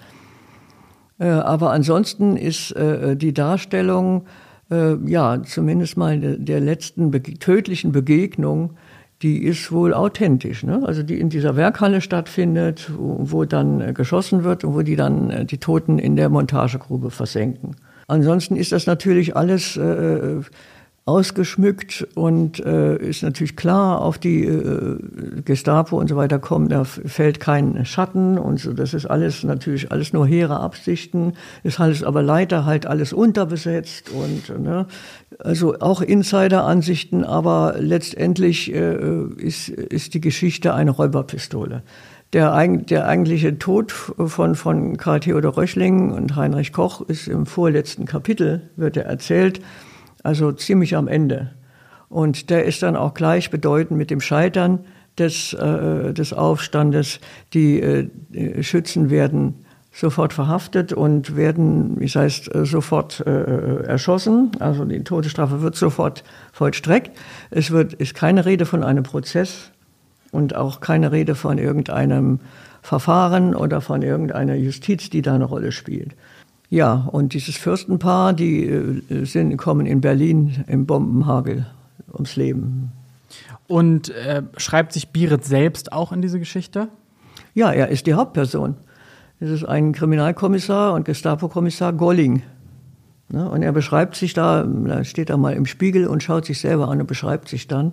Äh, 1.20 1.28
aber 1.28 1.72
ansonsten 1.72 2.38
ist 2.38 2.72
äh, 2.72 3.16
die 3.16 3.34
Darstellung, 3.34 4.26
äh, 4.72 4.96
ja, 5.06 5.42
zumindest 5.44 5.98
mal 5.98 6.20
der 6.20 6.60
letzten 6.60 7.12
tödlichen 7.40 7.92
Begegnung, 7.92 8.72
die 9.24 9.44
ist 9.44 9.72
wohl 9.72 9.94
authentisch. 9.94 10.64
Ne? 10.64 10.82
Also 10.86 11.02
die 11.02 11.20
in 11.20 11.30
dieser 11.30 11.56
Werkhalle 11.56 12.02
stattfindet, 12.02 12.92
wo, 12.96 13.46
dann 13.46 13.94
geschossen 13.94 14.44
wird 14.44 14.64
und 14.64 14.76
wo 14.76 14.82
die 14.82 14.96
dann 14.96 15.48
die 15.48 15.58
Toten 15.58 15.98
in 15.98 16.16
der 16.16 16.30
Montagegrube 16.30 17.10
versenken. 17.10 17.76
Ansonsten 18.08 18.58
ist 18.58 18.74
das 18.74 18.86
natürlich 18.86 19.36
alles 19.36 19.78
äh, 19.78 20.42
ausgeschmückt 21.06 22.08
und 22.16 22.66
äh, 22.66 22.96
ist 22.96 23.24
natürlich 23.24 23.58
klar, 23.58 24.02
auf 24.02 24.18
die 24.18 24.46
äh, 24.46 24.98
Gestapo 25.44 26.00
und 26.00 26.08
so 26.08 26.16
weiter 26.16 26.40
kommen, 26.40 26.70
da 26.70 26.86
fällt 26.86 27.42
kein 27.42 27.86
Schatten 27.86 28.38
und 28.38 28.62
so, 28.62 28.72
das 28.72 28.94
ist 28.94 29.08
alles 29.08 29.44
natürlich 29.44 29.92
alles 29.92 30.14
nur 30.14 30.26
hehre 30.26 30.62
Absichten, 30.62 31.34
ist 31.64 31.82
alles 31.82 32.04
aber 32.04 32.24
leider 32.24 32.64
halt 32.64 32.86
alles 32.86 33.12
unterbesetzt 33.12 34.12
und 34.12 34.58
ne, 34.64 34.86
also 35.40 35.78
auch 35.80 36.02
Insider-Ansichten, 36.02 37.26
aber 37.26 37.76
letztendlich 37.80 38.74
äh, 38.74 39.26
ist, 39.38 39.68
ist 39.68 40.14
die 40.14 40.22
Geschichte 40.22 40.74
eine 40.74 40.92
Räuberpistole. 40.92 41.84
Der, 42.32 42.66
der 42.66 43.06
eigentliche 43.06 43.60
Tod 43.60 43.92
von, 43.92 44.56
von 44.56 44.98
Karl 44.98 45.20
Theodor 45.20 45.58
Röchling 45.58 46.12
und 46.12 46.36
Heinrich 46.36 46.72
Koch 46.72 47.02
ist 47.02 47.28
im 47.28 47.46
vorletzten 47.46 48.06
Kapitel, 48.06 48.70
wird 48.78 48.98
er 48.98 49.06
erzählt 49.06 49.60
also 50.24 50.52
ziemlich 50.52 50.96
am 50.96 51.08
Ende. 51.08 51.52
Und 52.10 52.50
der 52.50 52.66
ist 52.66 52.84
dann 52.84 52.96
auch 52.96 53.14
gleichbedeutend 53.14 53.98
mit 53.98 54.10
dem 54.10 54.22
Scheitern 54.22 54.80
des, 55.18 55.54
äh, 55.54 56.14
des 56.14 56.34
Aufstandes. 56.34 57.20
Die 57.54 57.82
äh, 57.82 58.64
Schützen 58.64 59.10
werden 59.10 59.66
sofort 59.92 60.34
verhaftet 60.34 60.92
und 60.92 61.36
werden, 61.36 62.00
wie 62.00 62.08
heißt, 62.08 62.54
äh, 62.54 62.66
sofort 62.66 63.24
äh, 63.26 63.84
erschossen. 63.84 64.52
Also 64.60 64.86
die 64.86 65.04
Todesstrafe 65.04 65.62
wird 65.62 65.76
sofort 65.76 66.24
vollstreckt. 66.52 67.12
Es 67.52 67.72
wird, 67.72 67.94
ist 67.94 68.16
keine 68.16 68.46
Rede 68.46 68.66
von 68.66 68.84
einem 68.84 69.04
Prozess 69.04 69.72
und 70.32 70.56
auch 70.56 70.82
keine 70.82 71.12
Rede 71.12 71.36
von 71.36 71.60
irgendeinem 71.60 72.40
Verfahren 72.82 73.56
oder 73.56 73.82
von 73.82 74.02
irgendeiner 74.02 74.56
Justiz, 74.56 75.10
die 75.10 75.22
da 75.22 75.36
eine 75.36 75.46
Rolle 75.46 75.72
spielt. 75.72 76.16
Ja, 76.74 77.08
und 77.12 77.36
dieses 77.36 77.56
Fürstenpaar, 77.56 78.34
die 78.34 78.66
äh, 78.66 79.26
sind, 79.26 79.56
kommen 79.58 79.86
in 79.86 80.02
Berlin 80.02 80.64
im 80.66 80.88
Bombenhagel 80.88 81.68
ums 82.12 82.36
Leben. 82.36 82.92
Und 83.68 84.10
äh, 84.10 84.42
schreibt 84.58 84.92
sich 84.92 85.10
Biret 85.10 85.46
selbst 85.46 85.94
auch 85.94 86.12
in 86.12 86.24
diese 86.24 86.40
Geschichte? 86.40 86.88
Ja, 87.54 87.72
er 87.72 87.90
ist 87.90 88.08
die 88.08 88.16
Hauptperson. 88.16 88.74
Es 89.40 89.52
ist 89.52 89.66
ein 89.66 89.92
Kriminalkommissar 89.92 90.94
und 90.94 91.06
Gestapo-Kommissar 91.06 91.94
Golling. 91.94 92.42
Ne? 93.30 93.48
Und 93.48 93.62
er 93.62 93.72
beschreibt 93.72 94.16
sich 94.16 94.34
da, 94.34 94.64
da 94.64 95.04
steht 95.04 95.30
er 95.30 95.38
mal 95.38 95.54
im 95.54 95.68
Spiegel 95.68 96.08
und 96.08 96.24
schaut 96.24 96.46
sich 96.46 96.60
selber 96.60 96.88
an 96.88 97.00
und 97.00 97.06
beschreibt 97.06 97.50
sich 97.50 97.68
dann 97.68 97.92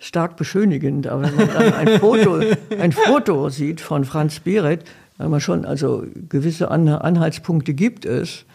stark 0.00 0.36
beschönigend. 0.36 1.06
Aber 1.06 1.22
wenn 1.22 1.36
man 1.36 1.48
dann 1.52 1.74
ein 1.74 2.00
Foto, 2.00 2.40
ein 2.76 2.90
Foto 2.90 3.50
sieht 3.50 3.80
von 3.80 4.04
Franz 4.04 4.40
Behret, 4.40 4.82
dann 5.20 5.30
man 5.30 5.40
schon, 5.40 5.66
also 5.66 6.04
gewisse 6.30 6.70
Anhaltspunkte 6.70 7.74
gibt 7.74 8.06
es. 8.06 8.46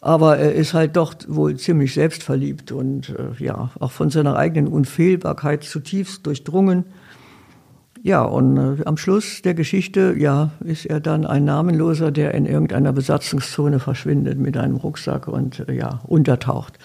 Aber 0.00 0.38
er 0.38 0.54
ist 0.54 0.72
halt 0.72 0.96
doch 0.96 1.14
wohl 1.26 1.56
ziemlich 1.56 1.92
selbstverliebt 1.92 2.72
und 2.72 3.10
äh, 3.10 3.42
ja, 3.42 3.70
auch 3.80 3.90
von 3.92 4.08
seiner 4.08 4.36
eigenen 4.36 4.68
Unfehlbarkeit 4.72 5.64
zutiefst 5.64 6.26
durchdrungen. 6.26 6.84
Ja, 8.02 8.22
und 8.22 8.56
äh, 8.56 8.84
am 8.84 8.96
Schluss 8.96 9.42
der 9.42 9.52
Geschichte, 9.54 10.14
ja, 10.16 10.52
ist 10.64 10.86
er 10.86 11.00
dann 11.00 11.26
ein 11.26 11.44
Namenloser, 11.44 12.12
der 12.12 12.34
in 12.34 12.46
irgendeiner 12.46 12.92
Besatzungszone 12.92 13.78
verschwindet 13.78 14.38
mit 14.38 14.56
einem 14.56 14.76
Rucksack 14.76 15.28
und 15.28 15.68
äh, 15.68 15.74
ja, 15.74 16.00
untertaucht. 16.04 16.78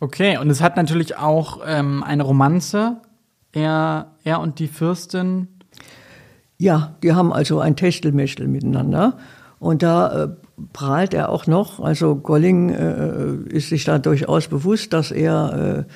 Okay, 0.00 0.36
und 0.38 0.50
es 0.50 0.60
hat 0.60 0.76
natürlich 0.76 1.16
auch 1.16 1.60
ähm, 1.66 2.02
eine 2.02 2.24
Romanze. 2.24 2.98
Er, 3.52 4.12
er 4.24 4.40
und 4.40 4.58
die 4.58 4.68
Fürstin. 4.68 5.48
Ja, 6.60 6.94
die 7.02 7.14
haben 7.14 7.32
also 7.32 7.58
ein 7.58 7.74
Techtelmechtel 7.74 8.46
miteinander. 8.46 9.14
Und 9.60 9.82
da 9.82 10.24
äh, 10.24 10.28
prahlt 10.74 11.14
er 11.14 11.30
auch 11.30 11.46
noch. 11.46 11.80
Also 11.80 12.16
Golling 12.16 12.68
äh, 12.68 13.32
ist 13.48 13.70
sich 13.70 13.84
da 13.84 13.98
durchaus 13.98 14.46
bewusst, 14.48 14.92
dass 14.92 15.10
er 15.10 15.86
äh, 15.88 15.92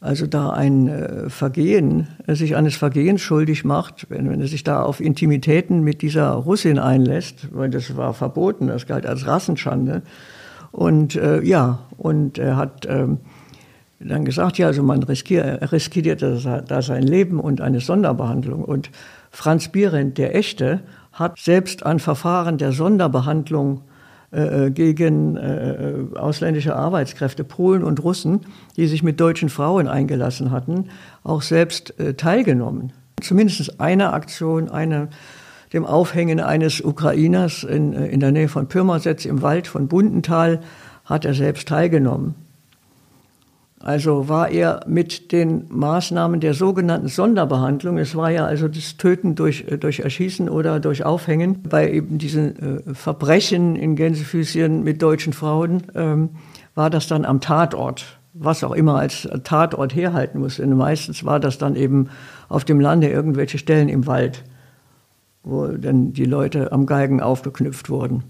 also 0.00 0.26
da 0.26 0.48
ein 0.50 0.88
äh, 0.88 1.28
Vergehen, 1.28 2.08
äh, 2.26 2.34
sich 2.34 2.56
eines 2.56 2.76
Vergehens 2.76 3.20
schuldig 3.20 3.66
macht, 3.66 4.06
wenn, 4.08 4.30
wenn 4.30 4.40
er 4.40 4.46
sich 4.46 4.64
da 4.64 4.82
auf 4.82 5.02
Intimitäten 5.02 5.82
mit 5.82 6.00
dieser 6.00 6.30
Russin 6.30 6.78
einlässt, 6.78 7.48
weil 7.52 7.68
das 7.68 7.94
war 7.94 8.14
verboten, 8.14 8.68
das 8.68 8.86
galt 8.86 9.04
als 9.04 9.26
Rassenschande. 9.26 10.00
Und 10.72 11.14
äh, 11.14 11.42
ja, 11.42 11.80
und 11.98 12.38
er 12.38 12.56
hat 12.56 12.86
ähm, 12.88 13.18
dann 14.00 14.24
gesagt, 14.24 14.56
ja, 14.56 14.68
also 14.68 14.82
man 14.82 15.02
riskiert, 15.02 15.72
riskiert 15.72 16.22
da 16.22 16.80
sein 16.80 17.02
Leben 17.02 17.38
und 17.38 17.60
eine 17.60 17.80
Sonderbehandlung. 17.80 18.64
Und 18.64 18.90
Franz 19.36 19.68
Behrendt, 19.68 20.16
der 20.16 20.34
Echte, 20.34 20.80
hat 21.12 21.38
selbst 21.38 21.84
ein 21.84 21.98
Verfahren 21.98 22.56
der 22.56 22.72
Sonderbehandlung 22.72 23.82
äh, 24.30 24.70
gegen 24.70 25.36
äh, 25.36 26.16
ausländische 26.16 26.74
Arbeitskräfte, 26.74 27.44
Polen 27.44 27.84
und 27.84 28.02
Russen, 28.02 28.40
die 28.78 28.86
sich 28.86 29.02
mit 29.02 29.20
deutschen 29.20 29.50
Frauen 29.50 29.88
eingelassen 29.88 30.52
hatten, 30.52 30.88
auch 31.22 31.42
selbst 31.42 32.00
äh, 32.00 32.14
teilgenommen. 32.14 32.94
Zumindest 33.20 33.78
eine 33.78 34.14
Aktion, 34.14 34.70
eine, 34.70 35.08
dem 35.74 35.84
Aufhängen 35.84 36.40
eines 36.40 36.80
Ukrainers 36.80 37.62
in, 37.62 37.92
äh, 37.92 38.06
in 38.06 38.20
der 38.20 38.32
Nähe 38.32 38.48
von 38.48 38.68
Pirmasens 38.68 39.26
im 39.26 39.42
Wald 39.42 39.66
von 39.66 39.86
Bundenthal 39.86 40.60
hat 41.04 41.26
er 41.26 41.34
selbst 41.34 41.68
teilgenommen. 41.68 42.45
Also 43.80 44.28
war 44.28 44.48
er 44.48 44.80
mit 44.86 45.32
den 45.32 45.66
Maßnahmen 45.68 46.40
der 46.40 46.54
sogenannten 46.54 47.08
Sonderbehandlung, 47.08 47.98
es 47.98 48.16
war 48.16 48.30
ja 48.30 48.46
also 48.46 48.68
das 48.68 48.96
Töten 48.96 49.34
durch, 49.34 49.66
äh, 49.68 49.76
durch 49.76 50.00
Erschießen 50.00 50.48
oder 50.48 50.80
durch 50.80 51.04
Aufhängen, 51.04 51.62
bei 51.62 51.90
eben 51.90 52.18
diesen 52.18 52.86
äh, 52.88 52.94
Verbrechen 52.94 53.76
in 53.76 53.94
Gänsefüßchen 53.94 54.82
mit 54.82 55.02
deutschen 55.02 55.34
Frauen, 55.34 55.82
ähm, 55.94 56.30
war 56.74 56.88
das 56.88 57.06
dann 57.06 57.26
am 57.26 57.40
Tatort, 57.40 58.18
was 58.32 58.64
auch 58.64 58.72
immer 58.72 58.96
als 58.96 59.28
Tatort 59.44 59.94
herhalten 59.94 60.40
muss. 60.40 60.58
Und 60.58 60.74
meistens 60.74 61.24
war 61.24 61.38
das 61.38 61.58
dann 61.58 61.76
eben 61.76 62.08
auf 62.48 62.64
dem 62.64 62.80
Lande 62.80 63.08
irgendwelche 63.08 63.58
Stellen 63.58 63.88
im 63.88 64.06
Wald, 64.06 64.44
wo 65.42 65.66
dann 65.66 66.12
die 66.12 66.24
Leute 66.24 66.72
am 66.72 66.86
Geigen 66.86 67.20
aufgeknüpft 67.20 67.90
wurden. 67.90 68.24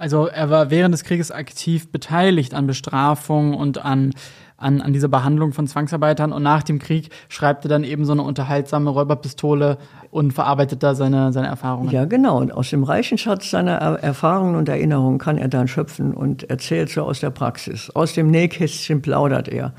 Also 0.00 0.26
er 0.26 0.48
war 0.48 0.70
während 0.70 0.94
des 0.94 1.04
Krieges 1.04 1.30
aktiv 1.30 1.92
beteiligt 1.92 2.54
an 2.54 2.66
Bestrafung 2.66 3.52
und 3.52 3.84
an 3.84 4.14
an, 4.60 4.80
an 4.80 4.92
dieser 4.92 5.08
Behandlung 5.08 5.52
von 5.52 5.66
Zwangsarbeitern 5.66 6.32
und 6.32 6.42
nach 6.42 6.62
dem 6.62 6.78
Krieg 6.78 7.08
schreibt 7.28 7.64
er 7.64 7.68
dann 7.68 7.82
eben 7.82 8.04
so 8.04 8.12
eine 8.12 8.22
unterhaltsame 8.22 8.90
Räuberpistole 8.90 9.78
und 10.10 10.32
verarbeitet 10.32 10.82
da 10.82 10.94
seine, 10.94 11.32
seine 11.32 11.48
Erfahrungen. 11.48 11.90
Ja, 11.90 12.04
genau. 12.04 12.38
Und 12.38 12.52
aus 12.52 12.70
dem 12.70 12.84
reichen 12.84 13.18
Schatz 13.18 13.50
seiner 13.50 13.72
Erfahrungen 13.72 14.56
und 14.56 14.68
Erinnerungen 14.68 15.18
kann 15.18 15.38
er 15.38 15.48
dann 15.48 15.66
schöpfen 15.66 16.12
und 16.12 16.48
erzählt 16.50 16.90
so 16.90 17.02
aus 17.02 17.20
der 17.20 17.30
Praxis. 17.30 17.90
Aus 17.90 18.12
dem 18.12 18.30
Nähkästchen 18.30 19.02
plaudert 19.02 19.48
er. 19.48 19.72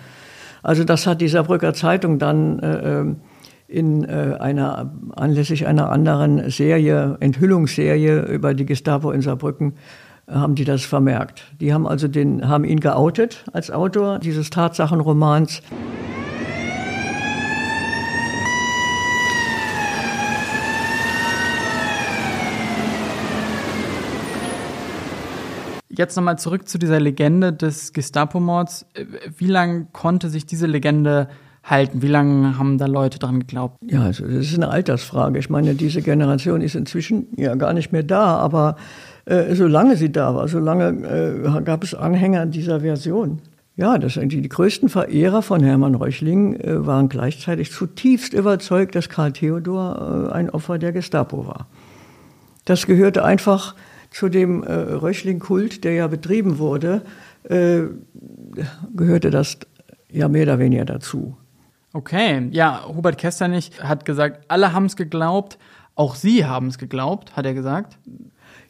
Also 0.63 0.83
das 0.83 1.05
hat 1.07 1.21
die 1.21 1.27
Saarbrücker 1.27 1.73
Zeitung 1.73 2.19
dann 2.19 2.59
äh, 2.59 2.99
ähm, 2.99 3.17
in 3.67 4.03
äh, 4.03 4.35
einer 4.39 4.91
anlässlich 5.15 5.65
einer 5.65 5.89
anderen 5.89 6.49
Serie, 6.49 7.17
Enthüllungsserie 7.19 8.23
über 8.23 8.53
die 8.53 8.65
Gestapo 8.65 9.11
in 9.11 9.21
Saarbrücken 9.21 9.73
haben 10.31 10.55
die 10.55 10.63
das 10.63 10.83
vermerkt. 10.83 11.43
Die 11.59 11.73
haben 11.73 11.87
also 11.87 12.07
den, 12.07 12.47
haben 12.47 12.63
ihn 12.63 12.79
geoutet 12.79 13.43
als 13.53 13.69
Autor 13.71 14.19
dieses 14.19 14.49
Tatsachenromans. 14.49 15.61
Jetzt 25.89 26.15
nochmal 26.15 26.39
zurück 26.39 26.67
zu 26.67 26.77
dieser 26.77 26.99
Legende 26.99 27.51
des 27.53 27.93
Gestapo-Mords. 27.93 28.85
Wie 29.37 29.47
lange 29.47 29.87
konnte 29.91 30.29
sich 30.29 30.45
diese 30.45 30.65
Legende 30.65 31.27
halten? 31.63 32.01
Wie 32.01 32.07
lange 32.07 32.57
haben 32.57 32.77
da 32.77 32.85
Leute 32.85 33.19
dran 33.19 33.41
geglaubt? 33.41 33.77
Ja, 33.85 34.03
also 34.03 34.25
das 34.25 34.47
ist 34.47 34.55
eine 34.55 34.69
Altersfrage. 34.69 35.37
Ich 35.37 35.49
meine, 35.49 35.75
diese 35.75 36.01
Generation 36.01 36.61
ist 36.61 36.75
inzwischen 36.75 37.27
ja 37.35 37.55
gar 37.55 37.73
nicht 37.73 37.91
mehr 37.91 38.03
da, 38.03 38.37
aber 38.37 38.77
äh, 39.31 39.55
solange 39.55 39.95
sie 39.95 40.11
da 40.11 40.35
war, 40.35 40.47
solange 40.49 40.89
äh, 41.07 41.61
gab 41.61 41.83
es 41.83 41.95
Anhänger 41.95 42.45
dieser 42.45 42.81
Version. 42.81 43.39
Ja, 43.77 43.97
das, 43.97 44.15
die, 44.15 44.27
die 44.41 44.49
größten 44.49 44.89
Verehrer 44.89 45.41
von 45.41 45.63
Hermann 45.63 45.95
Reuchling 45.95 46.59
äh, 46.59 46.85
waren 46.85 47.07
gleichzeitig 47.07 47.71
zutiefst 47.71 48.33
überzeugt, 48.33 48.93
dass 48.93 49.07
Karl 49.07 49.31
Theodor 49.31 50.29
äh, 50.29 50.33
ein 50.33 50.49
Opfer 50.49 50.77
der 50.77 50.91
Gestapo 50.91 51.47
war. 51.47 51.67
Das 52.65 52.85
gehörte 52.85 53.23
einfach 53.23 53.75
zu 54.09 54.27
dem 54.27 54.63
äh, 54.63 54.73
Röchling-Kult, 54.73 55.85
der 55.85 55.93
ja 55.93 56.07
betrieben 56.07 56.59
wurde, 56.59 57.01
äh, 57.43 57.83
gehörte 58.93 59.29
das 59.31 59.59
ja 60.11 60.27
mehr 60.27 60.43
oder 60.43 60.59
weniger 60.59 60.83
dazu. 60.83 61.37
Okay, 61.93 62.49
ja, 62.51 62.83
Hubert 62.85 63.17
Kesternich 63.17 63.71
hat 63.81 64.03
gesagt, 64.03 64.45
alle 64.49 64.73
haben 64.73 64.85
es 64.85 64.97
geglaubt, 64.97 65.57
auch 65.95 66.15
Sie 66.15 66.45
haben 66.45 66.67
es 66.67 66.77
geglaubt, 66.77 67.35
hat 67.35 67.45
er 67.45 67.53
gesagt. 67.53 67.97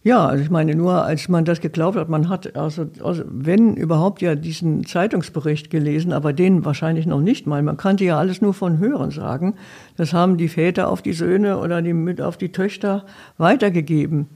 Ja, 0.03 0.26
also 0.26 0.43
ich 0.43 0.49
meine, 0.49 0.74
nur 0.74 1.05
als 1.05 1.30
man 1.30 1.45
das 1.45 1.61
geglaubt 1.61 1.95
hat, 1.95 2.09
man 2.09 2.28
hat, 2.28 2.55
also, 2.57 2.88
also 3.03 3.24
wenn 3.28 3.76
überhaupt 3.76 4.24
ja 4.24 4.34
diesen 4.34 4.84
Zeitungsbericht 4.84 5.69
gelesen, 5.69 6.11
aber 6.11 6.34
den 6.34 6.65
wahrscheinlich 6.65 7.05
noch 7.05 7.22
nicht 7.22 7.45
mal. 7.45 7.61
Man 7.61 7.78
kannte 7.78 8.03
ja 8.03 8.17
alles 8.17 8.41
nur 8.41 8.55
von 8.55 8.80
Hören 8.80 9.11
sagen. 9.11 9.53
Das 9.97 10.11
haben 10.11 10.38
die 10.38 10.47
Väter 10.47 10.89
auf 10.89 11.03
die 11.03 11.13
Söhne 11.13 11.59
oder 11.59 11.84
die 11.84 11.93
mit 11.93 12.19
auf 12.19 12.38
die 12.38 12.51
Töchter 12.51 13.05
weitergegeben, 13.38 14.28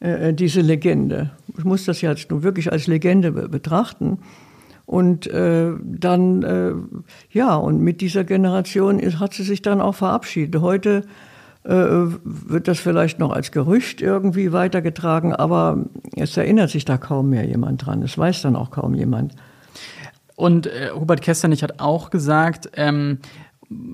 äh, 0.00 0.32
diese 0.32 0.62
Legende. 0.62 1.30
Ich 1.58 1.64
muss 1.64 1.84
das 1.84 2.00
jetzt 2.00 2.30
nur 2.30 2.42
wirklich 2.42 2.72
als 2.72 2.86
Legende 2.86 3.32
betrachten. 3.32 4.18
Und 4.86 5.26
äh, 5.26 5.72
dann, 5.82 6.42
äh, 6.42 6.72
ja, 7.32 7.54
und 7.56 7.82
mit 7.82 8.00
dieser 8.00 8.24
Generation 8.24 8.98
ist, 8.98 9.20
hat 9.20 9.34
sie 9.34 9.42
sich 9.42 9.60
dann 9.60 9.82
auch 9.82 9.96
verabschiedet. 9.96 10.62
Heute 10.62 11.02
äh, 11.02 11.06
wird 11.68 12.68
das 12.68 12.78
vielleicht 12.78 13.18
noch 13.18 13.32
als 13.32 13.50
Gerücht 13.50 14.00
irgendwie 14.00 14.52
weitergetragen, 14.52 15.34
aber 15.34 15.84
es 16.14 16.36
erinnert 16.36 16.70
sich 16.70 16.84
da 16.84 16.96
kaum 16.96 17.30
mehr 17.30 17.44
jemand 17.44 17.84
dran. 17.84 18.02
Es 18.02 18.16
weiß 18.16 18.42
dann 18.42 18.54
auch 18.54 18.70
kaum 18.70 18.94
jemand. 18.94 19.34
Und 20.36 20.66
äh, 20.66 20.90
Hubert 20.94 21.22
Kesternich 21.22 21.62
hat 21.62 21.80
auch 21.80 22.10
gesagt, 22.10 22.70
ähm, 22.74 23.18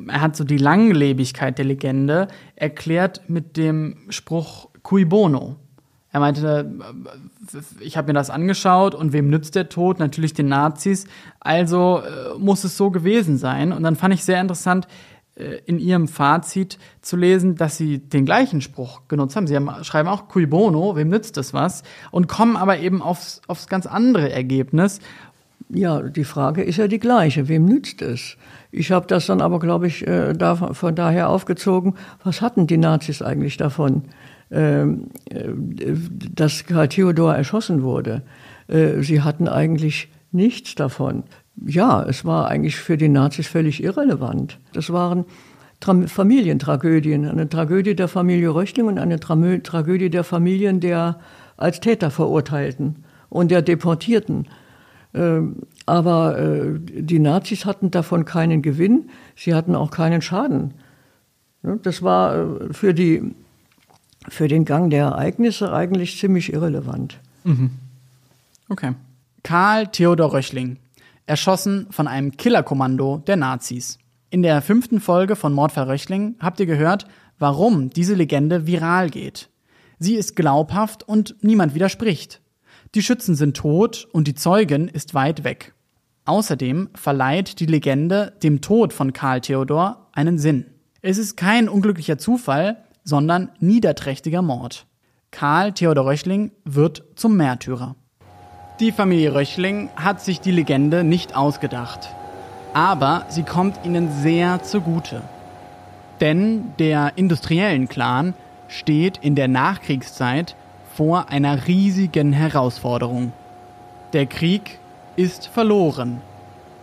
er 0.09 0.21
hat 0.21 0.37
so 0.37 0.45
die 0.45 0.59
Langlebigkeit 0.59 1.57
der 1.57 1.65
Legende 1.65 2.29
erklärt 2.57 3.23
mit 3.29 3.57
dem 3.57 3.97
Spruch 4.11 4.69
cui 4.83 5.05
bono. 5.05 5.57
Er 6.11 6.21
meinte, 6.21 6.71
äh, 7.55 7.59
ich 7.81 7.97
habe 7.97 8.09
mir 8.09 8.13
das 8.13 8.29
angeschaut 8.29 8.95
und 8.95 9.15
wem 9.15 9.31
nützt 9.31 9.55
der 9.55 9.71
Tod? 9.71 9.99
Natürlich 9.99 10.35
den 10.35 10.49
Nazis. 10.49 11.07
Also 11.41 12.03
äh, 12.03 12.39
muss 12.39 12.65
es 12.65 12.77
so 12.77 12.91
gewesen 12.91 13.39
sein. 13.39 13.73
Und 13.73 13.83
dann 13.83 13.97
fand 13.97 14.13
ich 14.13 14.25
sehr 14.25 14.41
interessant, 14.41 14.87
äh, 14.87 14.89
in 15.35 15.79
ihrem 15.79 16.09
Fazit 16.09 16.79
zu 17.01 17.17
lesen, 17.17 17.55
dass 17.55 17.79
sie 17.79 17.99
den 17.99 18.27
gleichen 18.27 18.61
Spruch 18.61 19.09
genutzt 19.09 19.35
haben. 19.35 19.47
Sie 19.47 19.57
haben, 19.57 19.71
schreiben 19.83 20.09
auch 20.09 20.29
cui 20.29 20.45
bono, 20.45 20.95
wem 20.95 21.09
nützt 21.09 21.39
das 21.39 21.55
was? 21.55 21.83
Und 22.11 22.29
kommen 22.29 22.57
aber 22.57 22.79
eben 22.81 23.01
aufs, 23.01 23.41
aufs 23.47 23.67
ganz 23.67 23.87
andere 23.87 24.31
Ergebnis. 24.31 25.01
Ja, 25.71 26.03
die 26.03 26.25
Frage 26.25 26.63
ist 26.63 26.77
ja 26.77 26.87
die 26.87 26.99
gleiche. 26.99 27.49
Wem 27.49 27.65
nützt 27.65 28.03
es? 28.03 28.37
Ich 28.71 28.91
habe 28.93 29.07
das 29.07 29.27
dann 29.27 29.41
aber, 29.41 29.59
glaube 29.59 29.87
ich, 29.87 30.07
äh, 30.07 30.35
da, 30.35 30.55
von 30.55 30.95
daher 30.95 31.31
aufgezogen. 31.31 31.95
Was 32.25 32.43
hatten 32.43 32.67
die 32.67 32.77
Nazis 32.77 33.23
eigentlich 33.23 33.57
davon, 33.57 34.03
ähm, 34.51 35.09
äh, 35.31 35.49
dass 36.35 36.67
Karl 36.67 36.89
Theodor 36.89 37.35
erschossen 37.35 37.83
wurde? 37.83 38.23
Äh, 38.69 39.03
sie 39.03 39.23
hatten 39.23 39.49
eigentlich 39.49 40.09
nichts 40.31 40.75
davon 40.75 41.25
ja, 41.57 42.03
es 42.03 42.25
war 42.25 42.49
eigentlich 42.49 42.77
für 42.77 42.97
die 42.97 43.09
Nazis 43.09 43.47
völlig 43.47 43.83
irrelevant. 43.83 44.59
Das 44.73 44.93
waren 44.93 45.25
Tra 45.81 45.95
Familientragödien. 46.07 47.29
Eine 47.29 47.49
Tragödie 47.49 47.95
der 47.95 48.09
Familie 48.09 48.55
Röchling 48.55 48.87
und 48.87 48.99
eine 48.99 49.21
Tra 49.21 49.37
Tragödie 49.63 50.11
der 50.11 50.25
Familien 50.25 50.81
der 50.81 51.19
als 51.57 51.81
Täter 51.81 52.11
Verurteilten 52.11 53.05
und 53.29 53.51
der 53.51 53.63
Deportierten. 53.63 54.49
Ähm, 55.15 55.57
aber 55.87 56.39
äh, 56.39 56.79
die 56.79 57.19
Nazis 57.19 57.65
hatten 57.67 57.91
davon 57.91 58.25
keinen 58.25 58.63
Gewinn, 58.63 59.11
sie 59.37 59.55
hatten 59.55 59.75
auch 59.75 59.91
keinen 59.91 60.23
Schaden. 60.23 60.75
Das 61.63 62.03
war 62.03 62.35
äh, 62.35 62.73
für, 62.73 62.95
die, 62.95 63.35
für 64.29 64.49
den 64.49 64.65
Gang 64.65 64.91
der 64.91 65.05
Ereignisse 65.05 65.73
eigentlich 65.73 66.19
ziemlich 66.19 66.53
irrelevant. 66.53 67.19
Mhm. 67.45 67.71
Okay. 68.69 68.93
Karl 69.43 69.89
Theodor 69.89 70.33
Röchling, 70.33 70.79
erschossen 71.27 71.87
von 71.91 72.09
einem 72.09 72.37
Killerkommando 72.37 73.19
der 73.19 73.37
Nazis. 73.37 73.99
In 74.31 74.43
der 74.43 74.63
fünften 74.63 75.01
Folge 75.01 75.37
von 75.37 75.53
Mordfall 75.53 75.85
Röchling 75.85 76.37
habt 76.41 76.59
ihr 76.61 76.67
gehört, 76.67 77.07
warum 77.39 77.91
diese 77.91 78.15
Legende 78.15 78.67
viral 78.67 79.11
geht. 79.11 79.51
Sie 79.99 80.15
ist 80.15 80.37
glaubhaft 80.37 81.07
und 81.07 81.37
niemand 81.43 81.75
widerspricht. 81.75 82.41
Die 82.95 83.03
Schützen 83.03 83.35
sind 83.35 83.57
tot 83.57 84.09
und 84.13 84.27
die 84.27 84.35
Zeugin 84.35 84.89
ist 84.89 85.15
weit 85.15 85.45
weg. 85.45 85.75
Außerdem 86.25 86.91
verleiht 86.95 87.61
die 87.61 87.67
Legende 87.67 88.33
dem 88.43 88.61
Tod 88.61 88.93
von 88.93 89.13
Karl 89.13 89.41
Theodor 89.41 90.09
einen 90.13 90.39
Sinn. 90.39 90.67
Es 91.01 91.19
ist 91.19 91.37
kein 91.37 91.69
unglücklicher 91.69 92.19
Zufall, 92.19 92.85
sondern 93.05 93.51
niederträchtiger 93.59 94.43
Mord. 94.43 94.87
Karl 95.31 95.73
Theodor 95.73 96.07
Röchling 96.07 96.53
wird 96.65 97.05
zum 97.17 97.37
Märtyrer. 97.37 97.97
Die 98.83 98.91
Familie 98.91 99.33
Röchling 99.33 99.91
hat 99.95 100.21
sich 100.21 100.41
die 100.41 100.51
Legende 100.51 101.05
nicht 101.05 101.37
ausgedacht. 101.37 102.09
Aber 102.75 103.27
sie 103.29 103.45
kommt 103.45 103.79
ihnen 103.85 104.11
sehr 104.11 104.61
zugute. 104.65 105.23
Denn 106.21 106.75
der 106.81 107.13
industriellen 107.15 107.89
Clan 107.89 108.35
steht 108.67 109.19
in 109.19 109.37
der 109.37 109.47
Nachkriegszeit 109.47 110.57
vor 110.97 111.29
einer 111.29 111.69
riesigen 111.69 112.33
Herausforderung. 112.33 113.33
Der 114.15 114.27
Krieg 114.27 114.81
ist 115.15 115.47
verloren. 115.47 116.21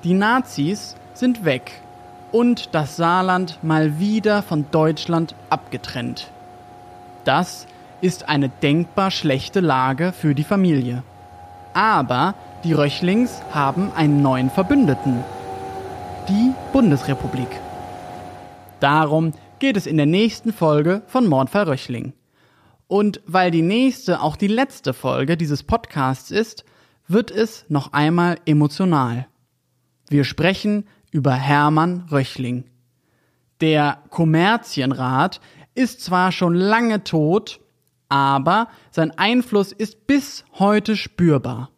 Die 0.06 0.14
Nazis 0.14 0.96
sind 1.14 1.44
weg 1.44 1.82
und 2.32 2.74
das 2.74 2.96
Saarland 2.96 3.60
mal 3.62 4.00
wieder 4.00 4.42
von 4.42 4.68
Deutschland 4.72 5.36
abgetrennt. 5.50 6.32
Das 7.26 7.68
ist 8.00 8.30
eine 8.30 8.48
denkbar 8.48 9.12
schlechte 9.12 9.60
Lage 9.60 10.14
für 10.14 10.34
die 10.34 10.46
Familie. 10.46 11.04
Aber 11.74 12.36
die 12.64 12.74
Röchlings 12.74 13.42
haben 13.52 13.92
einen 13.94 14.22
neuen 14.22 14.50
Verbündeten. 14.50 15.24
Die 16.28 16.54
Bundesrepublik. 16.74 17.48
Darum 18.80 19.34
geht 19.60 19.78
es 19.78 19.86
in 19.86 19.98
der 19.98 20.06
nächsten 20.06 20.54
Folge 20.54 21.02
von 21.08 21.28
Mordfall 21.28 21.64
Röchling. 21.64 22.14
Und 22.88 23.22
weil 23.28 23.52
die 23.52 23.62
nächste 23.62 24.22
auch 24.22 24.36
die 24.36 24.48
letzte 24.48 24.94
Folge 24.94 25.38
dieses 25.38 25.64
Podcasts 25.64 26.32
ist, 26.32 26.66
wird 27.08 27.32
es 27.32 27.66
noch 27.70 27.94
einmal 27.94 28.38
emotional. 28.46 29.28
Wir 30.10 30.24
sprechen 30.24 30.88
über 31.12 31.34
Hermann 31.34 32.08
Röchling. 32.12 32.64
Der 33.62 34.00
Kommerzienrat 34.10 35.42
ist 35.76 36.02
zwar 36.02 36.32
schon 36.32 36.56
lange 36.56 37.04
tot, 37.04 37.60
aber 38.10 38.68
sein 38.92 39.12
Einfluss 39.18 39.72
ist 39.72 40.08
bis 40.08 40.44
heute 40.58 40.98
spürbar. 40.98 41.70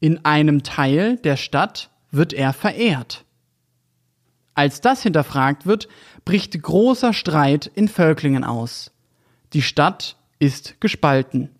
In 0.00 0.24
einem 0.24 0.62
Teil 0.62 1.16
der 1.18 1.36
Stadt 1.36 1.90
wird 2.10 2.32
er 2.32 2.52
verehrt. 2.52 3.24
Als 4.54 4.80
das 4.80 5.02
hinterfragt 5.02 5.66
wird, 5.66 5.88
bricht 6.24 6.60
großer 6.60 7.12
Streit 7.12 7.70
in 7.74 7.88
Völklingen 7.88 8.44
aus. 8.44 8.92
Die 9.52 9.62
Stadt 9.62 10.16
ist 10.38 10.80
gespalten. 10.80 11.50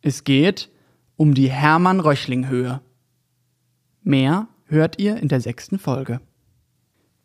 Es 0.00 0.24
geht 0.24 0.70
um 1.16 1.34
die 1.34 1.50
Hermann-Röchling-Höhe. 1.50 2.80
Mehr 4.02 4.48
hört 4.66 4.98
ihr 5.00 5.16
in 5.16 5.28
der 5.28 5.40
sechsten 5.40 5.78
Folge. 5.78 6.20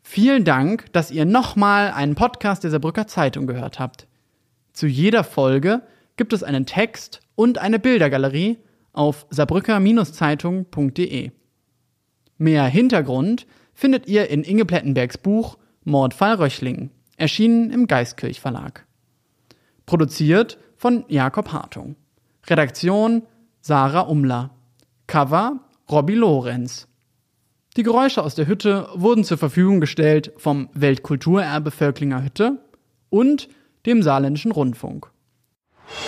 Vielen 0.02 0.44
Dank, 0.44 0.92
dass 0.94 1.12
ihr 1.12 1.26
nochmal 1.26 1.92
einen 1.92 2.16
Podcast 2.16 2.64
der 2.64 2.72
Saarbrücker 2.72 3.08
Zeitung 3.08 3.48
gehört 3.48 3.80
habt. 3.80 4.08
Zu 4.80 4.88
jeder 4.88 5.26
Folge 5.26 5.82
gibt 6.16 6.32
es 6.32 6.42
einen 6.42 6.66
Text 6.66 7.20
und 7.36 7.58
eine 7.58 7.80
Bildergalerie 7.80 8.60
auf 8.94 9.28
saarbrücker-zeitung.de. 9.30 11.32
Mehr 12.38 12.64
Hintergrund 12.64 13.46
findet 13.74 14.08
ihr 14.08 14.30
in 14.30 14.46
Inge 14.46 14.64
Plettenbergs 14.64 15.18
Buch 15.18 15.58
Mordfall 15.84 16.36
Röchling, 16.36 16.92
erschienen 17.18 17.72
im 17.72 17.88
Geistkirch 17.88 18.40
Verlag. 18.40 18.86
Produziert 19.86 20.58
von 20.78 21.04
Jakob 21.10 21.52
Hartung. 21.52 21.98
Redaktion 22.48 23.24
Sarah 23.60 24.08
Umler. 24.08 24.52
Cover 25.08 25.60
Robbie 25.92 26.16
Lorenz. 26.16 26.88
Die 27.76 27.84
Geräusche 27.84 28.24
aus 28.24 28.36
der 28.36 28.48
Hütte 28.48 28.88
wurden 28.94 29.26
zur 29.26 29.38
Verfügung 29.38 29.82
gestellt 29.82 30.32
vom 30.38 30.70
Weltkulturerbe 30.74 31.70
Völklinger 31.70 32.24
Hütte 32.24 32.64
und 33.10 33.50
dem 33.86 34.04
Saarländischen 34.04 34.52
Rundfunk. 34.52 35.10